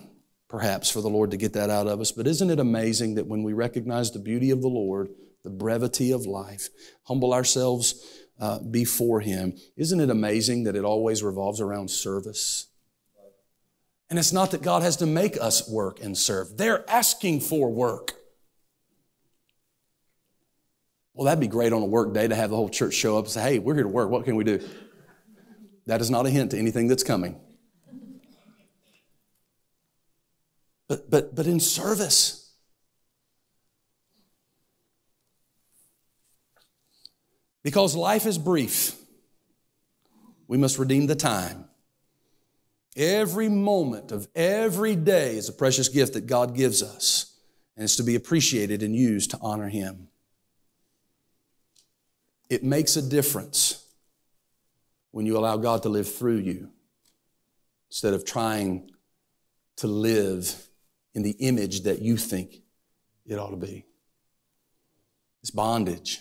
perhaps, 0.48 0.90
for 0.90 1.02
the 1.02 1.10
Lord 1.10 1.30
to 1.32 1.36
get 1.36 1.52
that 1.52 1.68
out 1.68 1.86
of 1.86 2.00
us, 2.00 2.10
but 2.10 2.26
isn't 2.26 2.48
it 2.48 2.58
amazing 2.58 3.16
that 3.16 3.26
when 3.26 3.42
we 3.42 3.52
recognize 3.52 4.10
the 4.10 4.18
beauty 4.18 4.50
of 4.50 4.62
the 4.62 4.68
Lord, 4.68 5.10
the 5.44 5.50
brevity 5.50 6.10
of 6.10 6.24
life, 6.24 6.70
humble 7.04 7.34
ourselves 7.34 8.02
uh, 8.40 8.58
before 8.58 9.20
Him, 9.20 9.54
isn't 9.76 10.00
it 10.00 10.08
amazing 10.08 10.64
that 10.64 10.74
it 10.74 10.84
always 10.84 11.22
revolves 11.22 11.60
around 11.60 11.90
service? 11.90 12.68
And 14.08 14.18
it's 14.18 14.32
not 14.32 14.52
that 14.52 14.62
God 14.62 14.82
has 14.82 14.96
to 14.96 15.06
make 15.06 15.38
us 15.38 15.68
work 15.68 16.02
and 16.02 16.16
serve, 16.16 16.56
they're 16.56 16.88
asking 16.90 17.40
for 17.40 17.70
work. 17.70 18.14
Well, 21.12 21.26
that'd 21.26 21.40
be 21.40 21.48
great 21.48 21.72
on 21.72 21.82
a 21.82 21.86
work 21.86 22.14
day 22.14 22.26
to 22.26 22.34
have 22.34 22.48
the 22.48 22.56
whole 22.56 22.68
church 22.68 22.94
show 22.94 23.18
up 23.18 23.24
and 23.24 23.32
say, 23.32 23.42
hey, 23.42 23.58
we're 23.58 23.74
here 23.74 23.82
to 23.82 23.88
work. 23.88 24.08
What 24.08 24.24
can 24.24 24.36
we 24.36 24.44
do? 24.44 24.66
That 25.86 26.00
is 26.00 26.10
not 26.10 26.26
a 26.26 26.30
hint 26.30 26.52
to 26.52 26.58
anything 26.58 26.86
that's 26.86 27.02
coming. 27.02 27.38
But, 30.88 31.10
but, 31.10 31.34
but 31.34 31.46
in 31.46 31.60
service. 31.60 32.50
Because 37.62 37.94
life 37.94 38.24
is 38.24 38.38
brief, 38.38 38.94
we 40.46 40.56
must 40.56 40.78
redeem 40.78 41.06
the 41.06 41.14
time. 41.14 41.66
Every 42.96 43.48
moment 43.48 44.10
of 44.10 44.26
every 44.34 44.96
day 44.96 45.36
is 45.36 45.48
a 45.48 45.52
precious 45.52 45.88
gift 45.88 46.14
that 46.14 46.26
God 46.26 46.56
gives 46.56 46.82
us, 46.82 47.36
and 47.76 47.84
it's 47.84 47.96
to 47.96 48.02
be 48.02 48.14
appreciated 48.14 48.82
and 48.82 48.96
used 48.96 49.30
to 49.32 49.38
honor 49.42 49.68
Him. 49.68 50.08
It 52.48 52.64
makes 52.64 52.96
a 52.96 53.02
difference 53.02 53.84
when 55.10 55.26
you 55.26 55.36
allow 55.36 55.58
God 55.58 55.82
to 55.82 55.90
live 55.90 56.12
through 56.12 56.38
you 56.38 56.70
instead 57.90 58.14
of 58.14 58.24
trying 58.24 58.90
to 59.76 59.86
live 59.86 60.67
in 61.14 61.22
the 61.22 61.36
image 61.38 61.82
that 61.82 62.00
you 62.00 62.16
think 62.16 62.62
it 63.26 63.38
ought 63.38 63.50
to 63.50 63.56
be. 63.56 63.84
It's 65.42 65.50
bondage. 65.50 66.20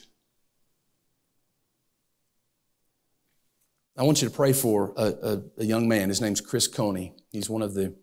I 3.97 4.03
want 4.03 4.21
you 4.21 4.29
to 4.29 4.33
pray 4.33 4.53
for 4.53 4.93
a, 4.95 5.05
a, 5.05 5.41
a 5.57 5.65
young 5.65 5.87
man. 5.87 6.09
His 6.09 6.21
name's 6.21 6.39
Chris 6.39 6.67
Coney. 6.67 7.13
He's 7.31 7.49
one 7.49 7.63
of 7.63 7.73
the 7.73 7.95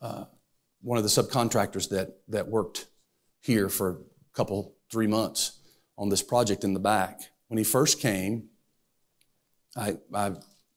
uh, 0.00 0.24
one 0.80 0.96
of 0.96 1.04
the 1.04 1.10
subcontractors 1.10 1.90
that 1.90 2.20
that 2.28 2.48
worked 2.48 2.86
here 3.40 3.68
for 3.68 3.90
a 3.90 3.96
couple 4.32 4.76
three 4.90 5.06
months 5.06 5.58
on 5.98 6.08
this 6.08 6.22
project 6.22 6.64
in 6.64 6.72
the 6.72 6.80
back. 6.80 7.20
When 7.48 7.58
he 7.58 7.64
first 7.64 8.00
came, 8.00 8.48
I, 9.76 9.96
I 10.14 10.32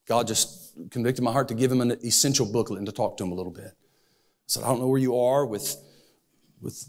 God 0.06 0.26
just 0.26 0.76
convicted 0.90 1.24
my 1.24 1.32
heart 1.32 1.48
to 1.48 1.54
give 1.54 1.72
him 1.72 1.80
an 1.80 1.92
essential 2.04 2.44
booklet 2.44 2.78
and 2.78 2.86
to 2.86 2.92
talk 2.92 3.16
to 3.16 3.24
him 3.24 3.32
a 3.32 3.34
little 3.34 3.52
bit. 3.52 3.72
I 4.44 4.48
said, 4.48 4.62
I 4.64 4.66
don't 4.68 4.80
know 4.80 4.88
where 4.88 5.00
you 5.00 5.16
are 5.18 5.46
with 5.46 5.76
with 6.60 6.88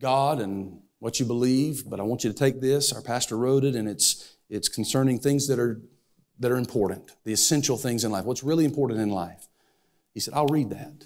God 0.00 0.40
and 0.40 0.80
what 0.98 1.20
you 1.20 1.26
believe, 1.26 1.84
but 1.88 2.00
I 2.00 2.02
want 2.02 2.24
you 2.24 2.32
to 2.32 2.36
take 2.36 2.60
this. 2.60 2.92
Our 2.92 3.02
pastor 3.02 3.36
wrote 3.36 3.64
it, 3.64 3.74
and 3.74 3.88
it's 3.88 4.36
it's 4.48 4.68
concerning 4.68 5.18
things 5.18 5.48
that 5.48 5.58
are 5.58 5.80
that 6.40 6.50
are 6.50 6.56
important, 6.56 7.12
the 7.24 7.32
essential 7.32 7.76
things 7.76 8.02
in 8.02 8.10
life, 8.10 8.24
what's 8.24 8.42
really 8.42 8.64
important 8.64 8.98
in 9.00 9.10
life. 9.10 9.46
He 10.14 10.20
said, 10.20 10.34
I'll 10.34 10.46
read 10.46 10.70
that. 10.70 11.04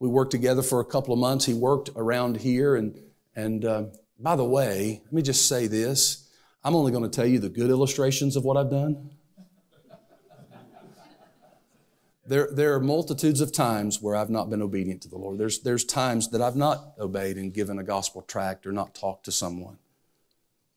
We 0.00 0.08
worked 0.08 0.30
together 0.30 0.62
for 0.62 0.80
a 0.80 0.84
couple 0.84 1.12
of 1.12 1.20
months. 1.20 1.44
He 1.44 1.54
worked 1.54 1.90
around 1.94 2.38
here. 2.38 2.74
And, 2.74 2.98
and 3.36 3.64
uh, 3.64 3.84
by 4.18 4.34
the 4.34 4.44
way, 4.44 5.02
let 5.04 5.12
me 5.12 5.22
just 5.22 5.46
say 5.46 5.66
this 5.66 6.28
I'm 6.64 6.74
only 6.74 6.90
going 6.90 7.04
to 7.04 7.10
tell 7.10 7.26
you 7.26 7.38
the 7.38 7.48
good 7.48 7.70
illustrations 7.70 8.34
of 8.34 8.44
what 8.44 8.56
I've 8.56 8.70
done. 8.70 9.10
There, 12.26 12.48
there 12.52 12.74
are 12.74 12.80
multitudes 12.80 13.40
of 13.40 13.50
times 13.50 14.02
where 14.02 14.14
I've 14.14 14.30
not 14.30 14.50
been 14.50 14.62
obedient 14.62 15.02
to 15.02 15.08
the 15.08 15.16
Lord. 15.16 15.38
There's, 15.38 15.60
there's 15.60 15.84
times 15.84 16.28
that 16.30 16.42
I've 16.42 16.56
not 16.56 16.92
obeyed 16.98 17.36
and 17.36 17.52
given 17.52 17.78
a 17.78 17.82
gospel 17.82 18.22
tract 18.22 18.66
or 18.66 18.72
not 18.72 18.94
talked 18.94 19.24
to 19.24 19.32
someone. 19.32 19.78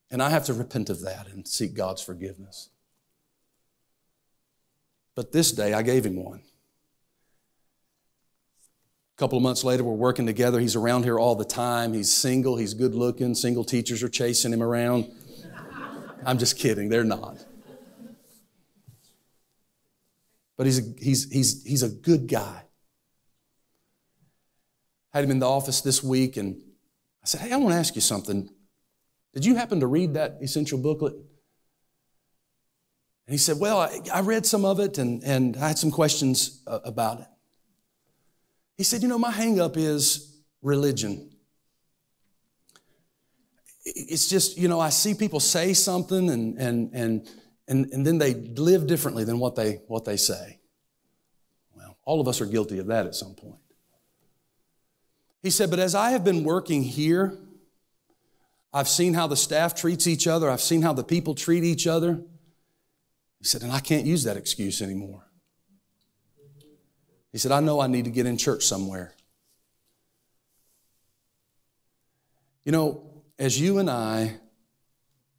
And 0.10 0.22
I 0.22 0.30
have 0.30 0.46
to 0.46 0.54
repent 0.54 0.90
of 0.90 1.02
that 1.02 1.28
and 1.28 1.48
seek 1.48 1.74
God's 1.74 2.02
forgiveness. 2.02 2.70
But 5.16 5.32
this 5.32 5.52
day, 5.52 5.74
I 5.74 5.82
gave 5.82 6.06
him 6.06 6.16
one. 6.16 6.42
A 9.16 9.20
couple 9.20 9.38
of 9.38 9.44
months 9.44 9.64
later, 9.64 9.84
we're 9.84 9.94
working 9.94 10.26
together. 10.26 10.60
He's 10.60 10.76
around 10.76 11.04
here 11.04 11.20
all 11.20 11.36
the 11.36 11.46
time. 11.46 11.94
He's 11.94 12.12
single, 12.12 12.58
he's 12.58 12.74
good 12.74 12.96
looking. 12.96 13.36
Single 13.36 13.64
teachers 13.64 14.02
are 14.02 14.10
chasing 14.10 14.54
him 14.54 14.64
around. 14.64 15.12
I'm 16.26 16.38
just 16.38 16.58
kidding, 16.58 16.90
they're 16.90 17.04
not. 17.04 17.46
But 20.58 20.68
he's 20.68 20.80
a, 20.80 20.94
he's, 21.00 21.32
he's, 21.32 21.64
he's 21.64 21.84
a 21.84 21.90
good 21.90 22.28
guy. 22.28 22.64
Had 25.12 25.24
him 25.24 25.32
in 25.32 25.40
the 25.40 25.50
office 25.50 25.82
this 25.82 26.04
week, 26.04 26.38
and 26.38 26.60
I 27.24 27.28
said, 27.28 27.42
Hey, 27.42 27.52
I 27.52 27.58
want 27.58 27.74
to 27.74 27.80
ask 27.80 27.96
you 27.96 28.02
something. 28.02 28.50
Did 29.34 29.46
you 29.46 29.56
happen 29.56 29.80
to 29.80 29.88
read 29.88 30.14
that 30.14 30.38
essential 30.42 30.78
booklet? 30.78 31.14
And 33.26 33.34
he 33.34 33.38
said, 33.38 33.60
Well, 33.60 33.80
I, 33.80 34.00
I 34.14 34.22
read 34.22 34.46
some 34.46 34.66
of 34.66 34.80
it 34.80 34.98
and, 34.98 35.24
and 35.24 35.58
I 35.58 35.70
had 35.70 35.78
some 35.78 35.92
questions 35.92 36.62
uh, 36.68 36.80
about 36.84 37.22
it. 37.22 37.28
He 38.78 38.84
said, 38.84 39.02
You 39.02 39.08
know, 39.08 39.18
my 39.18 39.32
hangup 39.32 39.78
is 39.78 40.38
religion. 40.62 41.30
It's 43.86 44.30
just, 44.30 44.58
you 44.58 44.68
know, 44.68 44.80
I 44.80 44.90
see 44.90 45.14
people 45.14 45.40
say 45.40 45.74
something 45.74 46.30
and, 46.30 46.58
and, 46.58 46.94
and, 46.94 47.30
and, 47.68 47.86
and 47.94 48.06
then 48.06 48.18
they 48.18 48.34
live 48.34 48.88
differently 48.88 49.24
than 49.24 49.40
what 49.40 49.56
they, 49.56 49.82
what 49.88 50.06
they 50.06 50.18
say. 50.18 50.60
Well, 51.76 51.98
all 52.06 52.20
of 52.20 52.28
us 52.28 52.42
are 52.42 52.46
guilty 52.46 52.80
of 52.80 52.88
that 52.88 53.06
at 53.06 53.16
some 53.16 53.36
point. 53.36 53.60
He 55.42 55.50
said, 55.50 55.70
But 55.70 55.80
as 55.80 55.96
I 55.96 56.12
have 56.12 56.24
been 56.24 56.44
working 56.44 56.84
here, 56.84 57.38
I've 58.74 58.90
seen 58.90 59.14
how 59.14 59.28
the 59.28 59.36
staff 59.36 59.76
treats 59.76 60.08
each 60.08 60.26
other, 60.26 60.50
I've 60.50 60.62
seen 60.62 60.82
how 60.82 60.94
the 60.94 61.04
people 61.04 61.36
treat 61.36 61.64
each 61.64 61.86
other. 61.86 62.24
He 63.40 63.48
said, 63.50 63.62
and 63.62 63.74
I 63.74 63.82
can't 63.82 64.06
use 64.06 64.24
that 64.24 64.38
excuse 64.38 64.82
anymore. 64.82 65.28
He 67.34 67.38
said, 67.38 67.52
I 67.52 67.60
know 67.60 67.82
I 67.82 67.88
need 67.88 68.06
to 68.06 68.12
get 68.12 68.26
in 68.26 68.38
church 68.38 68.64
somewhere. 68.64 69.14
You 72.64 72.72
know, 72.72 73.04
as 73.38 73.60
you 73.60 73.80
and 73.80 73.90
I 73.90 74.36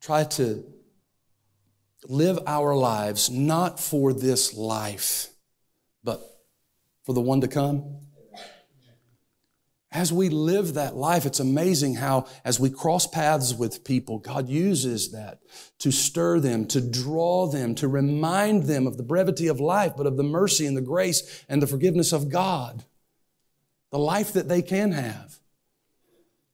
try 0.00 0.24
to 0.24 0.62
live 2.06 2.38
our 2.46 2.74
lives 2.74 3.30
not 3.30 3.80
for 3.80 4.12
this 4.12 4.54
life, 4.54 5.28
but 6.02 6.20
for 7.04 7.12
the 7.12 7.20
one 7.20 7.40
to 7.40 7.48
come, 7.48 8.00
as 9.94 10.12
we 10.12 10.28
live 10.28 10.74
that 10.74 10.96
life, 10.96 11.24
it's 11.24 11.38
amazing 11.38 11.94
how, 11.94 12.26
as 12.44 12.58
we 12.58 12.68
cross 12.68 13.06
paths 13.06 13.54
with 13.54 13.84
people, 13.84 14.18
God 14.18 14.48
uses 14.48 15.12
that 15.12 15.38
to 15.78 15.92
stir 15.92 16.40
them, 16.40 16.66
to 16.66 16.80
draw 16.80 17.46
them, 17.46 17.76
to 17.76 17.86
remind 17.86 18.64
them 18.64 18.88
of 18.88 18.96
the 18.96 19.04
brevity 19.04 19.46
of 19.46 19.60
life, 19.60 19.92
but 19.96 20.06
of 20.06 20.16
the 20.16 20.24
mercy 20.24 20.66
and 20.66 20.76
the 20.76 20.82
grace 20.82 21.44
and 21.48 21.62
the 21.62 21.68
forgiveness 21.68 22.12
of 22.12 22.28
God, 22.28 22.84
the 23.92 23.98
life 23.98 24.32
that 24.32 24.48
they 24.48 24.62
can 24.62 24.90
have. 24.90 25.38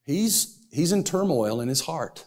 He's, 0.05 0.59
he's 0.71 0.93
in 0.93 1.03
turmoil 1.03 1.63
in 1.63 1.69
his 1.69 1.81
heart. 1.81 2.27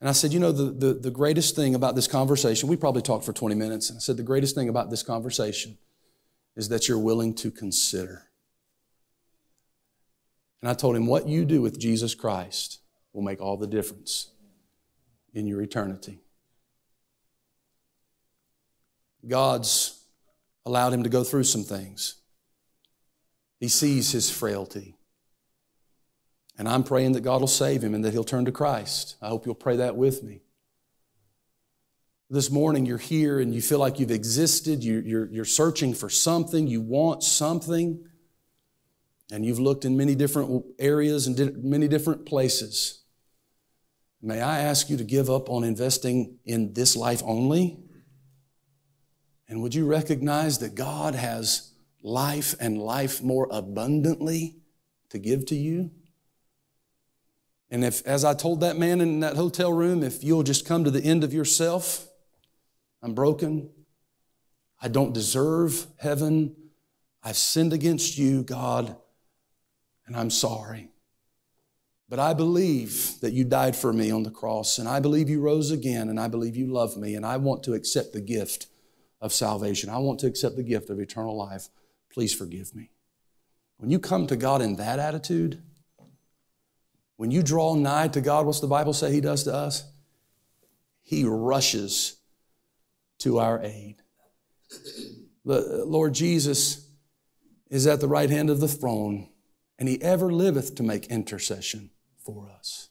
And 0.00 0.08
I 0.08 0.12
said, 0.12 0.32
you 0.32 0.40
know, 0.40 0.52
the, 0.52 0.70
the, 0.70 0.94
the 0.94 1.10
greatest 1.10 1.56
thing 1.56 1.74
about 1.74 1.94
this 1.94 2.06
conversation, 2.06 2.68
we 2.68 2.76
probably 2.76 3.02
talked 3.02 3.24
for 3.24 3.32
20 3.32 3.54
minutes, 3.54 3.88
and 3.88 3.96
I 3.96 4.00
said, 4.00 4.16
the 4.16 4.22
greatest 4.22 4.54
thing 4.54 4.68
about 4.68 4.90
this 4.90 5.02
conversation 5.02 5.78
is 6.56 6.68
that 6.68 6.88
you're 6.88 6.98
willing 6.98 7.34
to 7.34 7.50
consider. 7.50 8.28
And 10.64 10.70
I 10.70 10.74
told 10.74 10.96
him, 10.96 11.06
What 11.06 11.28
you 11.28 11.44
do 11.44 11.60
with 11.60 11.78
Jesus 11.78 12.14
Christ 12.14 12.80
will 13.12 13.22
make 13.22 13.40
all 13.40 13.56
the 13.56 13.66
difference 13.66 14.30
in 15.34 15.46
your 15.46 15.60
eternity. 15.60 16.20
God's 19.26 20.00
allowed 20.64 20.94
him 20.94 21.02
to 21.02 21.10
go 21.10 21.22
through 21.22 21.44
some 21.44 21.64
things. 21.64 22.16
He 23.60 23.68
sees 23.68 24.12
his 24.12 24.30
frailty. 24.30 24.96
And 26.56 26.68
I'm 26.68 26.84
praying 26.84 27.12
that 27.12 27.22
God 27.22 27.40
will 27.40 27.48
save 27.48 27.82
him 27.82 27.94
and 27.94 28.04
that 28.04 28.12
he'll 28.12 28.24
turn 28.24 28.44
to 28.44 28.52
Christ. 28.52 29.16
I 29.20 29.28
hope 29.28 29.44
you'll 29.44 29.54
pray 29.54 29.76
that 29.76 29.96
with 29.96 30.22
me. 30.22 30.40
This 32.30 32.50
morning, 32.50 32.86
you're 32.86 32.98
here 32.98 33.38
and 33.38 33.54
you 33.54 33.60
feel 33.60 33.78
like 33.78 33.98
you've 33.98 34.10
existed, 34.10 34.82
you're, 34.82 35.26
you're, 35.26 35.44
searching 35.44 35.94
for 35.94 36.08
something, 36.08 36.66
you 36.66 36.80
want 36.80 37.22
something 37.22 38.04
and 39.30 39.44
you've 39.44 39.58
looked 39.58 39.84
in 39.84 39.96
many 39.96 40.14
different 40.14 40.64
areas 40.78 41.26
and 41.26 41.62
many 41.62 41.88
different 41.88 42.24
places. 42.24 43.02
May 44.22 44.40
I 44.40 44.60
ask 44.60 44.88
you 44.88 44.96
to 44.96 45.04
give 45.04 45.28
up 45.28 45.50
on 45.50 45.64
investing 45.64 46.38
in 46.44 46.72
this 46.72 46.96
life 46.96 47.22
only? 47.24 47.78
And 49.48 49.60
would 49.60 49.74
you 49.74 49.86
recognize 49.86 50.58
that 50.58 50.74
God 50.74 51.14
has 51.14 51.72
life 52.02 52.54
and 52.58 52.78
life 52.78 53.22
more 53.22 53.48
abundantly 53.50 54.56
to 55.10 55.18
give 55.18 55.44
to 55.46 55.54
you? 55.54 55.90
And 57.70 57.84
if, 57.84 58.06
as 58.06 58.24
I 58.24 58.34
told 58.34 58.60
that 58.60 58.76
man 58.76 59.00
in 59.00 59.20
that 59.20 59.36
hotel 59.36 59.72
room, 59.72 60.02
if 60.02 60.22
you'll 60.22 60.42
just 60.42 60.66
come 60.66 60.84
to 60.84 60.90
the 60.90 61.02
end 61.02 61.24
of 61.24 61.32
yourself, 61.32 62.06
I'm 63.02 63.14
broken. 63.14 63.70
I 64.80 64.88
don't 64.88 65.12
deserve 65.12 65.86
heaven. 65.98 66.54
I've 67.22 67.36
sinned 67.36 67.72
against 67.72 68.18
you, 68.18 68.42
God 68.42 68.96
and 70.06 70.16
I'm 70.16 70.30
sorry. 70.30 70.88
But 72.08 72.18
I 72.18 72.34
believe 72.34 73.18
that 73.20 73.32
you 73.32 73.44
died 73.44 73.74
for 73.74 73.92
me 73.92 74.10
on 74.10 74.22
the 74.22 74.30
cross, 74.30 74.78
and 74.78 74.88
I 74.88 75.00
believe 75.00 75.28
you 75.28 75.40
rose 75.40 75.70
again, 75.70 76.08
and 76.08 76.20
I 76.20 76.28
believe 76.28 76.56
you 76.56 76.66
love 76.66 76.96
me, 76.96 77.14
and 77.14 77.24
I 77.24 77.38
want 77.38 77.62
to 77.64 77.74
accept 77.74 78.12
the 78.12 78.20
gift 78.20 78.66
of 79.20 79.32
salvation. 79.32 79.88
I 79.88 79.98
want 79.98 80.20
to 80.20 80.26
accept 80.26 80.56
the 80.56 80.62
gift 80.62 80.90
of 80.90 81.00
eternal 81.00 81.36
life. 81.36 81.68
Please 82.12 82.34
forgive 82.34 82.74
me. 82.74 82.90
When 83.78 83.90
you 83.90 83.98
come 83.98 84.26
to 84.26 84.36
God 84.36 84.60
in 84.60 84.76
that 84.76 84.98
attitude, 84.98 85.62
when 87.16 87.30
you 87.30 87.42
draw 87.42 87.74
nigh 87.74 88.08
to 88.08 88.20
God, 88.20 88.46
what's 88.46 88.60
the 88.60 88.66
Bible 88.66 88.92
say 88.92 89.12
He 89.12 89.20
does 89.20 89.44
to 89.44 89.54
us? 89.54 89.84
He 91.02 91.24
rushes 91.24 92.16
to 93.18 93.38
our 93.38 93.62
aid. 93.62 93.96
The 95.44 95.84
Lord 95.84 96.14
Jesus 96.14 96.88
is 97.70 97.86
at 97.86 98.00
the 98.00 98.08
right 98.08 98.30
hand 98.30 98.50
of 98.50 98.60
the 98.60 98.68
throne, 98.68 99.28
and 99.78 99.88
he 99.88 100.00
ever 100.02 100.32
liveth 100.32 100.74
to 100.76 100.82
make 100.82 101.06
intercession 101.06 101.90
for 102.24 102.48
us. 102.48 102.88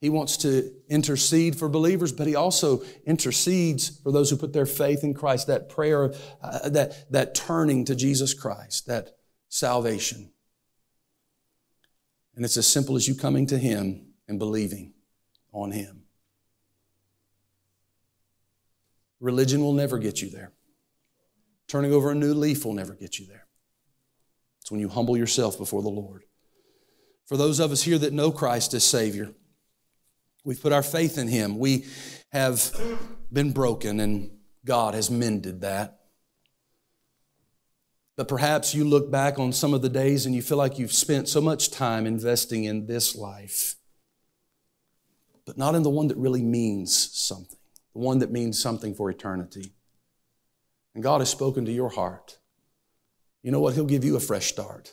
He 0.00 0.10
wants 0.10 0.36
to 0.38 0.72
intercede 0.88 1.56
for 1.56 1.68
believers, 1.68 2.12
but 2.12 2.26
he 2.26 2.36
also 2.36 2.82
intercedes 3.04 4.00
for 4.02 4.12
those 4.12 4.30
who 4.30 4.36
put 4.36 4.52
their 4.52 4.66
faith 4.66 5.02
in 5.02 5.12
Christ, 5.12 5.48
that 5.48 5.68
prayer, 5.68 6.12
uh, 6.42 6.68
that, 6.68 7.10
that 7.10 7.34
turning 7.34 7.84
to 7.86 7.96
Jesus 7.96 8.32
Christ, 8.32 8.86
that 8.86 9.16
salvation. 9.48 10.30
And 12.38 12.44
it's 12.44 12.56
as 12.56 12.68
simple 12.68 12.94
as 12.94 13.08
you 13.08 13.16
coming 13.16 13.48
to 13.48 13.58
him 13.58 14.12
and 14.28 14.38
believing 14.38 14.92
on 15.52 15.72
him. 15.72 16.04
Religion 19.18 19.60
will 19.60 19.72
never 19.72 19.98
get 19.98 20.22
you 20.22 20.30
there. 20.30 20.52
Turning 21.66 21.92
over 21.92 22.12
a 22.12 22.14
new 22.14 22.32
leaf 22.32 22.64
will 22.64 22.74
never 22.74 22.94
get 22.94 23.18
you 23.18 23.26
there. 23.26 23.48
It's 24.60 24.70
when 24.70 24.78
you 24.78 24.88
humble 24.88 25.16
yourself 25.16 25.58
before 25.58 25.82
the 25.82 25.88
Lord. 25.88 26.22
For 27.26 27.36
those 27.36 27.58
of 27.58 27.72
us 27.72 27.82
here 27.82 27.98
that 27.98 28.12
know 28.12 28.30
Christ 28.30 28.72
as 28.72 28.84
Savior, 28.84 29.34
we've 30.44 30.62
put 30.62 30.72
our 30.72 30.84
faith 30.84 31.18
in 31.18 31.26
Him. 31.26 31.58
We 31.58 31.86
have 32.30 32.70
been 33.32 33.50
broken, 33.50 33.98
and 33.98 34.30
God 34.64 34.94
has 34.94 35.10
mended 35.10 35.62
that. 35.62 35.97
But 38.18 38.26
perhaps 38.26 38.74
you 38.74 38.84
look 38.84 39.12
back 39.12 39.38
on 39.38 39.52
some 39.52 39.72
of 39.72 39.80
the 39.80 39.88
days 39.88 40.26
and 40.26 40.34
you 40.34 40.42
feel 40.42 40.58
like 40.58 40.76
you've 40.76 40.92
spent 40.92 41.28
so 41.28 41.40
much 41.40 41.70
time 41.70 42.04
investing 42.04 42.64
in 42.64 42.86
this 42.86 43.14
life, 43.14 43.76
but 45.46 45.56
not 45.56 45.76
in 45.76 45.84
the 45.84 45.88
one 45.88 46.08
that 46.08 46.16
really 46.16 46.42
means 46.42 47.16
something 47.16 47.56
the 47.92 48.00
one 48.00 48.18
that 48.18 48.32
means 48.32 48.60
something 48.60 48.92
for 48.92 49.08
eternity. 49.08 49.72
And 50.94 51.02
God 51.02 51.20
has 51.20 51.30
spoken 51.30 51.64
to 51.64 51.72
your 51.72 51.90
heart. 51.90 52.38
You 53.42 53.52
know 53.52 53.60
what? 53.60 53.74
He'll 53.74 53.84
give 53.84 54.04
you 54.04 54.16
a 54.16 54.20
fresh 54.20 54.46
start. 54.46 54.92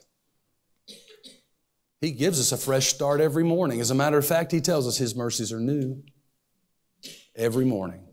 He 2.02 2.12
gives 2.12 2.40
us 2.40 2.52
a 2.52 2.58
fresh 2.58 2.88
start 2.88 3.22
every 3.22 3.44
morning. 3.44 3.82
As 3.82 3.90
a 3.90 3.96
matter 3.96 4.20
of 4.20 4.26
fact, 4.26 4.52
He 4.52 4.62
tells 4.62 4.88
us 4.88 4.98
His 4.98 5.16
mercies 5.16 5.52
are 5.52 5.60
new 5.60 6.04
every 7.36 7.66
morning. 7.66 8.08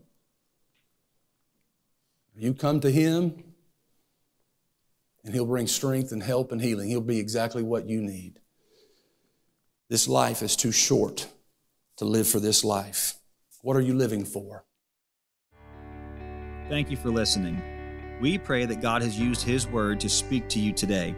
You 2.35 2.55
come 2.55 2.79
to 2.79 2.89
Him, 2.89 3.52
and 5.23 5.33
He'll 5.33 5.45
bring 5.45 5.67
strength 5.67 6.11
and 6.11 6.23
help 6.23 6.51
and 6.51 6.61
healing. 6.61 6.89
He'll 6.89 7.01
be 7.01 7.19
exactly 7.19 7.63
what 7.63 7.87
you 7.87 8.01
need. 8.01 8.39
This 9.89 10.07
life 10.07 10.41
is 10.41 10.55
too 10.55 10.71
short 10.71 11.27
to 11.97 12.05
live 12.05 12.27
for 12.27 12.39
this 12.39 12.63
life. 12.63 13.15
What 13.61 13.77
are 13.77 13.81
you 13.81 13.93
living 13.93 14.25
for? 14.25 14.65
Thank 16.69 16.89
you 16.89 16.97
for 16.97 17.09
listening. 17.09 17.61
We 18.21 18.37
pray 18.37 18.65
that 18.65 18.81
God 18.81 19.01
has 19.01 19.19
used 19.19 19.41
His 19.41 19.67
Word 19.67 19.99
to 19.99 20.09
speak 20.09 20.47
to 20.49 20.59
you 20.59 20.71
today. 20.71 21.15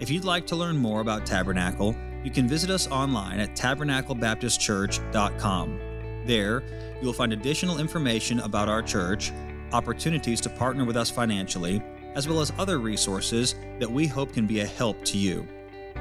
If 0.00 0.10
you'd 0.10 0.24
like 0.24 0.46
to 0.48 0.56
learn 0.56 0.76
more 0.76 1.00
about 1.00 1.26
Tabernacle, 1.26 1.96
you 2.24 2.30
can 2.30 2.46
visit 2.46 2.70
us 2.70 2.86
online 2.88 3.40
at 3.40 3.56
tabernaclebaptistchurch.com. 3.56 5.80
There, 6.26 6.62
you'll 7.00 7.12
find 7.12 7.32
additional 7.32 7.78
information 7.78 8.40
about 8.40 8.68
our 8.68 8.82
church, 8.82 9.32
opportunities 9.72 10.40
to 10.42 10.50
partner 10.50 10.84
with 10.84 10.96
us 10.96 11.10
financially, 11.10 11.82
as 12.14 12.28
well 12.28 12.40
as 12.40 12.52
other 12.58 12.78
resources 12.78 13.54
that 13.78 13.90
we 13.90 14.06
hope 14.06 14.32
can 14.32 14.46
be 14.46 14.60
a 14.60 14.66
help 14.66 15.04
to 15.06 15.18
you. 15.18 15.46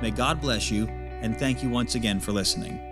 May 0.01 0.11
God 0.11 0.41
bless 0.41 0.71
you, 0.71 0.87
and 0.87 1.37
thank 1.37 1.63
you 1.63 1.69
once 1.69 1.95
again 1.95 2.19
for 2.19 2.31
listening. 2.31 2.90